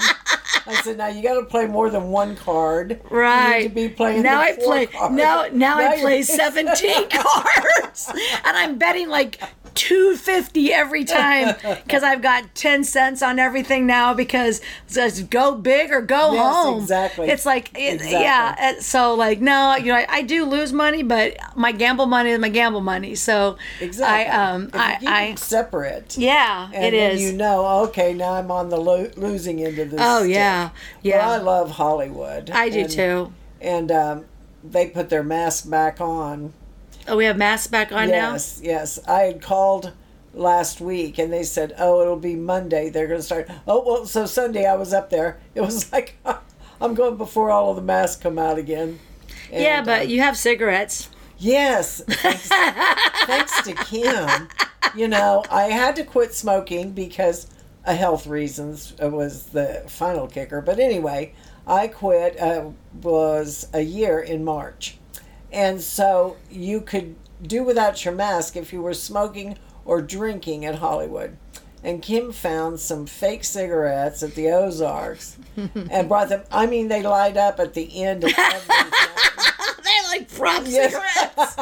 i 0.68 0.82
said 0.84 0.98
now 0.98 1.08
you 1.08 1.22
got 1.22 1.36
to 1.40 1.46
play 1.46 1.66
more 1.68 1.90
than 1.90 2.10
one 2.10 2.36
card 2.36 2.92
you 3.12 3.18
Right. 3.18 3.64
need 3.64 3.68
to 3.70 3.76
be 3.76 3.90
playing 3.90 4.24
now 4.24 4.40
I 4.42 4.56
play 4.56 4.86
cards. 4.88 5.14
now 5.16 5.48
now 5.52 5.78
I 5.78 6.00
play 6.00 6.22
17 6.24 7.10
cards 7.10 8.10
and 8.10 8.58
I'm 8.58 8.78
betting 8.78 9.10
like 9.10 9.40
250 9.76 10.74
every 10.74 11.04
time 11.06 11.56
because 11.86 12.02
I've 12.04 12.22
got 12.22 12.56
10 12.56 12.84
cents 12.84 13.22
on 13.22 13.38
everything 13.40 13.86
now 13.86 14.14
because 14.14 14.60
it 14.60 14.66
says 14.88 15.22
go 15.24 15.56
big 15.56 15.92
or 15.92 16.02
go 16.02 16.34
Yes, 16.34 16.56
home. 16.56 16.82
exactly. 16.82 17.28
It's 17.30 17.46
like 17.46 17.72
it, 17.78 17.96
Exactly. 17.96 18.20
yeah. 18.22 18.80
So 18.80 19.14
like 19.14 19.40
no, 19.42 19.76
you 19.76 19.88
know 19.88 19.96
I, 19.96 20.06
I 20.10 20.22
do 20.24 20.46
lose 20.46 20.74
money, 20.74 21.04
but 21.04 21.38
my 21.56 21.72
gamble 21.72 22.06
money 22.08 22.32
is 22.32 22.40
my 22.40 22.50
gamble 22.50 22.82
money. 22.82 23.16
So 23.16 23.58
exactly 23.80 24.32
I 24.32 24.54
um 24.54 24.70
I 24.74 24.98
I 25.06 25.36
separate 25.36 26.18
yeah 26.18 26.70
it 26.72 26.74
is. 26.74 26.76
and 26.78 26.96
it 26.96 27.14
is. 27.16 27.22
you 27.22 27.34
know 27.34 27.66
okay 27.86 28.14
now 28.14 28.34
i'm 28.34 28.50
on 28.52 28.70
the 28.70 28.78
lo- 28.78 29.12
losing 29.18 29.64
end 29.64 29.78
of 29.80 29.92
this 29.92 30.00
oh 30.02 30.20
stick. 30.22 30.34
yeah 30.36 30.70
But 31.04 31.14
i 31.16 31.38
love 31.38 31.72
hollywood 31.72 32.50
I 32.52 32.70
do 32.70 32.82
and, 32.82 32.90
too. 32.90 33.34
and 33.62 33.92
um, 33.92 34.26
they 34.64 34.88
put 34.88 35.10
their 35.10 35.24
mask 35.24 35.70
back 35.70 36.00
on 36.00 36.54
Oh, 37.08 37.16
we 37.18 37.26
have 37.26 37.38
masks 37.38 37.68
back 37.68 37.92
on 37.92 38.10
now. 38.10 38.32
yes 38.34 38.60
yes. 38.64 39.00
I 39.08 39.22
had 39.22 39.42
called 39.42 39.94
last 40.34 40.82
week 40.82 41.18
and 41.18 41.32
they 41.32 41.44
said 41.44 41.74
oh 41.78 42.02
it'll 42.02 42.18
be 42.18 42.36
monday. 42.36 42.90
They're 42.90 43.08
going 43.08 43.20
to 43.20 43.24
start. 43.26 43.48
Oh 43.68 43.84
well 43.86 44.06
so 44.06 44.26
sunday 44.26 44.66
i 44.66 44.76
was 44.76 44.94
up 44.94 45.10
there. 45.10 45.40
It 45.54 45.62
was 45.62 45.92
like 45.94 46.16
i'm 46.82 46.94
going 46.94 47.16
before 47.18 47.52
all 47.52 47.70
of 47.70 47.76
the 47.76 47.82
masks 47.82 48.22
come 48.22 48.38
out 48.40 48.58
again. 48.58 49.00
And, 49.52 49.64
Yeah, 49.64 49.82
uh, 49.82 49.86
but 49.86 50.08
you 50.10 50.22
have 50.22 50.36
cigarettes. 50.38 51.10
yes 51.38 52.02
thanks, 52.06 52.48
thanks 53.26 53.62
to 53.64 53.74
kim. 53.74 54.48
You 54.96 55.08
know 55.08 55.44
i 55.52 55.64
had 55.66 55.96
to 55.98 56.04
quit 56.04 56.34
smoking 56.34 56.92
because 56.92 57.48
of 57.86 57.96
health 57.98 58.26
reasons. 58.28 58.94
Was 59.00 59.48
the 59.48 59.84
final 59.88 60.28
kicker. 60.28 60.62
But 60.62 60.80
anyway 60.80 61.34
i 61.68 61.88
quit 61.88 62.40
uh, 62.40 62.70
was 63.02 63.68
a 63.74 63.82
year 63.82 64.20
in 64.20 64.44
march 64.44 64.98
and 65.56 65.82
so 65.82 66.38
you 66.52 66.82
could 66.82 67.16
do 67.42 67.64
without 67.64 68.04
your 68.06 68.14
mask 68.14 68.56
if 68.56 68.72
you 68.74 68.82
were 68.82 68.94
smoking 68.94 69.58
or 69.86 70.02
drinking 70.02 70.66
at 70.66 70.76
Hollywood. 70.76 71.38
And 71.84 72.02
Kim 72.02 72.32
found 72.32 72.80
some 72.80 73.06
fake 73.06 73.44
cigarettes 73.44 74.22
at 74.24 74.34
the 74.36 74.50
Ozarks 74.50 75.38
and 75.56 76.10
brought 76.10 76.30
them. 76.30 76.44
I 76.52 76.66
mean, 76.66 76.88
they 76.88 77.02
light 77.04 77.38
up 77.38 77.60
at 77.60 77.74
the 77.74 78.04
end 78.04 78.24
of 78.24 78.32
everything. 78.38 78.92
They're 79.84 80.04
like 80.10 80.34
prop 80.34 80.66
cigarettes. 80.66 81.58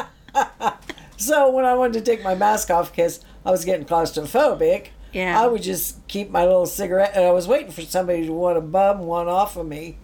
so 1.18 1.50
when 1.50 1.64
I 1.64 1.74
wanted 1.74 2.04
to 2.04 2.10
take 2.10 2.24
my 2.24 2.34
mask 2.34 2.70
off 2.70 2.90
because 2.90 3.20
I 3.44 3.50
was 3.50 3.64
getting 3.66 3.84
claustrophobic, 3.86 4.88
Yeah. 5.12 5.38
I 5.40 5.46
would 5.46 5.62
just 5.62 6.06
keep 6.08 6.30
my 6.30 6.44
little 6.44 6.66
cigarette. 6.66 7.12
And 7.14 7.24
I 7.24 7.30
was 7.30 7.46
waiting 7.46 7.70
for 7.70 7.82
somebody 7.82 8.26
to 8.26 8.32
want 8.32 8.56
to 8.56 8.62
bum 8.62 9.00
one 9.00 9.28
off 9.28 9.56
of 9.56 9.66
me. 9.66 9.98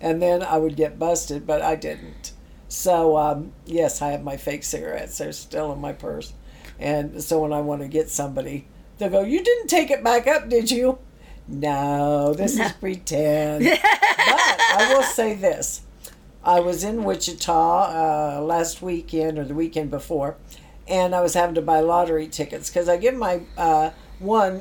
And 0.00 0.22
then 0.22 0.42
I 0.42 0.56
would 0.56 0.74
get 0.76 0.98
busted, 0.98 1.46
but 1.46 1.60
I 1.60 1.74
didn't. 1.76 2.32
So, 2.76 3.16
um, 3.16 3.52
yes, 3.64 4.02
I 4.02 4.10
have 4.10 4.22
my 4.22 4.36
fake 4.36 4.62
cigarettes. 4.62 5.16
They're 5.16 5.32
still 5.32 5.72
in 5.72 5.80
my 5.80 5.94
purse. 5.94 6.34
And 6.78 7.24
so 7.24 7.40
when 7.40 7.54
I 7.54 7.62
want 7.62 7.80
to 7.80 7.88
get 7.88 8.10
somebody, 8.10 8.66
they'll 8.98 9.08
go, 9.08 9.22
You 9.22 9.42
didn't 9.42 9.68
take 9.68 9.90
it 9.90 10.04
back 10.04 10.26
up, 10.26 10.50
did 10.50 10.70
you? 10.70 10.98
No, 11.48 12.34
this 12.34 12.60
is 12.60 12.72
pretend. 12.72 13.64
but 13.64 13.80
I 13.82 14.92
will 14.92 15.02
say 15.02 15.32
this 15.32 15.86
I 16.44 16.60
was 16.60 16.84
in 16.84 17.02
Wichita 17.04 18.40
uh, 18.40 18.42
last 18.42 18.82
weekend 18.82 19.38
or 19.38 19.44
the 19.46 19.54
weekend 19.54 19.90
before, 19.90 20.36
and 20.86 21.14
I 21.14 21.22
was 21.22 21.32
having 21.32 21.54
to 21.54 21.62
buy 21.62 21.80
lottery 21.80 22.28
tickets 22.28 22.68
because 22.68 22.90
I 22.90 22.98
give 22.98 23.14
my 23.14 23.40
uh, 23.56 23.90
one, 24.18 24.60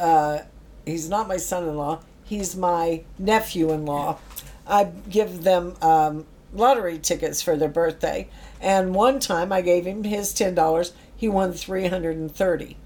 uh, 0.00 0.40
he's 0.84 1.08
not 1.08 1.28
my 1.28 1.36
son 1.36 1.68
in 1.68 1.76
law, 1.76 2.00
he's 2.24 2.56
my 2.56 3.04
nephew 3.16 3.70
in 3.70 3.86
law. 3.86 4.18
I 4.66 4.84
give 5.08 5.44
them 5.44 5.76
um, 5.80 6.26
lottery 6.52 6.98
tickets 6.98 7.42
for 7.42 7.56
their 7.56 7.68
birthday. 7.68 8.28
And 8.60 8.94
one 8.94 9.20
time 9.20 9.52
I 9.52 9.60
gave 9.60 9.86
him 9.86 10.04
his 10.04 10.32
$10, 10.32 10.92
he 11.16 11.28
won 11.28 11.52
330 11.52 12.76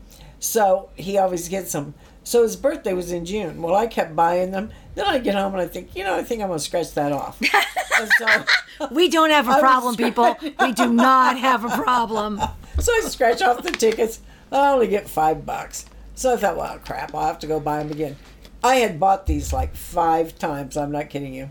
So 0.41 0.91
he 0.97 1.19
always 1.19 1.49
gets 1.49 1.73
them. 1.73 1.95
So 2.25 2.43
his 2.43 2.57
birthday 2.57 2.93
was 2.93 3.11
in 3.11 3.25
June. 3.25 3.63
Well, 3.63 3.75
I 3.75 3.87
kept 3.87 4.15
buying 4.15 4.53
them. 4.53 4.71
Then 4.95 5.07
I 5.07 5.19
get 5.19 5.35
home 5.35 5.53
and 5.55 5.63
I 5.63 5.67
think, 5.67 5.97
you 5.97 6.05
know, 6.05 6.15
I 6.15 6.23
think 6.23 6.41
I'm 6.41 6.49
gonna 6.49 6.61
scratch 6.61 6.93
that 6.95 7.13
off. 7.13 7.41
so, 8.19 8.45
We 8.91 9.09
don't 9.09 9.31
have 9.31 9.49
a 9.49 9.59
problem, 9.61 9.97
people. 9.97 10.37
We 10.61 10.73
do 10.73 10.93
not 10.93 11.39
have 11.39 11.65
a 11.65 11.69
problem. 11.69 12.41
so 12.79 12.93
I 12.93 13.01
scratch 13.03 13.43
off 13.43 13.63
the 13.63 13.71
tickets. 13.71 14.21
I 14.51 14.73
only 14.73 14.87
get 14.89 15.09
five 15.09 15.47
bucks. 15.47 15.87
So 16.15 16.35
I 16.35 16.37
thought, 16.37 16.57
well, 16.57 16.79
crap, 16.79 17.15
I'll 17.15 17.27
have 17.27 17.39
to 17.41 17.47
go 17.47 17.59
buy 17.59 17.79
them 17.79 17.91
again. 17.91 18.17
I 18.63 18.77
had 18.77 19.01
bought 19.01 19.27
these 19.27 19.53
like 19.53 19.75
five 19.75 20.39
times. 20.39 20.77
I'm 20.77 20.93
not 20.93 21.11
kidding 21.11 21.35
you. 21.35 21.51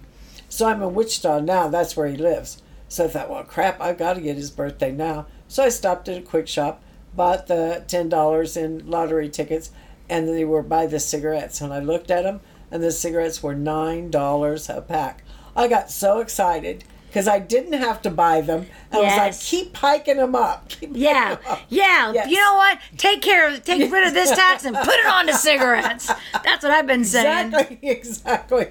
So 0.51 0.67
I'm 0.67 0.83
in 0.83 0.93
Wichita 0.93 1.39
now. 1.39 1.69
That's 1.69 1.95
where 1.95 2.07
he 2.07 2.17
lives. 2.17 2.61
So 2.89 3.05
I 3.05 3.07
thought, 3.07 3.29
well, 3.29 3.43
crap, 3.43 3.79
I've 3.79 3.97
got 3.97 4.15
to 4.15 4.21
get 4.21 4.35
his 4.35 4.51
birthday 4.51 4.91
now. 4.91 5.27
So 5.47 5.63
I 5.63 5.69
stopped 5.69 6.09
at 6.09 6.17
a 6.17 6.21
quick 6.21 6.49
shop, 6.49 6.83
bought 7.15 7.47
the 7.47 7.85
ten 7.87 8.09
dollars 8.09 8.57
in 8.57 8.85
lottery 8.89 9.29
tickets, 9.29 9.71
and 10.09 10.27
they 10.27 10.43
were 10.43 10.61
by 10.61 10.87
the 10.87 10.99
cigarettes. 10.99 11.61
And 11.61 11.73
I 11.73 11.79
looked 11.79 12.11
at 12.11 12.23
them, 12.23 12.41
and 12.69 12.83
the 12.83 12.91
cigarettes 12.91 13.41
were 13.41 13.55
nine 13.55 14.11
dollars 14.11 14.69
a 14.69 14.81
pack. 14.81 15.23
I 15.55 15.69
got 15.69 15.89
so 15.89 16.19
excited 16.19 16.83
because 17.07 17.29
I 17.29 17.39
didn't 17.39 17.73
have 17.73 18.01
to 18.01 18.09
buy 18.09 18.41
them. 18.41 18.67
Yes. 18.91 18.93
I 18.93 18.97
was 18.99 19.17
like, 19.17 19.41
keep 19.41 19.77
hiking 19.77 20.17
them 20.17 20.35
up. 20.35 20.67
Keep 20.67 20.91
Yeah, 20.93 21.37
'em 21.45 21.51
up. 21.51 21.61
yeah. 21.69 22.11
Yes. 22.11 22.29
You 22.29 22.37
know 22.37 22.55
what? 22.55 22.77
Take 22.97 23.21
care 23.21 23.47
of, 23.53 23.63
take 23.63 23.89
rid 23.89 24.05
of 24.05 24.13
this 24.13 24.31
tax 24.31 24.65
and 24.65 24.75
put 24.75 24.95
it 24.95 25.05
on 25.05 25.27
to 25.27 25.33
cigarettes. 25.37 26.11
That's 26.43 26.61
what 26.63 26.71
I've 26.73 26.87
been 26.87 27.05
saying. 27.05 27.47
Exactly, 27.53 27.79
exactly. 27.89 28.67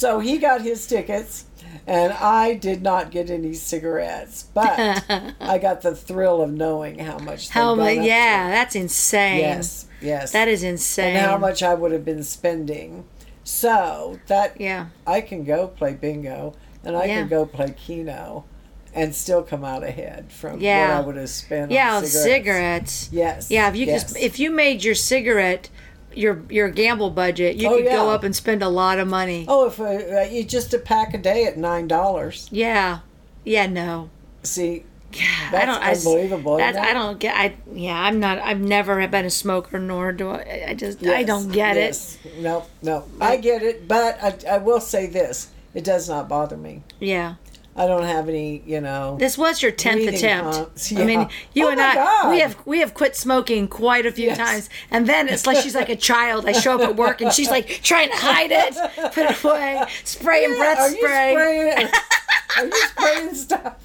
So 0.00 0.18
he 0.18 0.38
got 0.38 0.62
his 0.62 0.86
tickets, 0.86 1.44
and 1.86 2.14
I 2.14 2.54
did 2.54 2.80
not 2.80 3.10
get 3.10 3.28
any 3.28 3.52
cigarettes, 3.52 4.44
but 4.54 5.04
I 5.40 5.58
got 5.58 5.82
the 5.82 5.94
thrill 5.94 6.40
of 6.40 6.50
knowing 6.50 6.98
how 7.00 7.18
much. 7.18 7.50
How 7.50 7.74
much? 7.74 7.96
Yeah, 7.98 8.46
to. 8.46 8.50
that's 8.50 8.74
insane. 8.74 9.40
Yes, 9.40 9.86
yes. 10.00 10.32
That 10.32 10.48
is 10.48 10.62
insane. 10.62 11.16
and 11.16 11.26
how 11.26 11.36
much 11.36 11.62
I 11.62 11.74
would 11.74 11.92
have 11.92 12.06
been 12.06 12.22
spending. 12.22 13.04
So 13.44 14.18
that 14.26 14.58
Yeah. 14.58 14.86
I 15.06 15.20
can 15.20 15.44
go 15.44 15.66
play 15.68 15.92
bingo, 15.92 16.54
and 16.82 16.96
I 16.96 17.04
Yeah. 17.04 17.14
can 17.18 17.28
go 17.28 17.44
play 17.44 17.74
Keno, 17.76 18.46
and 18.94 19.14
still 19.14 19.42
come 19.42 19.66
out 19.66 19.84
ahead 19.84 20.32
from 20.32 20.60
Yeah. 20.62 20.96
what 20.96 20.96
I 20.96 21.06
would 21.08 21.16
have 21.16 21.28
spent. 21.28 21.72
Yeah, 21.72 21.96
on 21.96 22.06
cigarettes. 22.06 22.24
cigarettes. 22.24 23.08
Yes. 23.12 23.50
Yeah, 23.50 23.68
if 23.68 23.76
you 23.76 23.84
yes. 23.84 24.04
just 24.04 24.16
if 24.16 24.38
you 24.38 24.50
made 24.50 24.82
your 24.82 24.94
cigarette 24.94 25.68
your 26.14 26.42
your 26.48 26.68
gamble 26.68 27.10
budget, 27.10 27.56
you 27.56 27.68
Oh, 27.68 27.76
could 27.76 27.86
go 27.86 28.10
up 28.10 28.24
and 28.24 28.34
spend 28.34 28.62
a 28.62 28.68
lot 28.68 28.98
of 28.98 29.08
money. 29.08 29.44
oh, 29.48 29.66
if 29.66 29.80
uh, 29.80 30.20
you 30.30 30.44
just 30.44 30.74
a 30.74 30.78
pack 30.78 31.14
a 31.14 31.18
day 31.18 31.44
at 31.46 31.56
nine 31.56 31.86
dollars. 31.88 32.48
Yeah. 32.50 33.00
Yeah, 33.44 33.66
no. 33.66 34.10
See, 34.42 34.84
Yeah, 35.12 35.24
I 35.48 35.50
That's 35.50 35.66
don't. 36.04 36.12
Unbelievable, 36.14 36.58
isn't 36.58 36.74
That's, 36.74 36.88
I 36.88 36.92
don't 36.92 37.18
get. 37.18 37.34
I 37.36 37.56
yeah. 37.72 37.98
I'm 38.00 38.20
not. 38.20 38.38
I've 38.38 38.60
never 38.60 39.06
been 39.08 39.24
a 39.24 39.30
smoker, 39.30 39.78
nor 39.78 40.12
do 40.12 40.30
I. 40.30 40.64
I 40.68 40.74
just. 40.74 41.04
I 41.04 41.22
don't 41.24 41.50
get 41.50 41.76
yes. 41.76 42.18
No, 42.38 42.66
no. 42.82 43.04
I 43.20 43.36
get 43.38 43.62
it, 43.62 43.88
but 43.88 44.18
I, 44.22 44.54
I 44.54 44.58
will 44.58 44.80
say 44.80 45.06
this: 45.06 45.48
it 45.74 45.84
does 45.84 46.08
not 46.08 46.28
bother 46.28 46.56
me. 46.56 46.82
Yeah. 47.00 47.34
I 47.80 47.86
don't 47.86 48.02
have 48.02 48.28
any, 48.28 48.62
you 48.66 48.80
know. 48.82 49.16
This 49.18 49.38
was 49.38 49.62
your 49.62 49.72
tenth 49.72 50.06
attempt. 50.06 50.52
pumps, 50.52 50.92
I 50.92 51.02
mean, 51.04 51.28
you 51.54 51.66
Oh 51.66 51.70
and 51.70 51.80
I, 51.80 51.94
God. 51.94 52.30
we 52.30 52.40
have 52.40 52.56
we 52.66 52.80
have 52.80 52.92
quit 52.92 53.16
smoking 53.16 53.68
quite 53.68 54.04
a 54.04 54.12
few 54.12 54.26
Yes. 54.26 54.36
times, 54.38 54.70
and 54.90 55.06
then 55.06 55.28
it's 55.28 55.46
like 55.46 55.56
she's 55.62 55.74
like 55.74 55.88
a 55.88 55.96
child. 55.96 56.46
I 56.46 56.52
show 56.52 56.74
up 56.74 56.82
at 56.82 56.96
work 56.96 57.22
and 57.22 57.32
she's 57.32 57.48
like 57.48 57.68
trying 57.82 58.10
to 58.10 58.16
hide 58.16 58.50
it, 58.52 58.74
put 59.14 59.24
it 59.30 59.42
away, 59.42 59.82
spraying 60.04 60.56
breath 60.56 60.78
Are 60.78 60.90
you 60.90 60.96
spray. 60.98 61.32
spraying? 61.32 61.88
Are 62.58 62.64
you 62.66 62.72
spraying 62.88 63.34
stuff? 63.34 63.76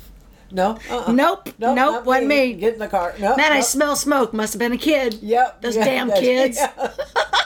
No. 0.52 0.78
Uh-uh. 0.90 1.12
Nope, 1.12 1.50
nope, 1.58 1.76
not 1.76 2.06
wasn't 2.06 2.28
me. 2.28 2.54
Get 2.54 2.74
in 2.74 2.80
the 2.80 2.88
car. 2.88 3.16
No. 3.20 3.36
Man, 3.38 3.52
I 3.54 3.62
smell 3.62 3.96
smoke. 3.96 4.34
Must 4.34 4.54
have 4.54 4.60
been 4.60 4.74
a 4.74 4.78
kid. 4.78 5.16
Yep. 5.22 5.62
Those 5.62 5.76
yeah, 5.78 5.86
damn 5.86 6.12
kids. 6.12 6.58
yeah. 6.60 6.92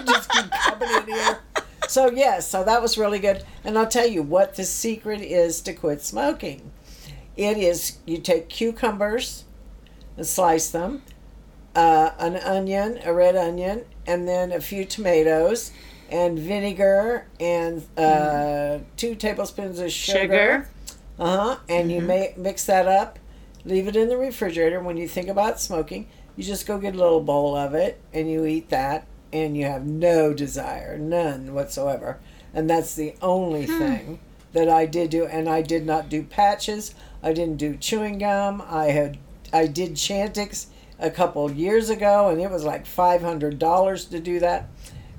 Just 0.06 0.32
keep 0.32 0.50
coming 0.52 0.90
in 0.90 1.08
here. 1.08 1.40
So 1.90 2.12
yes, 2.12 2.48
so 2.48 2.64
that 2.64 2.82
was 2.82 2.98
really 2.98 3.18
good. 3.18 3.44
And 3.64 3.78
I'll 3.78 3.88
tell 3.88 4.08
you 4.08 4.22
what 4.22 4.56
the 4.56 4.64
secret 4.64 5.22
is 5.22 5.60
to 5.62 5.74
quit 5.74 6.02
smoking. 6.04 6.72
It 7.36 7.58
is 7.58 7.98
you 8.06 8.20
take 8.20 8.48
cucumbers 8.48 9.46
and 10.16 10.28
slice 10.28 10.70
them, 10.70 11.02
uh, 11.76 12.12
an 12.20 12.36
onion, 12.36 13.00
a 13.04 13.14
red 13.14 13.36
onion, 13.36 13.86
and 14.06 14.28
then 14.28 14.52
a 14.52 14.62
few 14.62 14.86
tomatoes, 14.86 15.72
and 16.12 16.38
vinegar, 16.38 17.26
and 17.40 17.84
uh, 17.98 18.80
two 18.96 19.16
tablespoons 19.16 19.80
of 19.80 19.92
sugar. 19.92 20.20
Sugar. 20.20 20.70
Uh 21.18 21.38
huh. 21.38 21.58
And 21.68 21.92
you 21.92 22.02
may 22.02 22.34
mix 22.38 22.66
that 22.66 22.88
up, 22.88 23.18
leave 23.66 23.88
it 23.88 23.96
in 23.96 24.10
the 24.10 24.18
refrigerator. 24.18 24.80
When 24.80 24.98
you 24.98 25.08
think 25.08 25.28
about 25.28 25.60
smoking, 25.60 26.08
you 26.36 26.44
just 26.44 26.68
go 26.68 26.78
get 26.78 26.94
a 26.94 26.98
little 26.98 27.22
bowl 27.22 27.56
of 27.56 27.74
it 27.74 28.00
and 28.14 28.30
you 28.30 28.46
eat 28.46 28.70
that, 28.70 29.08
and 29.32 29.56
you 29.56 29.66
have 29.66 29.86
no 29.86 30.34
desire, 30.34 30.98
none 30.98 31.54
whatsoever. 31.54 32.20
And 32.54 32.70
that's 32.70 32.96
the 32.96 33.14
only 33.22 33.66
thing 33.66 34.20
that 34.54 34.68
I 34.70 34.86
did 34.86 35.12
do. 35.12 35.26
And 35.26 35.48
I 35.48 35.62
did 35.62 35.86
not 35.86 36.10
do 36.10 36.24
patches. 36.24 36.96
I 37.22 37.34
didn't 37.34 37.58
do 37.58 37.78
chewing 37.78 38.18
gum. 38.20 38.64
I 38.68 38.86
had 38.86 39.18
I 39.54 39.68
did 39.68 39.94
Chantix 39.94 40.68
a 41.00 41.10
couple 41.10 41.50
years 41.52 41.90
ago, 41.90 42.30
and 42.30 42.42
it 42.42 42.50
was 42.50 42.64
like 42.64 42.86
five 42.86 43.22
hundred 43.22 43.60
dollars 43.60 44.06
to 44.06 44.20
do 44.20 44.40
that. 44.40 44.70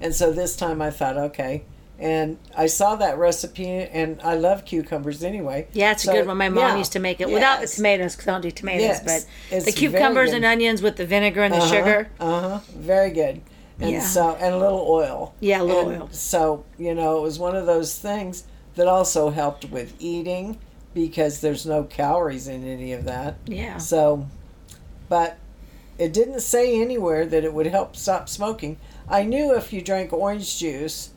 And 0.01 0.15
so 0.15 0.33
this 0.33 0.57
time 0.57 0.81
I 0.83 0.91
thought, 0.91 1.17
okay. 1.17 1.65
And 1.99 2.39
I 2.57 2.65
saw 2.65 2.97
that 2.97 3.19
recipe, 3.19 3.69
and 3.69 4.19
I 4.23 4.35
love 4.35 4.65
cucumbers 4.65 5.23
anyway. 5.23 5.69
Yeah, 5.75 5.93
it's 5.93 6.05
So, 6.05 6.13
a 6.13 6.15
good 6.15 6.27
one. 6.27 6.39
My 6.39 6.49
mom 6.49 6.65
yeah, 6.65 6.77
used 6.79 6.93
to 6.93 6.99
make 6.99 7.21
it 7.21 7.29
without 7.29 7.61
the 7.61 7.67
tomatoes 7.67 8.17
because 8.17 8.29
I 8.29 8.33
don't 8.33 8.41
do 8.41 8.51
tomatoes, 8.51 8.83
Yes, 8.83 9.05
but 9.05 9.55
it's 9.55 9.67
the 9.67 9.73
cucumbers 9.73 10.33
and 10.33 10.43
onions 10.43 10.81
with 10.81 10.97
the 10.97 11.05
vinegar 11.05 11.43
and 11.43 11.53
the 11.53 11.61
sugar. 11.69 12.09
Uh 12.19 12.41
huh. 12.41 12.61
Very 12.75 13.11
good. 13.11 13.43
And 13.81 13.91
Yeah. 13.93 14.01
so, 14.01 14.37
and 14.39 14.55
a 14.55 14.59
little 14.59 14.87
oil. 14.89 15.35
Yeah, 15.41 15.63
a 15.63 15.65
little 15.65 15.91
And 15.91 16.03
oil. 16.03 16.09
So, 16.13 16.65
you 16.79 16.95
know, 16.95 17.19
it 17.19 17.23
was 17.23 17.39
one 17.39 17.57
of 17.57 17.67
those 17.67 17.99
things 17.99 18.45
that 18.75 18.87
also 18.87 19.31
helped 19.31 19.65
with 19.71 19.95
eating 19.99 20.59
because 20.95 21.41
there's 21.41 21.65
no 21.67 21.85
calories 21.85 22.49
in 22.49 22.65
any 22.67 22.93
of 22.93 23.05
that. 23.05 23.37
Yeah. 23.47 23.79
So, 23.79 24.27
but 25.09 25.39
it 25.99 26.13
didn't 26.13 26.41
say 26.41 26.81
anywhere 26.81 27.27
that 27.27 27.45
it 27.45 27.53
would 27.53 27.67
help 27.67 27.97
stop 27.97 28.29
smoking. 28.29 28.79
I 29.09 29.23
knew 29.25 29.55
if 29.55 29.73
you 29.73 29.81
drank 29.83 30.13
orange 30.13 30.59
juice, 30.59 31.11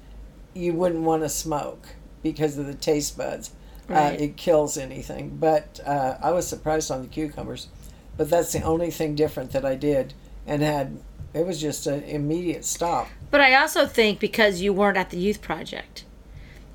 you 0.54 0.74
wouldn't 0.74 1.04
want 1.04 1.24
to 1.24 1.30
smoke 1.30 1.88
because 2.22 2.58
of 2.58 2.66
the 2.66 2.74
taste 2.74 3.18
buds. 3.18 3.52
Right. 3.88 4.14
Uh, 4.20 4.24
it 4.24 4.38
kills 4.38 4.78
anything. 4.78 5.38
But 5.38 5.80
uh, 5.86 6.18
I 6.22 6.32
was 6.32 6.48
surprised 6.48 6.90
on 6.92 7.02
the 7.02 7.08
cucumbers. 7.08 7.68
But 8.16 8.30
that's 8.30 8.54
the 8.54 8.62
only 8.62 8.92
thing 8.92 9.16
different 9.16 9.52
that 9.52 9.66
I 9.66 9.76
did 9.76 10.14
and 10.48 10.62
had. 10.62 11.00
It 11.34 11.46
was 11.46 11.60
just 11.60 11.88
an 11.88 12.04
immediate 12.04 12.64
stop. 12.66 13.08
But 13.32 13.42
I 13.42 13.56
also 13.56 13.88
think 13.88 14.20
because 14.20 14.62
you 14.62 14.72
weren't 14.74 14.98
at 14.98 15.10
the 15.10 15.18
youth 15.18 15.42
project. 15.42 16.06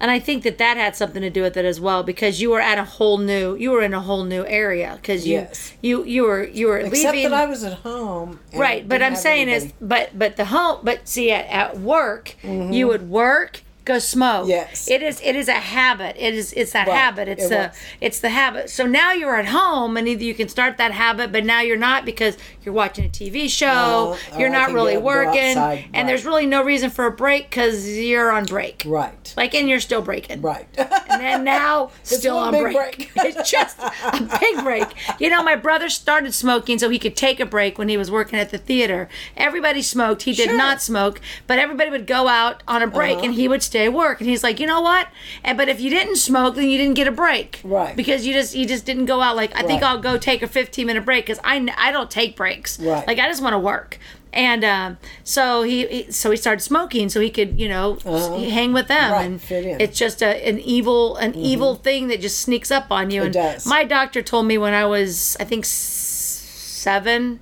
And 0.01 0.11
I 0.13 0.21
think 0.21 0.45
that 0.45 0.59
that 0.59 0.77
had 0.77 0.95
something 0.95 1.23
to 1.23 1.31
do 1.31 1.43
with 1.43 1.57
it 1.57 1.65
as 1.65 1.81
well 1.81 2.03
because 2.05 2.41
you 2.41 2.51
were 2.51 2.61
at 2.61 2.79
a 2.79 2.85
whole 2.85 3.19
new 3.19 3.57
you 3.57 3.73
were 3.73 3.83
in 3.83 3.93
a 3.93 4.01
whole 4.01 4.23
new 4.23 4.45
area 4.47 4.97
because 5.01 5.27
you 5.27 5.35
Yes. 5.39 5.73
you 5.83 6.05
you 6.05 6.23
were 6.23 6.45
you 6.45 6.69
were 6.69 6.79
Except 6.79 7.17
leaving 7.17 7.31
that 7.33 7.41
I 7.41 7.47
was 7.47 7.65
at 7.65 7.73
home. 7.79 8.39
right 8.55 8.89
but 8.89 9.03
i'm 9.03 9.17
saying 9.17 9.49
is 9.49 9.73
but 9.81 10.17
but 10.17 10.37
the 10.37 10.45
home 10.47 10.79
but 10.85 11.09
see 11.09 11.33
at, 11.33 11.47
at 11.47 11.79
work 11.81 12.37
mm-hmm. 12.45 12.73
you 12.73 12.87
would 12.87 13.11
work 13.11 13.63
go 13.89 13.99
smoke. 13.99 14.49
Yes. 14.49 14.89
it 14.89 15.03
is 15.03 15.21
it 15.25 15.35
is 15.35 15.49
a 15.49 15.53
habit 15.79 16.15
it 16.19 16.35
is 16.35 16.53
it's 16.53 16.73
that 16.73 16.87
Right. 16.87 16.97
habit 16.97 17.27
it's 17.29 17.45
It 17.47 17.49
the 17.51 17.73
it's 18.01 18.21
the 18.21 18.29
habit 18.29 18.71
so 18.71 18.87
now 18.87 19.13
you're 19.13 19.37
at 19.37 19.47
home 19.47 19.97
and 19.97 20.07
either 20.07 20.23
you 20.25 20.35
can 20.35 20.49
start 20.49 20.77
that 20.79 20.93
habit 20.93 21.33
but 21.33 21.45
now 21.45 21.61
you're 21.61 21.77
not 21.91 22.05
because 22.05 22.37
you're 22.63 22.75
watching 22.75 23.07
a 23.07 23.09
tv 23.09 23.49
show 23.51 24.17
No, 24.33 24.39
you're 24.39 24.51
not 24.51 24.73
really 24.73 24.97
working 24.99 25.57
outside, 25.57 25.87
and 25.95 26.09
there's 26.09 26.25
really 26.25 26.47
no 26.47 26.63
reason 26.63 26.91
for 26.91 27.07
a 27.07 27.11
break 27.13 27.51
because 27.51 27.89
you're 27.89 28.31
on 28.31 28.45
break 28.45 28.83
Right. 28.87 29.35
like 29.37 29.55
and 29.55 29.69
you're 29.69 29.81
still 29.81 30.03
breaking 30.03 30.43
Right. 30.43 30.67
and 30.79 31.21
then 31.23 31.45
now 31.45 31.91
still 32.03 32.37
on 32.39 32.53
break. 32.53 32.77
break. 32.77 33.11
it's 33.17 33.51
just 33.51 33.79
a 33.81 34.39
big 34.41 34.63
break. 34.63 34.87
You 35.21 35.31
know, 35.31 35.43
my 35.43 35.57
brother 35.57 35.89
started 35.89 36.33
smoking 36.35 36.79
so 36.79 36.89
he 36.91 36.99
could 36.99 37.17
take 37.17 37.41
a 37.41 37.47
break 37.47 37.79
when 37.79 37.89
he 37.89 37.97
was 37.97 38.11
working 38.11 38.39
at 38.39 38.51
the 38.51 38.59
theater. 38.59 39.09
Everybody 39.37 39.83
smoked. 39.83 40.23
He 40.23 40.33
did 40.33 40.49
Sure. 40.49 40.57
not 40.57 40.81
smoke, 40.83 41.21
but 41.47 41.59
everybody 41.59 41.91
would 41.91 42.07
go 42.07 42.29
out 42.29 42.63
on 42.69 42.83
a 42.83 42.87
break 42.87 43.17
Uh-huh. 43.17 43.25
and 43.27 43.35
he 43.35 43.49
would 43.49 43.63
stay 43.63 43.78
at 43.79 43.93
work. 43.93 44.21
And 44.21 44.29
he's 44.29 44.43
like, 44.43 44.59
you 44.61 44.67
know 44.67 44.81
what? 44.81 45.09
And 45.45 45.57
but 45.57 45.69
if 45.69 45.81
you 45.81 45.91
didn't 45.91 46.17
smoke, 46.17 46.55
then 46.57 46.69
you 46.69 46.79
didn't 46.79 46.95
get 46.95 47.07
a 47.09 47.13
break, 47.13 47.61
Right. 47.65 47.97
Because 47.97 48.27
you 48.27 48.33
just 48.33 48.55
you 48.55 48.67
just 48.67 48.85
didn't 48.85 49.07
go 49.07 49.21
out. 49.21 49.37
Like 49.37 49.55
I 49.57 49.63
think 49.63 49.83
I'll 49.83 50.01
go 50.01 50.19
take 50.19 50.43
a 50.43 50.47
15 50.49 50.87
minute 50.87 51.05
break 51.05 51.25
because 51.27 51.41
I 51.45 51.67
I 51.77 51.93
don't 51.93 52.11
take 52.11 52.37
breaks. 52.37 52.79
Right. 52.81 53.07
Like 53.07 53.19
I 53.19 53.27
just 53.29 53.43
want 53.43 53.55
to 53.55 53.59
work. 53.59 53.99
And 54.31 54.63
um, 54.63 54.99
so 55.25 55.63
he, 55.63 55.87
he 55.87 56.13
so 56.13 56.31
he 56.31 56.37
started 56.37 56.61
smoking 56.61 57.09
so 57.09 57.19
he 57.19 57.31
could 57.31 57.59
you 57.59 57.67
know 57.69 57.97
s- 58.05 58.29
hang 58.53 58.75
with 58.75 58.87
them 58.89 59.05
Uh-huh. 59.05 59.15
Right, 59.15 59.27
and 59.27 59.41
fit 59.41 59.65
in. 59.65 59.81
it's 59.81 59.99
just 59.99 60.23
a, 60.23 60.47
an 60.47 60.59
evil 60.61 61.17
an 61.17 61.35
evil 61.35 61.77
thing 61.77 62.09
that 62.09 62.21
just 62.21 62.39
sneaks 62.41 62.71
up 62.71 62.93
on 62.93 63.11
you 63.11 63.23
and 63.23 63.33
does. 63.33 63.65
my 63.65 63.85
doctor 63.85 64.21
told 64.23 64.45
me 64.47 64.59
when 64.59 64.75
i 64.75 64.85
was 64.85 65.35
i 65.41 65.45
think 65.45 65.65
seven 65.65 67.41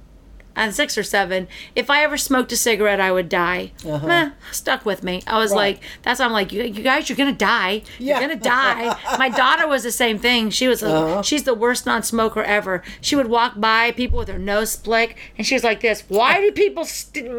uh, 0.57 0.71
six 0.71 0.97
or 0.99 1.03
seven. 1.03 1.47
If 1.75 1.91
I 1.91 2.03
ever 2.03 2.17
smoked 2.17 2.51
a 2.53 2.57
cigarette, 2.57 3.01
I 3.01 3.13
would 3.13 3.29
die. 3.29 3.73
Meh, 3.85 4.31
stuck 4.51 4.85
with 4.87 5.03
me. 5.03 5.23
I 5.27 5.39
was 5.39 5.53
Uh-huh. 5.53 5.61
Right. 5.61 5.75
like, 5.77 5.83
that's 6.03 6.21
why 6.21 6.27
I'm 6.27 6.33
like, 6.33 6.53
you, 6.53 6.63
you 6.63 6.83
guys, 6.83 7.09
you're 7.09 7.17
gonna 7.17 7.33
die. 7.33 7.83
Yeah. 7.99 8.19
You're 8.21 8.29
gonna 8.29 8.41
die. 8.41 8.97
My 9.19 9.29
daughter 9.29 9.69
was 9.69 9.83
the 9.83 9.93
same 9.93 10.19
thing. 10.19 10.51
She 10.51 10.67
was, 10.69 10.83
a, 10.83 10.89
Uh-huh. 10.91 11.23
she's 11.23 11.45
the 11.45 11.55
worst 11.55 11.87
non-smoker 11.87 12.43
ever. 12.43 12.83
She 13.01 13.15
would 13.17 13.29
walk 13.29 13.61
by 13.61 13.93
people 13.93 14.19
with 14.19 14.29
her 14.29 14.39
nose 14.39 14.73
split, 14.73 15.15
and 15.37 15.47
she 15.47 15.55
was 15.55 15.65
like 15.65 15.81
this. 15.81 16.05
Why 16.09 16.41
do 16.41 16.51
people 16.53 16.85
st- 16.85 17.31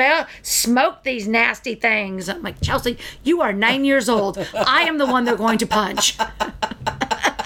smoke 0.42 1.04
these 1.04 1.28
nasty 1.28 1.76
things? 1.76 2.30
I'm 2.30 2.44
like, 2.44 2.62
Chelsea, 2.62 2.98
you 3.24 3.42
are 3.42 3.52
nine 3.54 3.84
years 3.86 4.08
old. 4.10 4.38
I 4.54 4.84
am 4.84 4.98
the 4.98 5.06
one 5.08 5.26
they're 5.26 5.36
going 5.36 5.58
to 5.60 5.68
punch. 5.68 6.18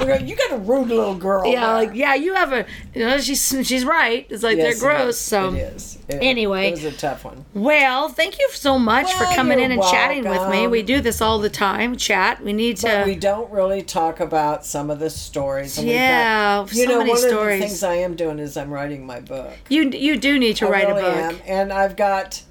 You 0.00 0.26
you 0.26 0.36
got 0.36 0.52
a 0.52 0.58
rude 0.58 0.88
little 0.88 1.14
girl. 1.14 1.46
Yeah, 1.46 1.60
there. 1.66 1.74
like 1.74 1.90
yeah, 1.94 2.14
you 2.14 2.34
have 2.34 2.52
a, 2.52 2.66
you 2.94 3.06
know, 3.06 3.18
she's 3.18 3.42
she's 3.66 3.84
right. 3.84 4.26
It's 4.30 4.42
like 4.42 4.56
Yes, 4.56 4.80
they're 4.80 4.88
gross. 4.90 5.18
So 5.18 5.52
it 5.54 5.96
Anyway. 6.10 6.68
it 6.68 6.72
was 6.72 6.84
a 6.84 6.92
tough 6.92 7.24
one. 7.24 7.44
well, 7.54 8.08
thank 8.08 8.38
you 8.38 8.48
so 8.52 8.78
much 8.78 9.12
for 9.12 9.24
coming 9.26 9.58
in 9.60 9.70
and 9.72 9.82
chatting 9.82 10.28
with 10.28 10.48
me. 10.50 10.66
We 10.66 10.82
do 10.82 11.00
this 11.00 11.20
all 11.20 11.38
the 11.38 11.50
time. 11.50 11.96
Chat. 11.96 12.42
We 12.42 12.52
need 12.52 12.78
to. 12.78 12.86
But 12.86 13.06
we 13.06 13.14
don't 13.14 13.50
really 13.50 13.82
talk 13.82 14.20
about 14.20 14.64
some 14.66 14.90
of 14.90 14.98
the 14.98 15.10
stories. 15.10 15.78
Yeah, 15.82 16.64
got- 16.64 16.72
you 16.72 16.84
so 16.84 16.90
know, 16.90 16.98
many 16.98 17.10
one 17.10 17.18
stories. 17.18 17.54
of 17.56 17.60
the 17.60 17.66
things 17.68 17.82
I 17.82 17.94
am 17.96 18.16
doing 18.16 18.38
is 18.38 18.56
I'm 18.56 18.70
writing 18.70 19.06
my 19.06 19.20
book. 19.20 19.52
you 19.68 19.88
you 19.90 20.16
do 20.16 20.38
need 20.38 20.56
to 20.56 20.66
write 20.66 20.86
really 20.88 21.00
a 21.02 21.04
book. 21.04 21.14
am, 21.34 21.38
and 21.46 21.72
I've 21.72 21.96
got 21.96 22.42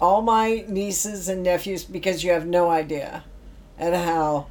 all 0.00 0.20
my 0.22 0.64
nieces 0.68 1.28
and 1.28 1.42
nephews 1.42 1.84
because 1.84 2.22
you 2.22 2.30
have 2.32 2.46
no 2.46 2.70
idea 2.70 3.24
at 3.78 3.94
how 3.94 4.46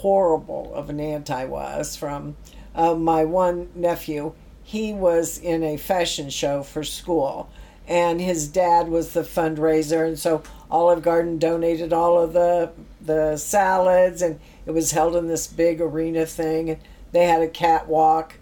horrible 0.00 0.72
of 0.74 0.88
an 0.90 0.98
aunt 0.98 1.30
I 1.30 1.44
was. 1.44 1.96
From 1.96 2.36
uh, 2.74 2.94
my 2.94 3.24
one 3.24 3.68
nephew, 3.74 4.32
he 4.62 4.92
was 4.92 5.38
in 5.38 5.62
a 5.62 5.76
fashion 5.76 6.30
show 6.30 6.62
for 6.62 6.82
school, 6.82 7.50
and 7.86 8.20
his 8.20 8.48
dad 8.48 8.88
was 8.88 9.12
the 9.12 9.22
fundraiser, 9.22 10.06
and 10.06 10.18
so 10.18 10.42
Olive 10.70 11.02
Garden 11.02 11.38
donated 11.38 11.92
all 11.92 12.18
of 12.18 12.32
the 12.32 12.72
the 13.00 13.36
salads, 13.36 14.22
and 14.22 14.38
it 14.66 14.72
was 14.72 14.92
held 14.92 15.16
in 15.16 15.26
this 15.26 15.46
big 15.46 15.80
arena 15.80 16.26
thing. 16.26 16.70
And 16.70 16.80
they 17.12 17.24
had 17.24 17.42
a 17.42 17.48
catwalk, 17.48 18.34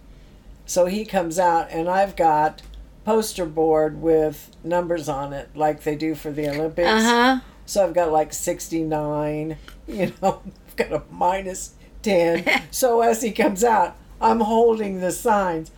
so 0.66 0.86
he 0.86 1.04
comes 1.04 1.38
out, 1.38 1.68
and 1.70 1.88
I've 1.88 2.14
got 2.16 2.62
poster 3.04 3.46
board 3.46 4.02
with 4.02 4.54
numbers 4.62 5.08
on 5.08 5.32
it, 5.32 5.48
like 5.54 5.82
they 5.82 5.96
do 5.96 6.14
for 6.14 6.30
the 6.30 6.48
Olympics. 6.48 6.88
Uh 6.88 7.00
huh. 7.00 7.40
So 7.64 7.84
I've 7.84 7.94
got 7.94 8.12
like 8.12 8.32
69, 8.32 9.56
you 9.86 10.12
know, 10.22 10.42
got 10.78 10.92
a 10.92 11.02
minus 11.10 11.74
10. 12.02 12.62
so 12.70 13.00
as 13.02 13.22
he 13.22 13.32
comes 13.32 13.64
out, 13.64 13.96
I'm 14.20 14.40
holding 14.40 15.00
the 15.00 15.12
signs. 15.12 15.70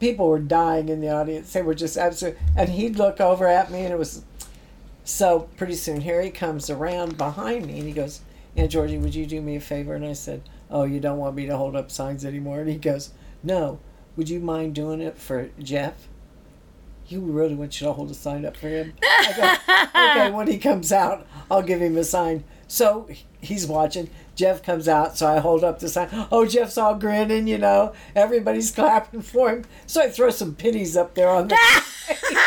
People 0.00 0.28
were 0.28 0.38
dying 0.38 0.88
in 0.88 1.00
the 1.00 1.10
audience. 1.10 1.52
They 1.52 1.62
were 1.62 1.74
just 1.74 1.96
absolutely, 1.96 2.40
and 2.56 2.68
he'd 2.70 2.96
look 2.96 3.20
over 3.20 3.46
at 3.46 3.70
me 3.70 3.80
and 3.80 3.92
it 3.92 3.98
was, 3.98 4.24
so 5.04 5.48
pretty 5.56 5.74
soon 5.74 6.02
here 6.02 6.22
he 6.22 6.30
comes 6.30 6.70
around 6.70 7.16
behind 7.16 7.66
me 7.66 7.78
and 7.78 7.88
he 7.88 7.92
goes, 7.92 8.20
Aunt 8.56 8.70
Georgie, 8.70 8.98
would 8.98 9.14
you 9.14 9.26
do 9.26 9.40
me 9.40 9.56
a 9.56 9.60
favor? 9.60 9.94
And 9.94 10.04
I 10.04 10.12
said, 10.12 10.42
Oh, 10.70 10.84
you 10.84 11.00
don't 11.00 11.18
want 11.18 11.36
me 11.36 11.46
to 11.46 11.56
hold 11.56 11.76
up 11.76 11.90
signs 11.90 12.24
anymore? 12.24 12.60
And 12.60 12.68
he 12.68 12.76
goes, 12.76 13.10
No, 13.42 13.80
would 14.16 14.28
you 14.28 14.40
mind 14.40 14.74
doing 14.74 15.00
it 15.00 15.16
for 15.16 15.50
Jeff? 15.58 16.08
You 17.06 17.20
really 17.20 17.54
want 17.54 17.80
you 17.80 17.86
to 17.86 17.92
hold 17.92 18.10
a 18.10 18.14
sign 18.14 18.44
up 18.44 18.56
for 18.56 18.68
him? 18.68 18.92
I 19.02 19.32
go, 19.36 20.20
okay, 20.22 20.30
when 20.30 20.46
he 20.48 20.58
comes 20.58 20.92
out, 20.92 21.26
I'll 21.50 21.62
give 21.62 21.80
him 21.80 21.96
a 21.96 22.04
sign. 22.04 22.44
So 22.66 23.08
he's 23.40 23.66
watching. 23.66 24.10
Jeff 24.38 24.62
comes 24.62 24.86
out, 24.86 25.18
so 25.18 25.26
I 25.26 25.40
hold 25.40 25.64
up 25.64 25.80
the 25.80 25.88
sign. 25.88 26.08
Oh, 26.30 26.46
Jeff's 26.46 26.78
all 26.78 26.94
grinning, 26.94 27.48
you 27.48 27.58
know. 27.58 27.92
Everybody's 28.14 28.70
clapping 28.74 29.20
for 29.20 29.50
him. 29.50 29.64
So 29.84 30.00
I 30.00 30.08
throw 30.10 30.30
some 30.30 30.54
pennies 30.54 30.96
up 30.96 31.14
there 31.14 31.28
on 31.28 31.48
the. 31.48 31.56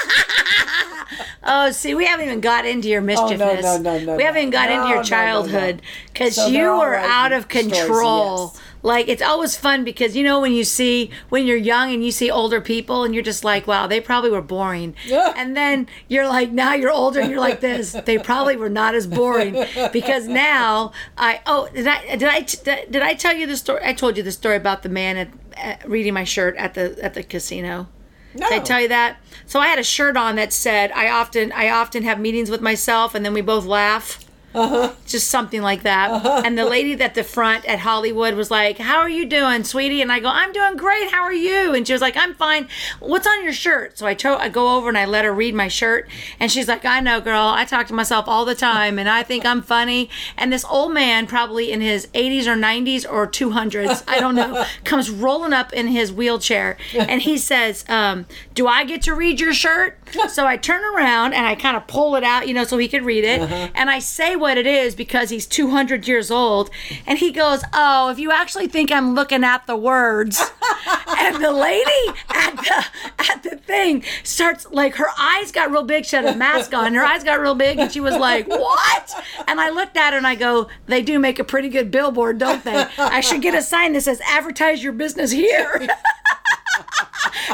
Oh, 1.43 1.71
see, 1.71 1.95
we 1.95 2.05
haven't 2.05 2.27
even 2.27 2.39
got 2.39 2.65
into 2.67 2.87
your 2.87 3.01
mischievousness. 3.01 3.65
Oh, 3.65 3.77
no, 3.77 3.93
no, 3.93 3.97
no, 3.99 4.05
no. 4.05 4.15
We 4.15 4.23
haven't 4.23 4.41
even 4.41 4.51
got 4.51 4.69
no, 4.69 4.75
into 4.75 4.83
no, 4.83 4.87
your 4.89 4.95
no, 4.97 5.01
no. 5.01 5.07
childhood 5.07 5.81
because 6.13 6.35
So 6.35 6.47
you 6.47 6.65
were 6.65 6.95
out 6.95 7.31
of 7.31 7.43
stories, 7.45 7.71
control. 7.73 8.51
yes. 8.53 8.61
Like 8.83 9.07
it's 9.07 9.21
always 9.21 9.55
fun 9.55 9.83
because 9.83 10.15
you 10.15 10.23
know 10.23 10.39
when 10.39 10.53
you 10.53 10.63
see 10.63 11.11
when 11.29 11.45
you're 11.45 11.57
young 11.57 11.93
and 11.93 12.03
you 12.03 12.11
see 12.11 12.31
older 12.31 12.59
people 12.59 13.03
and 13.03 13.13
you're 13.13 13.23
just 13.23 13.43
like, 13.43 13.67
wow, 13.67 13.87
they 13.87 14.01
probably 14.01 14.29
were 14.29 14.41
boring. 14.41 14.95
Yeah. 15.05 15.33
And 15.35 15.55
then 15.55 15.87
you're 16.07 16.27
like, 16.27 16.51
now 16.51 16.73
you're 16.73 16.91
older 16.91 17.19
and 17.19 17.29
you're 17.29 17.39
like 17.39 17.61
this. 17.61 17.95
They 18.11 18.17
probably 18.17 18.57
were 18.57 18.69
not 18.69 18.95
as 18.95 19.05
boring 19.05 19.65
because 19.93 20.27
now 20.27 20.91
I 21.17 21.41
oh 21.45 21.69
did 21.73 21.87
I 21.87 22.15
did 22.15 22.23
I 22.23 22.41
did 22.89 23.01
I 23.01 23.13
tell 23.13 23.35
you 23.35 23.45
the 23.45 23.55
story? 23.55 23.81
I 23.83 23.93
told 23.93 24.17
you 24.17 24.23
the 24.23 24.31
story 24.31 24.55
about 24.55 24.81
the 24.81 24.89
man 24.89 25.17
at, 25.17 25.29
at 25.55 25.89
reading 25.89 26.13
my 26.13 26.23
shirt 26.23 26.55
at 26.57 26.73
the 26.73 26.97
at 27.01 27.13
the 27.13 27.23
casino. 27.23 27.87
No. 28.33 28.49
Did 28.49 28.61
I 28.61 28.63
tell 28.63 28.81
you 28.81 28.87
that? 28.87 29.17
So 29.45 29.59
I 29.59 29.67
had 29.67 29.79
a 29.79 29.83
shirt 29.83 30.17
on 30.17 30.35
that 30.37 30.53
said, 30.53 30.91
"I 30.93 31.09
often, 31.09 31.51
I 31.51 31.69
often 31.69 32.03
have 32.03 32.19
meetings 32.19 32.49
with 32.49 32.61
myself, 32.61 33.13
and 33.13 33.25
then 33.25 33.33
we 33.33 33.41
both 33.41 33.65
laugh." 33.65 34.25
Uh-huh. 34.53 34.93
Just 35.07 35.29
something 35.29 35.61
like 35.61 35.83
that. 35.83 36.45
And 36.45 36.57
the 36.57 36.65
lady 36.65 36.99
at 37.01 37.15
the 37.15 37.23
front 37.23 37.65
at 37.65 37.79
Hollywood 37.79 38.33
was 38.35 38.51
like, 38.51 38.77
"How 38.77 38.97
are 38.97 39.09
you 39.09 39.25
doing, 39.25 39.63
sweetie?" 39.63 40.01
And 40.01 40.11
I 40.11 40.19
go, 40.19 40.29
"I'm 40.29 40.51
doing 40.51 40.77
great. 40.77 41.09
How 41.11 41.23
are 41.23 41.33
you?" 41.33 41.73
And 41.73 41.85
she 41.87 41.93
was 41.93 42.01
like, 42.01 42.17
"I'm 42.17 42.33
fine. 42.33 42.67
What's 42.99 43.27
on 43.27 43.43
your 43.43 43.53
shirt?" 43.53 43.97
So 43.97 44.07
I 44.07 44.15
I 44.21 44.49
go 44.49 44.75
over 44.75 44.89
and 44.89 44.97
I 44.97 45.05
let 45.05 45.25
her 45.25 45.33
read 45.33 45.55
my 45.55 45.67
shirt, 45.67 46.09
and 46.39 46.51
she's 46.51 46.67
like, 46.67 46.85
"I 46.85 46.99
know, 46.99 47.21
girl. 47.21 47.47
I 47.47 47.65
talk 47.65 47.87
to 47.87 47.93
myself 47.93 48.27
all 48.27 48.45
the 48.45 48.55
time, 48.55 48.99
and 48.99 49.09
I 49.09 49.23
think 49.23 49.45
I'm 49.45 49.61
funny." 49.61 50.09
And 50.37 50.51
this 50.53 50.65
old 50.65 50.93
man, 50.93 51.27
probably 51.27 51.71
in 51.71 51.81
his 51.81 52.07
80s 52.13 52.47
or 52.47 52.55
90s 52.55 53.05
or 53.09 53.27
200s, 53.27 54.03
I 54.07 54.19
don't 54.19 54.35
know, 54.35 54.65
comes 54.83 55.09
rolling 55.09 55.53
up 55.53 55.73
in 55.73 55.87
his 55.87 56.11
wheelchair, 56.11 56.77
and 56.93 57.21
he 57.21 57.37
says, 57.37 57.83
um, 57.89 58.25
"Do 58.53 58.67
I 58.67 58.83
get 58.83 59.01
to 59.03 59.13
read 59.15 59.39
your 59.39 59.53
shirt?" 59.53 59.97
So 60.29 60.45
I 60.45 60.57
turn 60.57 60.83
around 60.95 61.33
and 61.33 61.45
I 61.47 61.55
kind 61.55 61.75
of 61.77 61.87
pull 61.87 62.15
it 62.15 62.23
out, 62.23 62.47
you 62.47 62.53
know, 62.53 62.63
so 62.63 62.77
he 62.77 62.87
could 62.87 63.03
read 63.03 63.23
it, 63.23 63.41
and 63.75 63.89
I 63.89 63.99
say 63.99 64.35
what 64.41 64.57
it 64.57 64.67
is 64.67 64.95
because 64.95 65.29
he's 65.29 65.45
200 65.47 66.07
years 66.07 66.29
old, 66.31 66.69
and 67.05 67.19
he 67.19 67.31
goes, 67.31 67.63
"Oh, 67.73 68.09
if 68.09 68.19
you 68.19 68.31
actually 68.31 68.67
think 68.67 68.91
I'm 68.91 69.15
looking 69.15 69.43
at 69.43 69.67
the 69.67 69.77
words," 69.77 70.51
and 71.17 71.41
the 71.41 71.51
lady 71.51 72.19
at 72.29 72.55
the 72.57 72.85
at 73.29 73.43
the 73.43 73.55
thing 73.55 74.03
starts 74.23 74.67
like 74.71 74.95
her 74.95 75.09
eyes 75.17 75.51
got 75.51 75.71
real 75.71 75.83
big. 75.83 76.05
She 76.05 76.15
had 76.15 76.25
a 76.25 76.35
mask 76.35 76.73
on, 76.73 76.93
her 76.93 77.05
eyes 77.05 77.23
got 77.23 77.39
real 77.39 77.55
big, 77.55 77.79
and 77.79 77.91
she 77.91 78.01
was 78.01 78.15
like, 78.15 78.47
"What?" 78.47 79.13
And 79.47 79.61
I 79.61 79.69
looked 79.69 79.95
at 79.95 80.11
her 80.11 80.17
and 80.17 80.27
I 80.27 80.35
go, 80.35 80.67
"They 80.87 81.01
do 81.01 81.19
make 81.19 81.39
a 81.39 81.43
pretty 81.43 81.69
good 81.69 81.91
billboard, 81.91 82.37
don't 82.39 82.63
they? 82.63 82.87
I 82.97 83.21
should 83.21 83.41
get 83.41 83.55
a 83.55 83.61
sign 83.61 83.93
that 83.93 84.01
says 84.01 84.21
advertise 84.25 84.83
your 84.83 84.93
business 84.93 85.31
here." 85.31 85.87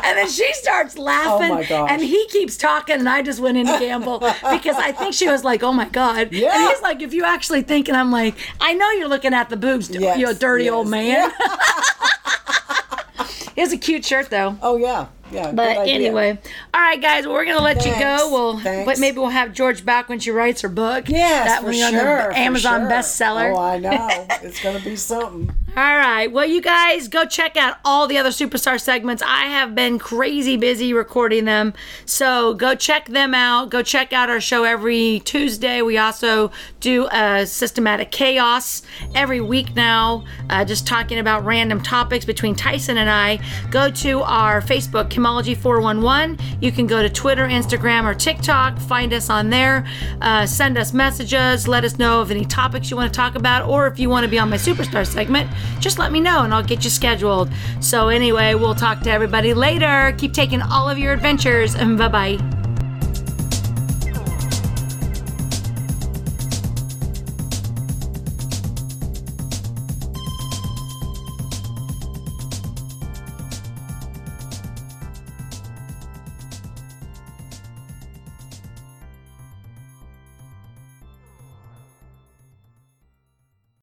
And 0.03 0.17
then 0.17 0.29
she 0.29 0.51
starts 0.53 0.97
laughing, 0.97 1.51
Oh 1.51 1.55
my 1.55 1.63
gosh. 1.65 1.89
and 1.91 2.01
he 2.01 2.27
keeps 2.29 2.55
talking, 2.55 2.95
and 2.99 3.09
I 3.09 3.21
just 3.21 3.39
went 3.39 3.57
in 3.57 3.65
to 3.65 3.77
gamble 3.79 4.19
because 4.19 4.75
I 4.77 4.91
think 4.91 5.13
she 5.13 5.27
was 5.27 5.43
like, 5.43 5.63
"Oh 5.63 5.73
my 5.73 5.89
god!" 5.89 6.31
Yeah. 6.31 6.51
And 6.53 6.69
he's 6.69 6.81
like, 6.81 7.01
"If 7.01 7.13
you 7.13 7.25
actually 7.25 7.61
think," 7.63 7.87
and 7.89 7.97
I'm 7.97 8.11
like, 8.11 8.35
"I 8.61 8.73
know 8.73 8.89
you're 8.91 9.07
looking 9.09 9.33
at 9.33 9.49
the 9.49 9.57
boobs, 9.57 9.89
Yes, 9.89 10.17
you 10.17 10.33
dirty 10.33 10.69
old 10.69 10.87
yes. 10.87 10.91
man." 10.91 11.31
it 13.55 13.61
was 13.61 13.73
a 13.73 13.77
cute 13.77 14.05
shirt 14.05 14.29
though. 14.29 14.57
Oh, 14.61 14.77
yeah. 14.77 15.07
Yeah. 15.31 15.51
But 15.51 15.87
anyway, 15.87 16.39
all 16.73 16.81
right, 16.81 17.01
guys, 17.01 17.25
well, 17.25 17.33
we're 17.35 17.45
gonna 17.45 17.61
let 17.63 17.85
you 17.85 17.91
go. 17.91 17.97
Thanks, 17.99 18.23
We'll, 18.31 18.59
thanks. 18.59 18.85
but 18.85 18.99
maybe 18.99 19.17
we'll 19.17 19.29
have 19.29 19.53
George 19.53 19.83
back 19.85 20.09
when 20.09 20.19
she 20.19 20.31
writes 20.31 20.61
her 20.61 20.69
book. 20.69 21.09
Yes, 21.09 21.47
that 21.47 21.63
for 21.63 21.71
be 21.71 21.81
on 21.83 21.91
sure. 21.93 22.29
the 22.29 22.37
Amazon 22.37 22.81
sure. 22.81 22.89
bestseller. 22.89 23.53
Oh, 23.53 23.59
I 23.59 23.77
know. 23.79 24.25
it's 24.41 24.61
going 24.61 24.77
to 24.77 24.83
be 24.83 24.95
something. 24.95 25.53
All 25.75 25.83
right. 25.97 26.31
Well, 26.31 26.45
you 26.45 26.59
guys 26.61 27.07
go 27.07 27.25
check 27.25 27.55
out 27.55 27.77
all 27.85 28.07
the 28.07 28.17
other 28.17 28.29
superstar 28.31 28.81
segments. 28.81 29.21
I 29.21 29.45
have 29.45 29.75
been 29.75 29.99
crazy 29.99 30.57
busy 30.57 30.91
recording 30.91 31.45
them. 31.45 31.73
So 32.05 32.55
go 32.55 32.73
check 32.73 33.05
them 33.05 33.35
out. 33.35 33.69
Go 33.69 33.83
check 33.83 34.11
out 34.11 34.27
our 34.27 34.41
show 34.41 34.63
every 34.63 35.21
Tuesday. 35.23 35.83
We 35.83 35.99
also 35.99 36.51
do 36.79 37.07
a 37.11 37.45
systematic 37.45 38.09
chaos 38.09 38.81
every 39.13 39.39
week 39.39 39.75
now, 39.75 40.25
uh, 40.49 40.65
just 40.65 40.87
talking 40.87 41.19
about 41.19 41.45
random 41.45 41.81
topics 41.83 42.25
between 42.25 42.55
Tyson 42.55 42.97
and 42.97 43.09
I. 43.09 43.39
Go 43.69 43.91
to 43.91 44.21
our 44.21 44.61
Facebook, 44.61 45.11
Chemology411. 45.17 46.39
You 46.61 46.71
can 46.71 46.87
go 46.87 47.01
to 47.01 47.09
Twitter, 47.09 47.47
Instagram, 47.47 48.03
or 48.03 48.13
TikTok. 48.13 48.77
Find 48.79 49.13
us 49.13 49.29
on 49.29 49.49
there. 49.49 49.85
Uh, 50.21 50.45
send 50.45 50.77
us 50.77 50.93
messages. 50.93 51.67
Let 51.67 51.83
us 51.83 51.97
know 51.97 52.21
of 52.21 52.31
any 52.31 52.45
topics 52.45 52.91
you 52.91 52.97
want 52.97 53.11
to 53.11 53.17
talk 53.17 53.35
about, 53.35 53.67
or 53.67 53.87
if 53.87 53.99
you 53.99 54.09
want 54.09 54.23
to 54.23 54.29
be 54.29 54.39
on 54.39 54.49
my 54.49 54.57
superstar 54.57 55.05
segment, 55.05 55.49
just 55.79 55.99
let 55.99 56.11
me 56.11 56.19
know 56.19 56.43
and 56.43 56.53
I'll 56.53 56.63
get 56.63 56.83
you 56.83 56.89
scheduled. 56.89 57.49
So, 57.79 58.09
anyway, 58.09 58.53
we'll 58.53 58.75
talk 58.75 59.01
to 59.01 59.11
everybody 59.11 59.53
later. 59.53 60.13
Keep 60.17 60.33
taking 60.33 60.61
all 60.61 60.89
of 60.89 60.97
your 60.97 61.13
adventures, 61.13 61.75
and 61.75 61.97
bye 61.97 62.07
bye. 62.07 62.66